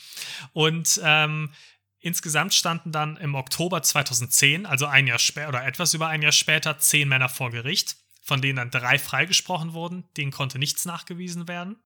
Und 0.52 1.00
ähm, 1.02 1.52
insgesamt 1.98 2.54
standen 2.54 2.92
dann 2.92 3.16
im 3.16 3.34
Oktober 3.34 3.82
2010, 3.82 4.66
also 4.66 4.86
ein 4.86 5.08
Jahr 5.08 5.18
später 5.18 5.48
oder 5.48 5.66
etwas 5.66 5.94
über 5.94 6.06
ein 6.08 6.22
Jahr 6.22 6.32
später, 6.32 6.78
zehn 6.78 7.08
Männer 7.08 7.28
vor 7.28 7.50
Gericht, 7.50 7.96
von 8.22 8.40
denen 8.40 8.56
dann 8.56 8.70
drei 8.70 8.98
freigesprochen 8.98 9.72
wurden, 9.72 10.04
denen 10.16 10.30
konnte 10.30 10.60
nichts 10.60 10.84
nachgewiesen 10.84 11.48
werden. 11.48 11.76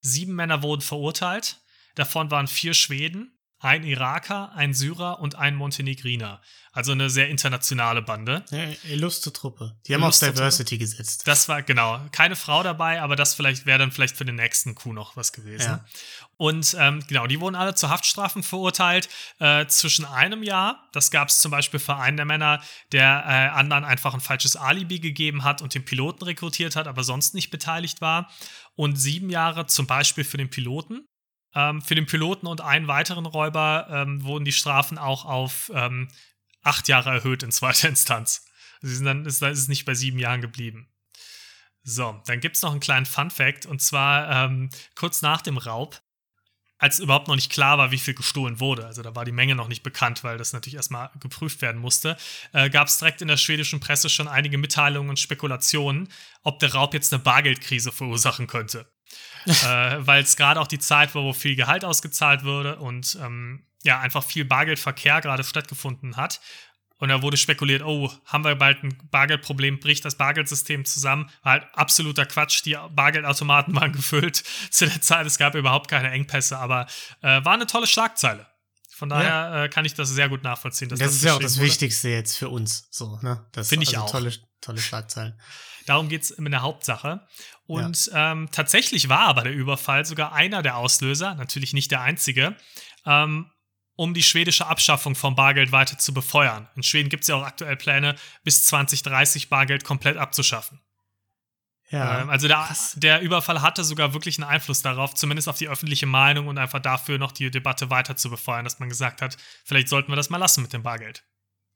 Sieben 0.00 0.34
Männer 0.34 0.62
wurden 0.62 0.82
verurteilt, 0.82 1.60
davon 1.94 2.32
waren 2.32 2.48
vier 2.48 2.74
Schweden, 2.74 3.33
ein 3.64 3.84
Iraker, 3.84 4.52
ein 4.54 4.74
Syrer 4.74 5.20
und 5.20 5.36
ein 5.36 5.54
Montenegriner. 5.56 6.40
Also 6.72 6.92
eine 6.92 7.08
sehr 7.08 7.28
internationale 7.28 8.02
Bande. 8.02 8.44
Ja, 8.50 8.66
illustre 8.90 9.32
Truppe. 9.32 9.76
Die 9.86 9.94
haben 9.94 10.02
illustre 10.02 10.28
auf 10.28 10.34
Diversity 10.34 10.76
Truppe. 10.76 10.90
gesetzt. 10.90 11.26
Das 11.26 11.48
war, 11.48 11.62
genau, 11.62 12.00
keine 12.10 12.36
Frau 12.36 12.62
dabei, 12.62 13.00
aber 13.00 13.16
das 13.16 13.34
vielleicht 13.34 13.64
wäre 13.64 13.78
dann 13.78 13.92
vielleicht 13.92 14.16
für 14.16 14.24
den 14.24 14.34
nächsten 14.34 14.74
Coup 14.74 14.92
noch 14.92 15.16
was 15.16 15.32
gewesen. 15.32 15.70
Ja. 15.70 15.84
Und 16.36 16.76
ähm, 16.78 17.02
genau, 17.06 17.26
die 17.26 17.40
wurden 17.40 17.54
alle 17.54 17.74
zu 17.74 17.88
Haftstrafen 17.88 18.42
verurteilt 18.42 19.08
äh, 19.38 19.66
zwischen 19.66 20.04
einem 20.04 20.42
Jahr. 20.42 20.88
Das 20.92 21.10
gab 21.10 21.28
es 21.28 21.38
zum 21.38 21.50
Beispiel 21.50 21.78
für 21.80 21.96
einen 21.96 22.16
der 22.16 22.26
Männer, 22.26 22.60
der 22.92 23.24
äh, 23.26 23.56
anderen 23.56 23.84
einfach 23.84 24.12
ein 24.14 24.20
falsches 24.20 24.56
Alibi 24.56 24.98
gegeben 24.98 25.44
hat 25.44 25.62
und 25.62 25.74
den 25.74 25.84
Piloten 25.84 26.24
rekrutiert 26.24 26.76
hat, 26.76 26.88
aber 26.88 27.04
sonst 27.04 27.34
nicht 27.34 27.50
beteiligt 27.50 28.00
war. 28.00 28.30
Und 28.74 28.96
sieben 28.96 29.30
Jahre 29.30 29.66
zum 29.66 29.86
Beispiel 29.86 30.24
für 30.24 30.36
den 30.36 30.50
Piloten. 30.50 31.06
Ähm, 31.54 31.82
für 31.82 31.94
den 31.94 32.06
Piloten 32.06 32.46
und 32.46 32.60
einen 32.60 32.88
weiteren 32.88 33.26
Räuber 33.26 33.86
ähm, 33.90 34.24
wurden 34.24 34.44
die 34.44 34.52
Strafen 34.52 34.98
auch 34.98 35.24
auf 35.24 35.70
ähm, 35.74 36.08
acht 36.62 36.88
Jahre 36.88 37.10
erhöht 37.10 37.42
in 37.42 37.52
zweiter 37.52 37.88
Instanz. 37.90 38.46
Sie 38.80 38.94
sind 38.94 39.06
dann 39.06 39.24
ist, 39.24 39.42
ist 39.42 39.58
es 39.58 39.68
nicht 39.68 39.84
bei 39.84 39.94
sieben 39.94 40.18
Jahren 40.18 40.40
geblieben. 40.40 40.88
So, 41.82 42.20
dann 42.26 42.40
gibt 42.40 42.56
es 42.56 42.62
noch 42.62 42.72
einen 42.72 42.80
kleinen 42.80 43.06
Fun-Fact 43.06 43.66
und 43.66 43.80
zwar 43.82 44.46
ähm, 44.46 44.70
kurz 44.94 45.20
nach 45.22 45.42
dem 45.42 45.58
Raub, 45.58 46.00
als 46.78 46.98
überhaupt 46.98 47.28
noch 47.28 47.34
nicht 47.34 47.52
klar 47.52 47.78
war, 47.78 47.90
wie 47.90 47.98
viel 47.98 48.14
gestohlen 48.14 48.58
wurde, 48.58 48.86
also 48.86 49.02
da 49.02 49.14
war 49.14 49.24
die 49.24 49.32
Menge 49.32 49.54
noch 49.54 49.68
nicht 49.68 49.82
bekannt, 49.82 50.24
weil 50.24 50.38
das 50.38 50.52
natürlich 50.52 50.76
erstmal 50.76 51.10
geprüft 51.20 51.62
werden 51.62 51.80
musste, 51.80 52.16
äh, 52.52 52.68
gab 52.68 52.88
es 52.88 52.98
direkt 52.98 53.22
in 53.22 53.28
der 53.28 53.36
schwedischen 53.36 53.80
Presse 53.80 54.08
schon 54.08 54.28
einige 54.28 54.58
Mitteilungen 54.58 55.10
und 55.10 55.20
Spekulationen, 55.20 56.08
ob 56.42 56.58
der 56.58 56.72
Raub 56.72 56.94
jetzt 56.94 57.12
eine 57.12 57.22
Bargeldkrise 57.22 57.92
verursachen 57.92 58.46
könnte 58.46 58.86
äh, 59.46 59.52
weil 59.98 60.22
es 60.22 60.36
gerade 60.36 60.60
auch 60.60 60.66
die 60.66 60.78
Zeit 60.78 61.14
war, 61.14 61.22
wo 61.22 61.32
viel 61.32 61.56
Gehalt 61.56 61.84
ausgezahlt 61.84 62.44
wurde 62.44 62.76
und 62.76 63.18
ähm, 63.20 63.64
ja, 63.82 64.00
einfach 64.00 64.24
viel 64.24 64.44
Bargeldverkehr 64.44 65.20
gerade 65.20 65.44
stattgefunden 65.44 66.16
hat. 66.16 66.40
Und 66.98 67.08
da 67.08 67.22
wurde 67.22 67.36
spekuliert, 67.36 67.82
oh, 67.82 68.10
haben 68.24 68.44
wir 68.44 68.54
bald 68.54 68.82
ein 68.82 68.96
Bargeldproblem, 69.10 69.80
bricht 69.80 70.04
das 70.04 70.16
Bargeldsystem 70.16 70.84
zusammen. 70.84 71.28
War 71.42 71.52
halt 71.52 71.66
absoluter 71.74 72.24
Quatsch. 72.24 72.64
Die 72.64 72.78
Bargeldautomaten 72.90 73.74
waren 73.74 73.92
gefüllt 73.92 74.42
zu 74.70 74.86
der 74.86 75.00
Zeit. 75.02 75.26
Es 75.26 75.36
gab 75.36 75.54
überhaupt 75.54 75.90
keine 75.90 76.10
Engpässe, 76.10 76.56
aber 76.56 76.86
äh, 77.20 77.44
war 77.44 77.52
eine 77.52 77.66
tolle 77.66 77.86
Schlagzeile. 77.86 78.46
Von 78.88 79.08
daher 79.08 79.28
ja. 79.28 79.64
äh, 79.64 79.68
kann 79.68 79.84
ich 79.84 79.94
das 79.94 80.08
sehr 80.08 80.28
gut 80.28 80.44
nachvollziehen. 80.44 80.88
das, 80.88 81.00
das 81.00 81.14
ist 81.14 81.24
ja 81.24 81.34
auch 81.34 81.40
das 81.40 81.56
wurde. 81.56 81.66
Wichtigste 81.66 82.10
jetzt 82.10 82.38
für 82.38 82.48
uns. 82.48 82.86
So, 82.90 83.18
ne? 83.22 83.44
Finde 83.52 83.82
ich 83.82 83.96
also 83.96 84.06
auch. 84.06 84.10
Tolle, 84.10 84.32
tolle 84.60 84.80
Schlagzeilen. 84.80 85.38
Darum 85.86 86.08
geht 86.08 86.22
es 86.22 86.30
in 86.30 86.50
der 86.50 86.62
Hauptsache. 86.62 87.26
Und 87.66 88.06
ja. 88.06 88.32
ähm, 88.32 88.48
tatsächlich 88.50 89.08
war 89.08 89.20
aber 89.20 89.42
der 89.42 89.52
Überfall 89.52 90.04
sogar 90.04 90.32
einer 90.32 90.62
der 90.62 90.76
Auslöser, 90.76 91.34
natürlich 91.34 91.72
nicht 91.72 91.90
der 91.90 92.02
einzige, 92.02 92.56
ähm, 93.06 93.50
um 93.96 94.12
die 94.12 94.22
schwedische 94.22 94.66
Abschaffung 94.66 95.14
von 95.14 95.34
Bargeld 95.34 95.72
weiter 95.72 95.98
zu 95.98 96.12
befeuern. 96.12 96.68
In 96.74 96.82
Schweden 96.82 97.08
gibt 97.08 97.22
es 97.22 97.28
ja 97.28 97.36
auch 97.36 97.44
aktuell 97.44 97.76
Pläne, 97.76 98.16
bis 98.42 98.64
2030 98.64 99.48
Bargeld 99.48 99.84
komplett 99.84 100.16
abzuschaffen. 100.16 100.80
Ja, 101.90 102.22
ähm, 102.22 102.30
also 102.30 102.48
der, 102.48 102.68
der, 102.96 103.20
Überfall 103.20 103.62
hatte 103.62 103.84
sogar 103.84 104.14
wirklich 104.14 104.38
einen 104.38 104.48
Einfluss 104.48 104.82
darauf, 104.82 105.14
zumindest 105.14 105.48
auf 105.48 105.58
die 105.58 105.68
öffentliche 105.68 106.06
Meinung 106.06 106.48
und 106.48 106.58
einfach 106.58 106.80
dafür 106.80 107.18
noch 107.18 107.30
die 107.30 107.50
Debatte 107.50 107.90
weiter 107.90 108.16
zu 108.16 108.30
befeuern, 108.30 108.64
dass 108.64 108.80
man 108.80 108.88
gesagt 108.88 109.22
hat, 109.22 109.36
vielleicht 109.64 109.88
sollten 109.88 110.10
wir 110.10 110.16
das 110.16 110.30
mal 110.30 110.38
lassen 110.38 110.62
mit 110.62 110.72
dem 110.72 110.82
Bargeld. 110.82 111.24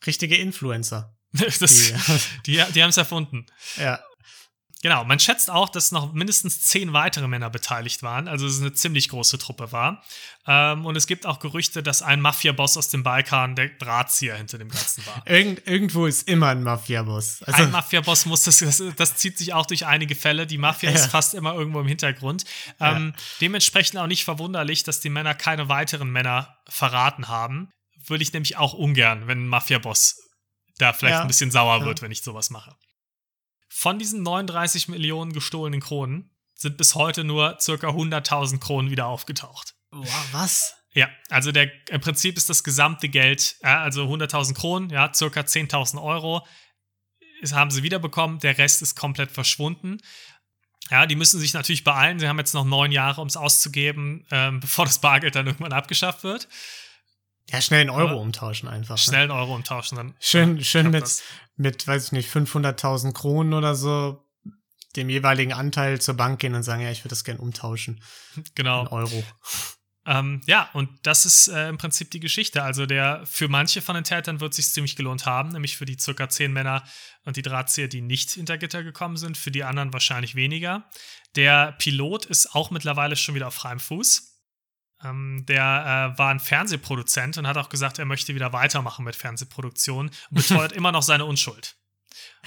Richtige 0.06 0.36
Influencer. 0.36 1.17
das, 1.32 1.92
die, 2.46 2.62
die, 2.74 2.82
haben 2.82 2.90
es 2.90 2.96
erfunden. 2.96 3.46
Ja. 3.76 4.00
Genau, 4.80 5.02
man 5.04 5.18
schätzt 5.18 5.50
auch, 5.50 5.68
dass 5.68 5.90
noch 5.90 6.12
mindestens 6.12 6.60
zehn 6.60 6.92
weitere 6.92 7.26
Männer 7.26 7.50
beteiligt 7.50 8.04
waren, 8.04 8.28
also 8.28 8.46
es 8.46 8.60
eine 8.60 8.72
ziemlich 8.72 9.08
große 9.08 9.36
Truppe 9.36 9.72
war. 9.72 10.04
Ähm, 10.46 10.86
und 10.86 10.94
es 10.94 11.08
gibt 11.08 11.26
auch 11.26 11.40
Gerüchte, 11.40 11.82
dass 11.82 12.00
ein 12.00 12.20
Mafia-Boss 12.20 12.76
aus 12.76 12.88
dem 12.88 13.02
Balkan 13.02 13.56
der 13.56 13.70
Drahtzieher 13.70 14.36
hinter 14.36 14.56
dem 14.56 14.68
Ganzen 14.68 15.04
war. 15.06 15.20
Irgend, 15.26 15.66
irgendwo 15.66 16.06
ist 16.06 16.28
immer 16.28 16.48
ein 16.48 16.62
Mafia-Boss. 16.62 17.42
Also 17.42 17.64
ein 17.64 17.72
Mafia-Boss 17.72 18.26
muss, 18.26 18.44
das, 18.44 18.58
das, 18.60 18.80
das, 18.96 19.16
zieht 19.16 19.36
sich 19.36 19.52
auch 19.52 19.66
durch 19.66 19.84
einige 19.84 20.14
Fälle. 20.14 20.46
Die 20.46 20.58
Mafia 20.58 20.90
ja. 20.90 20.96
ist 20.96 21.06
fast 21.06 21.34
immer 21.34 21.54
irgendwo 21.54 21.80
im 21.80 21.88
Hintergrund. 21.88 22.44
Ähm, 22.78 23.14
ja. 23.16 23.22
Dementsprechend 23.40 23.98
auch 23.98 24.06
nicht 24.06 24.24
verwunderlich, 24.24 24.84
dass 24.84 25.00
die 25.00 25.10
Männer 25.10 25.34
keine 25.34 25.68
weiteren 25.68 26.10
Männer 26.10 26.56
verraten 26.68 27.26
haben. 27.26 27.68
Würde 28.06 28.22
ich 28.22 28.32
nämlich 28.32 28.56
auch 28.56 28.74
ungern, 28.74 29.26
wenn 29.26 29.44
ein 29.44 29.48
Mafia-Boss 29.48 30.27
da 30.78 30.92
vielleicht 30.92 31.16
ja. 31.16 31.22
ein 31.22 31.28
bisschen 31.28 31.50
sauer 31.50 31.84
wird, 31.84 32.02
wenn 32.02 32.10
ich 32.10 32.22
sowas 32.22 32.50
mache. 32.50 32.76
Von 33.68 33.98
diesen 33.98 34.22
39 34.22 34.88
Millionen 34.88 35.32
gestohlenen 35.32 35.80
Kronen 35.80 36.30
sind 36.54 36.76
bis 36.76 36.94
heute 36.94 37.24
nur 37.24 37.58
circa 37.60 37.88
100.000 37.88 38.58
Kronen 38.58 38.90
wieder 38.90 39.06
aufgetaucht. 39.06 39.74
Wow, 39.90 40.28
was? 40.32 40.74
Ja, 40.92 41.08
also 41.28 41.52
der, 41.52 41.70
im 41.90 42.00
Prinzip 42.00 42.36
ist 42.36 42.48
das 42.48 42.64
gesamte 42.64 43.08
Geld, 43.08 43.56
ja, 43.62 43.82
also 43.82 44.04
100.000 44.04 44.54
Kronen, 44.54 44.90
ja, 44.90 45.12
circa 45.14 45.40
10.000 45.40 46.02
Euro, 46.02 46.46
das 47.40 47.52
haben 47.52 47.70
sie 47.70 47.82
wiederbekommen, 47.82 48.40
der 48.40 48.58
Rest 48.58 48.82
ist 48.82 48.96
komplett 48.96 49.30
verschwunden. 49.30 49.98
Ja, 50.90 51.06
die 51.06 51.16
müssen 51.16 51.38
sich 51.38 51.52
natürlich 51.52 51.84
beeilen. 51.84 52.18
Sie 52.18 52.26
haben 52.28 52.38
jetzt 52.38 52.54
noch 52.54 52.64
neun 52.64 52.92
Jahre, 52.92 53.20
um 53.20 53.28
es 53.28 53.36
auszugeben, 53.36 54.26
ähm, 54.30 54.60
bevor 54.60 54.86
das 54.86 55.00
Bargeld 55.00 55.34
dann 55.34 55.46
irgendwann 55.46 55.72
abgeschafft 55.72 56.24
wird. 56.24 56.48
Ja, 57.50 57.60
schnell 57.62 57.80
einen 57.80 57.90
Euro 57.90 58.20
umtauschen 58.20 58.68
einfach. 58.68 58.96
Ne? 58.96 59.02
Schnell 59.02 59.22
einen 59.22 59.30
Euro 59.30 59.54
umtauschen, 59.54 59.96
dann. 59.96 60.14
Schön, 60.20 60.62
schön 60.62 60.90
mit, 60.90 61.22
mit, 61.56 61.86
weiß 61.86 62.06
ich 62.06 62.12
nicht, 62.12 62.30
500.000 62.30 63.12
Kronen 63.12 63.54
oder 63.54 63.74
so, 63.74 64.26
dem 64.96 65.08
jeweiligen 65.08 65.52
Anteil 65.52 66.00
zur 66.00 66.14
Bank 66.14 66.40
gehen 66.40 66.54
und 66.54 66.62
sagen, 66.62 66.82
ja, 66.82 66.90
ich 66.90 67.00
würde 67.00 67.10
das 67.10 67.24
gern 67.24 67.38
umtauschen. 67.38 68.02
Genau. 68.54 68.82
Ein 68.82 68.88
Euro. 68.88 69.24
Ähm, 70.08 70.40
ja, 70.46 70.70
und 70.72 70.88
das 71.02 71.26
ist 71.26 71.48
äh, 71.48 71.68
im 71.68 71.76
Prinzip 71.76 72.10
die 72.10 72.20
Geschichte. 72.20 72.62
Also 72.62 72.86
der 72.86 73.26
für 73.26 73.48
manche 73.48 73.82
von 73.82 73.94
den 73.94 74.04
Tätern 74.04 74.40
wird 74.40 74.52
es 74.52 74.56
sich 74.56 74.70
ziemlich 74.70 74.96
gelohnt 74.96 75.26
haben, 75.26 75.50
nämlich 75.50 75.76
für 75.76 75.84
die 75.84 75.98
circa 75.98 76.30
zehn 76.30 76.50
Männer 76.50 76.82
und 77.24 77.36
die 77.36 77.42
Drahtzieher, 77.42 77.88
die 77.88 78.00
nicht 78.00 78.30
hinter 78.30 78.56
Gitter 78.56 78.82
gekommen 78.82 79.18
sind, 79.18 79.36
für 79.36 79.50
die 79.50 79.64
anderen 79.64 79.92
wahrscheinlich 79.92 80.34
weniger. 80.34 80.88
Der 81.36 81.72
Pilot 81.72 82.24
ist 82.24 82.54
auch 82.54 82.70
mittlerweile 82.70 83.16
schon 83.16 83.34
wieder 83.34 83.48
auf 83.48 83.54
freiem 83.54 83.80
Fuß. 83.80 84.27
Ähm, 85.04 85.44
der 85.46 86.14
äh, 86.14 86.18
war 86.18 86.30
ein 86.30 86.40
Fernsehproduzent 86.40 87.38
und 87.38 87.46
hat 87.46 87.56
auch 87.56 87.68
gesagt, 87.68 87.98
er 87.98 88.04
möchte 88.04 88.34
wieder 88.34 88.52
weitermachen 88.52 89.04
mit 89.04 89.14
Fernsehproduktion 89.14 90.06
und 90.08 90.34
beteuert 90.34 90.72
immer 90.76 90.92
noch 90.92 91.02
seine 91.02 91.24
Unschuld. 91.24 91.76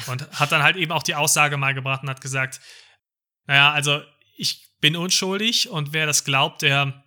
Und 0.07 0.29
hat 0.31 0.51
dann 0.51 0.63
halt 0.63 0.75
eben 0.75 0.91
auch 0.91 1.03
die 1.03 1.15
Aussage 1.15 1.57
mal 1.57 1.73
gebracht 1.73 2.03
und 2.03 2.09
hat 2.09 2.21
gesagt, 2.21 2.59
naja, 3.45 3.71
also 3.71 4.01
ich 4.35 4.69
bin 4.81 4.95
unschuldig 4.95 5.69
und 5.69 5.93
wer 5.93 6.05
das 6.05 6.23
glaubt, 6.25 6.61
der 6.61 7.00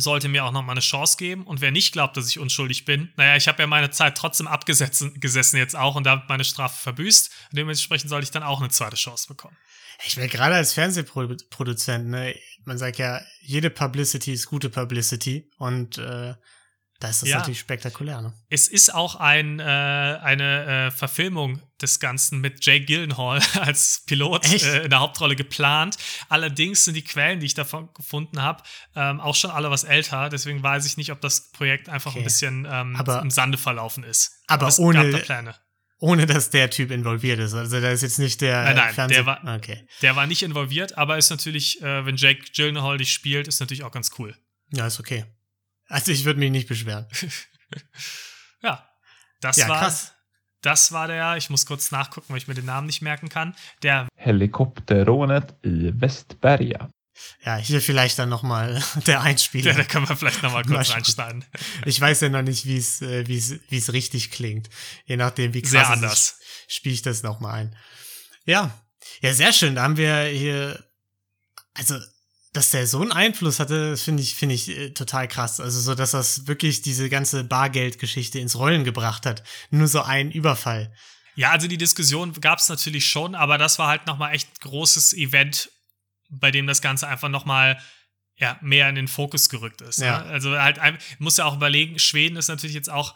sollte 0.00 0.28
mir 0.28 0.44
auch 0.44 0.52
noch 0.52 0.62
mal 0.62 0.72
eine 0.72 0.80
Chance 0.80 1.16
geben. 1.16 1.44
Und 1.44 1.60
wer 1.60 1.70
nicht 1.70 1.92
glaubt, 1.92 2.16
dass 2.16 2.28
ich 2.28 2.38
unschuldig 2.38 2.84
bin, 2.84 3.12
naja, 3.16 3.36
ich 3.36 3.48
habe 3.48 3.62
ja 3.62 3.66
meine 3.66 3.90
Zeit 3.90 4.16
trotzdem 4.16 4.46
abgesessen 4.46 5.58
jetzt 5.58 5.76
auch 5.76 5.94
und 5.94 6.04
damit 6.04 6.28
meine 6.28 6.44
Strafe 6.44 6.80
verbüßt. 6.82 7.30
Und 7.50 7.56
dementsprechend 7.58 8.10
sollte 8.10 8.24
ich 8.24 8.30
dann 8.30 8.42
auch 8.42 8.60
eine 8.60 8.70
zweite 8.70 8.96
Chance 8.96 9.28
bekommen. 9.28 9.56
Ich 10.06 10.16
will 10.16 10.28
gerade 10.28 10.54
als 10.54 10.72
Fernsehproduzent, 10.72 12.08
ne, 12.08 12.34
man 12.64 12.78
sagt 12.78 12.98
ja, 12.98 13.20
jede 13.40 13.70
Publicity 13.70 14.32
ist 14.32 14.46
gute 14.46 14.70
Publicity 14.70 15.50
und 15.58 15.98
äh, 15.98 16.34
da 17.00 17.08
ist 17.08 17.22
das 17.22 17.30
ja. 17.30 17.38
natürlich 17.38 17.58
spektakulär. 17.58 18.20
Ne? 18.20 18.34
Es 18.50 18.68
ist 18.68 18.94
auch 18.94 19.16
ein, 19.16 19.58
äh, 19.58 19.62
eine 19.62 20.88
äh, 20.88 20.90
Verfilmung 20.90 21.62
des 21.80 21.98
Ganzen 21.98 22.42
mit 22.42 22.64
Jake 22.64 22.84
Gyllenhaal 22.84 23.40
als 23.60 24.04
Pilot 24.06 24.46
äh, 24.46 24.84
in 24.84 24.90
der 24.90 25.00
Hauptrolle 25.00 25.34
geplant. 25.34 25.96
Allerdings 26.28 26.84
sind 26.84 26.94
die 26.94 27.02
Quellen, 27.02 27.40
die 27.40 27.46
ich 27.46 27.54
davon 27.54 27.88
gefunden 27.94 28.42
habe, 28.42 28.62
ähm, 28.94 29.18
auch 29.18 29.34
schon 29.34 29.50
alle 29.50 29.70
was 29.70 29.84
älter. 29.84 30.28
Deswegen 30.28 30.62
weiß 30.62 30.84
ich 30.84 30.98
nicht, 30.98 31.10
ob 31.10 31.22
das 31.22 31.50
Projekt 31.52 31.88
einfach 31.88 32.10
okay. 32.10 32.20
ein 32.20 32.24
bisschen 32.24 32.68
ähm, 32.70 32.94
aber, 32.96 33.22
im 33.22 33.30
Sande 33.30 33.56
verlaufen 33.56 34.04
ist. 34.04 34.42
Aber, 34.46 34.66
aber 34.66 34.78
ohne, 34.78 35.18
Pläne 35.18 35.54
ohne 36.00 36.26
dass 36.26 36.50
der 36.50 36.68
Typ 36.68 36.90
involviert 36.90 37.38
ist. 37.38 37.54
Also 37.54 37.80
da 37.80 37.90
ist 37.90 38.02
jetzt 38.02 38.18
nicht 38.18 38.42
der 38.42 38.62
nein, 38.64 38.76
nein, 38.76 38.94
Fernseh 38.94 39.14
der 39.14 39.26
war, 39.26 39.56
okay. 39.56 39.86
der 40.02 40.16
war 40.16 40.26
nicht 40.26 40.42
involviert, 40.42 40.98
aber 40.98 41.16
ist 41.18 41.30
natürlich, 41.30 41.80
äh, 41.82 42.04
wenn 42.04 42.16
Jake 42.16 42.44
Gyllenhaal 42.54 42.98
dich 42.98 43.12
spielt, 43.12 43.48
ist 43.48 43.60
natürlich 43.60 43.84
auch 43.84 43.92
ganz 43.92 44.10
cool. 44.18 44.34
Ja, 44.72 44.86
ist 44.86 45.00
okay. 45.00 45.24
Also 45.90 46.12
ich 46.12 46.24
würde 46.24 46.38
mich 46.38 46.50
nicht 46.50 46.68
beschweren. 46.68 47.06
ja, 48.62 48.88
das 49.40 49.56
ja, 49.56 49.68
war 49.68 49.80
krass. 49.80 50.14
Das 50.62 50.92
war 50.92 51.08
der, 51.08 51.36
ich 51.36 51.50
muss 51.50 51.66
kurz 51.66 51.90
nachgucken, 51.90 52.26
weil 52.28 52.38
ich 52.38 52.48
mir 52.48 52.54
den 52.54 52.66
Namen 52.66 52.86
nicht 52.86 53.02
merken 53.02 53.28
kann. 53.28 53.56
Der 53.82 54.08
Helikopterrånet 54.14 55.54
i 55.64 55.92
Västberga. 55.94 56.90
Ja, 57.44 57.56
hier 57.56 57.80
vielleicht 57.80 58.18
dann 58.18 58.28
nochmal 58.28 58.82
der 59.06 59.22
Einspieler. 59.22 59.72
Ja, 59.72 59.78
da 59.78 59.84
können 59.84 60.08
wir 60.08 60.16
vielleicht 60.16 60.42
nochmal 60.42 60.64
kurz 60.64 60.90
reinschneiden. 60.90 61.44
Ich 61.84 62.00
weiß 62.00 62.20
ja 62.22 62.28
noch 62.28 62.42
nicht, 62.42 62.66
wie 62.66 62.76
es 62.76 63.02
äh, 63.02 63.26
wie 63.26 63.36
es 63.36 63.58
wie 63.68 63.78
es 63.78 63.92
richtig 63.92 64.30
klingt. 64.30 64.70
Je 65.04 65.16
nachdem, 65.16 65.54
wie 65.54 65.62
krass 65.62 65.70
sehr 65.70 65.90
anders. 65.90 66.38
spiele 66.68 66.94
ich 66.94 67.02
das 67.02 67.22
nochmal 67.22 67.60
ein. 67.60 67.76
Ja, 68.44 68.70
ja, 69.20 69.34
sehr 69.34 69.52
schön. 69.52 69.74
Da 69.74 69.82
haben 69.82 69.96
wir 69.96 70.24
hier, 70.24 70.82
also, 71.74 71.98
dass 72.52 72.70
der 72.70 72.86
so 72.86 73.00
einen 73.00 73.12
Einfluss 73.12 73.60
hatte, 73.60 73.96
finde 73.96 74.22
ich, 74.22 74.34
finde 74.34 74.54
ich 74.54 74.68
äh, 74.68 74.90
total 74.90 75.28
krass. 75.28 75.60
Also 75.60 75.80
so, 75.80 75.94
dass 75.94 76.12
das 76.12 76.46
wirklich 76.46 76.82
diese 76.82 77.08
ganze 77.08 77.44
Bargeldgeschichte 77.44 78.38
ins 78.38 78.56
Rollen 78.56 78.84
gebracht 78.84 79.26
hat. 79.26 79.44
Nur 79.70 79.86
so 79.86 80.02
ein 80.02 80.32
Überfall. 80.32 80.92
Ja, 81.36 81.52
also 81.52 81.68
die 81.68 81.78
Diskussion 81.78 82.32
gab 82.40 82.58
es 82.58 82.68
natürlich 82.68 83.06
schon, 83.06 83.34
aber 83.34 83.56
das 83.56 83.78
war 83.78 83.88
halt 83.88 84.06
nochmal 84.06 84.34
echt 84.34 84.60
großes 84.60 85.12
Event 85.14 85.70
bei 86.28 86.50
dem 86.50 86.66
das 86.66 86.80
Ganze 86.80 87.08
einfach 87.08 87.28
nochmal 87.28 87.80
ja, 88.36 88.58
mehr 88.62 88.88
in 88.88 88.94
den 88.94 89.08
Fokus 89.08 89.48
gerückt 89.48 89.80
ist. 89.82 89.98
Ja. 89.98 90.22
Ne? 90.22 90.30
Also 90.30 90.58
halt, 90.58 90.80
muss 91.18 91.36
ja 91.36 91.44
auch 91.44 91.56
überlegen, 91.56 91.98
Schweden 91.98 92.36
ist 92.36 92.48
natürlich 92.48 92.74
jetzt 92.74 92.90
auch 92.90 93.14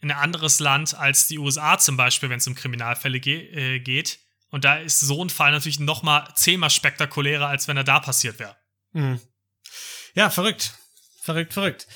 ein 0.00 0.10
anderes 0.10 0.60
Land 0.60 0.94
als 0.94 1.26
die 1.26 1.38
USA 1.38 1.78
zum 1.78 1.96
Beispiel, 1.96 2.30
wenn 2.30 2.38
es 2.38 2.46
um 2.46 2.54
Kriminalfälle 2.54 3.20
ge 3.20 3.76
äh, 3.76 3.80
geht. 3.80 4.20
Und 4.54 4.64
da 4.64 4.76
ist 4.76 5.00
so 5.00 5.20
ein 5.24 5.30
Fall 5.30 5.50
natürlich 5.50 5.80
noch 5.80 6.04
mal 6.04 6.32
zehnmal 6.36 6.70
spektakulärer, 6.70 7.48
als 7.48 7.66
wenn 7.66 7.76
er 7.76 7.82
da 7.82 7.98
passiert 7.98 8.38
wäre. 8.38 8.56
Mhm. 8.92 9.20
Ja, 10.14 10.30
verrückt. 10.30 10.74
Verrückt, 11.20 11.54
verrückt. 11.54 11.88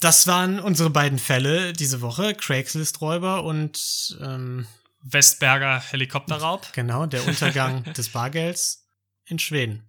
Das 0.00 0.26
waren 0.26 0.58
unsere 0.58 0.90
beiden 0.90 1.20
Fälle 1.20 1.72
diese 1.72 2.00
Woche. 2.00 2.34
Craigslist-Räuber 2.34 3.44
und 3.44 4.18
ähm, 4.20 4.66
Westberger 5.02 5.78
Helikopterraub. 5.78 6.72
genau, 6.72 7.06
der 7.06 7.24
Untergang 7.24 7.84
des 7.96 8.08
Bargelds 8.08 8.88
in 9.26 9.38
Schweden. 9.38 9.88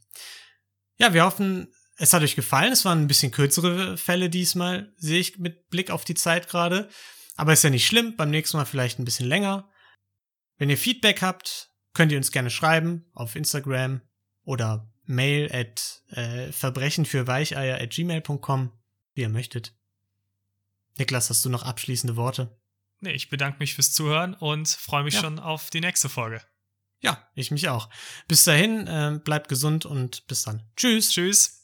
Ja, 1.00 1.16
wir 1.16 1.26
hoffen, 1.26 1.74
es 1.98 2.14
hat 2.14 2.22
euch 2.22 2.36
gefallen. 2.36 2.72
Es 2.72 2.86
waren 2.86 3.02
ein 3.02 3.08
bisschen 3.08 3.32
kürzere 3.32 3.98
Fälle 3.98 4.30
diesmal, 4.30 4.94
sehe 4.98 5.20
ich 5.20 5.40
mit 5.40 5.72
Blick 5.72 5.90
auf 5.90 6.06
die 6.06 6.14
Zeit 6.14 6.50
gerade. 6.50 6.88
Aber 7.36 7.52
ist 7.52 7.64
ja 7.64 7.72
nicht 7.72 7.88
schlimm. 7.88 8.16
Beim 8.16 8.30
nächsten 8.30 8.58
Mal 8.58 8.66
vielleicht 8.66 9.00
ein 9.00 9.06
bisschen 9.06 9.28
länger. 9.28 9.72
Wenn 10.60 10.70
ihr 10.70 10.78
Feedback 10.78 11.24
habt, 11.24 11.69
könnt 11.94 12.12
ihr 12.12 12.18
uns 12.18 12.32
gerne 12.32 12.50
schreiben 12.50 13.06
auf 13.14 13.36
Instagram 13.36 14.02
oder 14.44 14.92
mail 15.06 15.52
at 15.52 16.04
äh, 16.10 16.52
verbrechenfürweicheier 16.52 17.82
at 17.82 17.90
gmail.com, 17.92 18.72
wie 19.16 19.22
ihr 19.22 19.30
möchtet. 19.30 19.74
Niklas, 20.98 21.30
hast 21.30 21.44
du 21.46 21.50
noch 21.50 21.64
abschließende 21.64 22.16
Worte? 22.16 22.56
Nee, 23.00 23.14
ich 23.14 23.30
bedanke 23.30 23.60
mich 23.60 23.76
fürs 23.76 23.94
Zuhören 23.94 24.34
und 24.34 24.68
freue 24.68 25.04
mich 25.04 25.14
Ja. 25.16 25.22
schon 25.22 25.40
auf 25.40 25.70
die 25.70 25.80
nächste 25.82 26.10
Folge. 26.10 26.42
Ja, 27.02 27.30
ich 27.34 27.50
mich 27.50 27.70
auch. 27.70 27.90
Bis 28.28 28.44
dahin, 28.44 28.86
äh, 28.88 29.20
bleibt 29.24 29.48
gesund 29.48 29.86
und 29.86 30.28
bis 30.28 30.44
dann. 30.44 30.64
Tschüss. 30.76 31.12
Tschüss. 31.12 31.59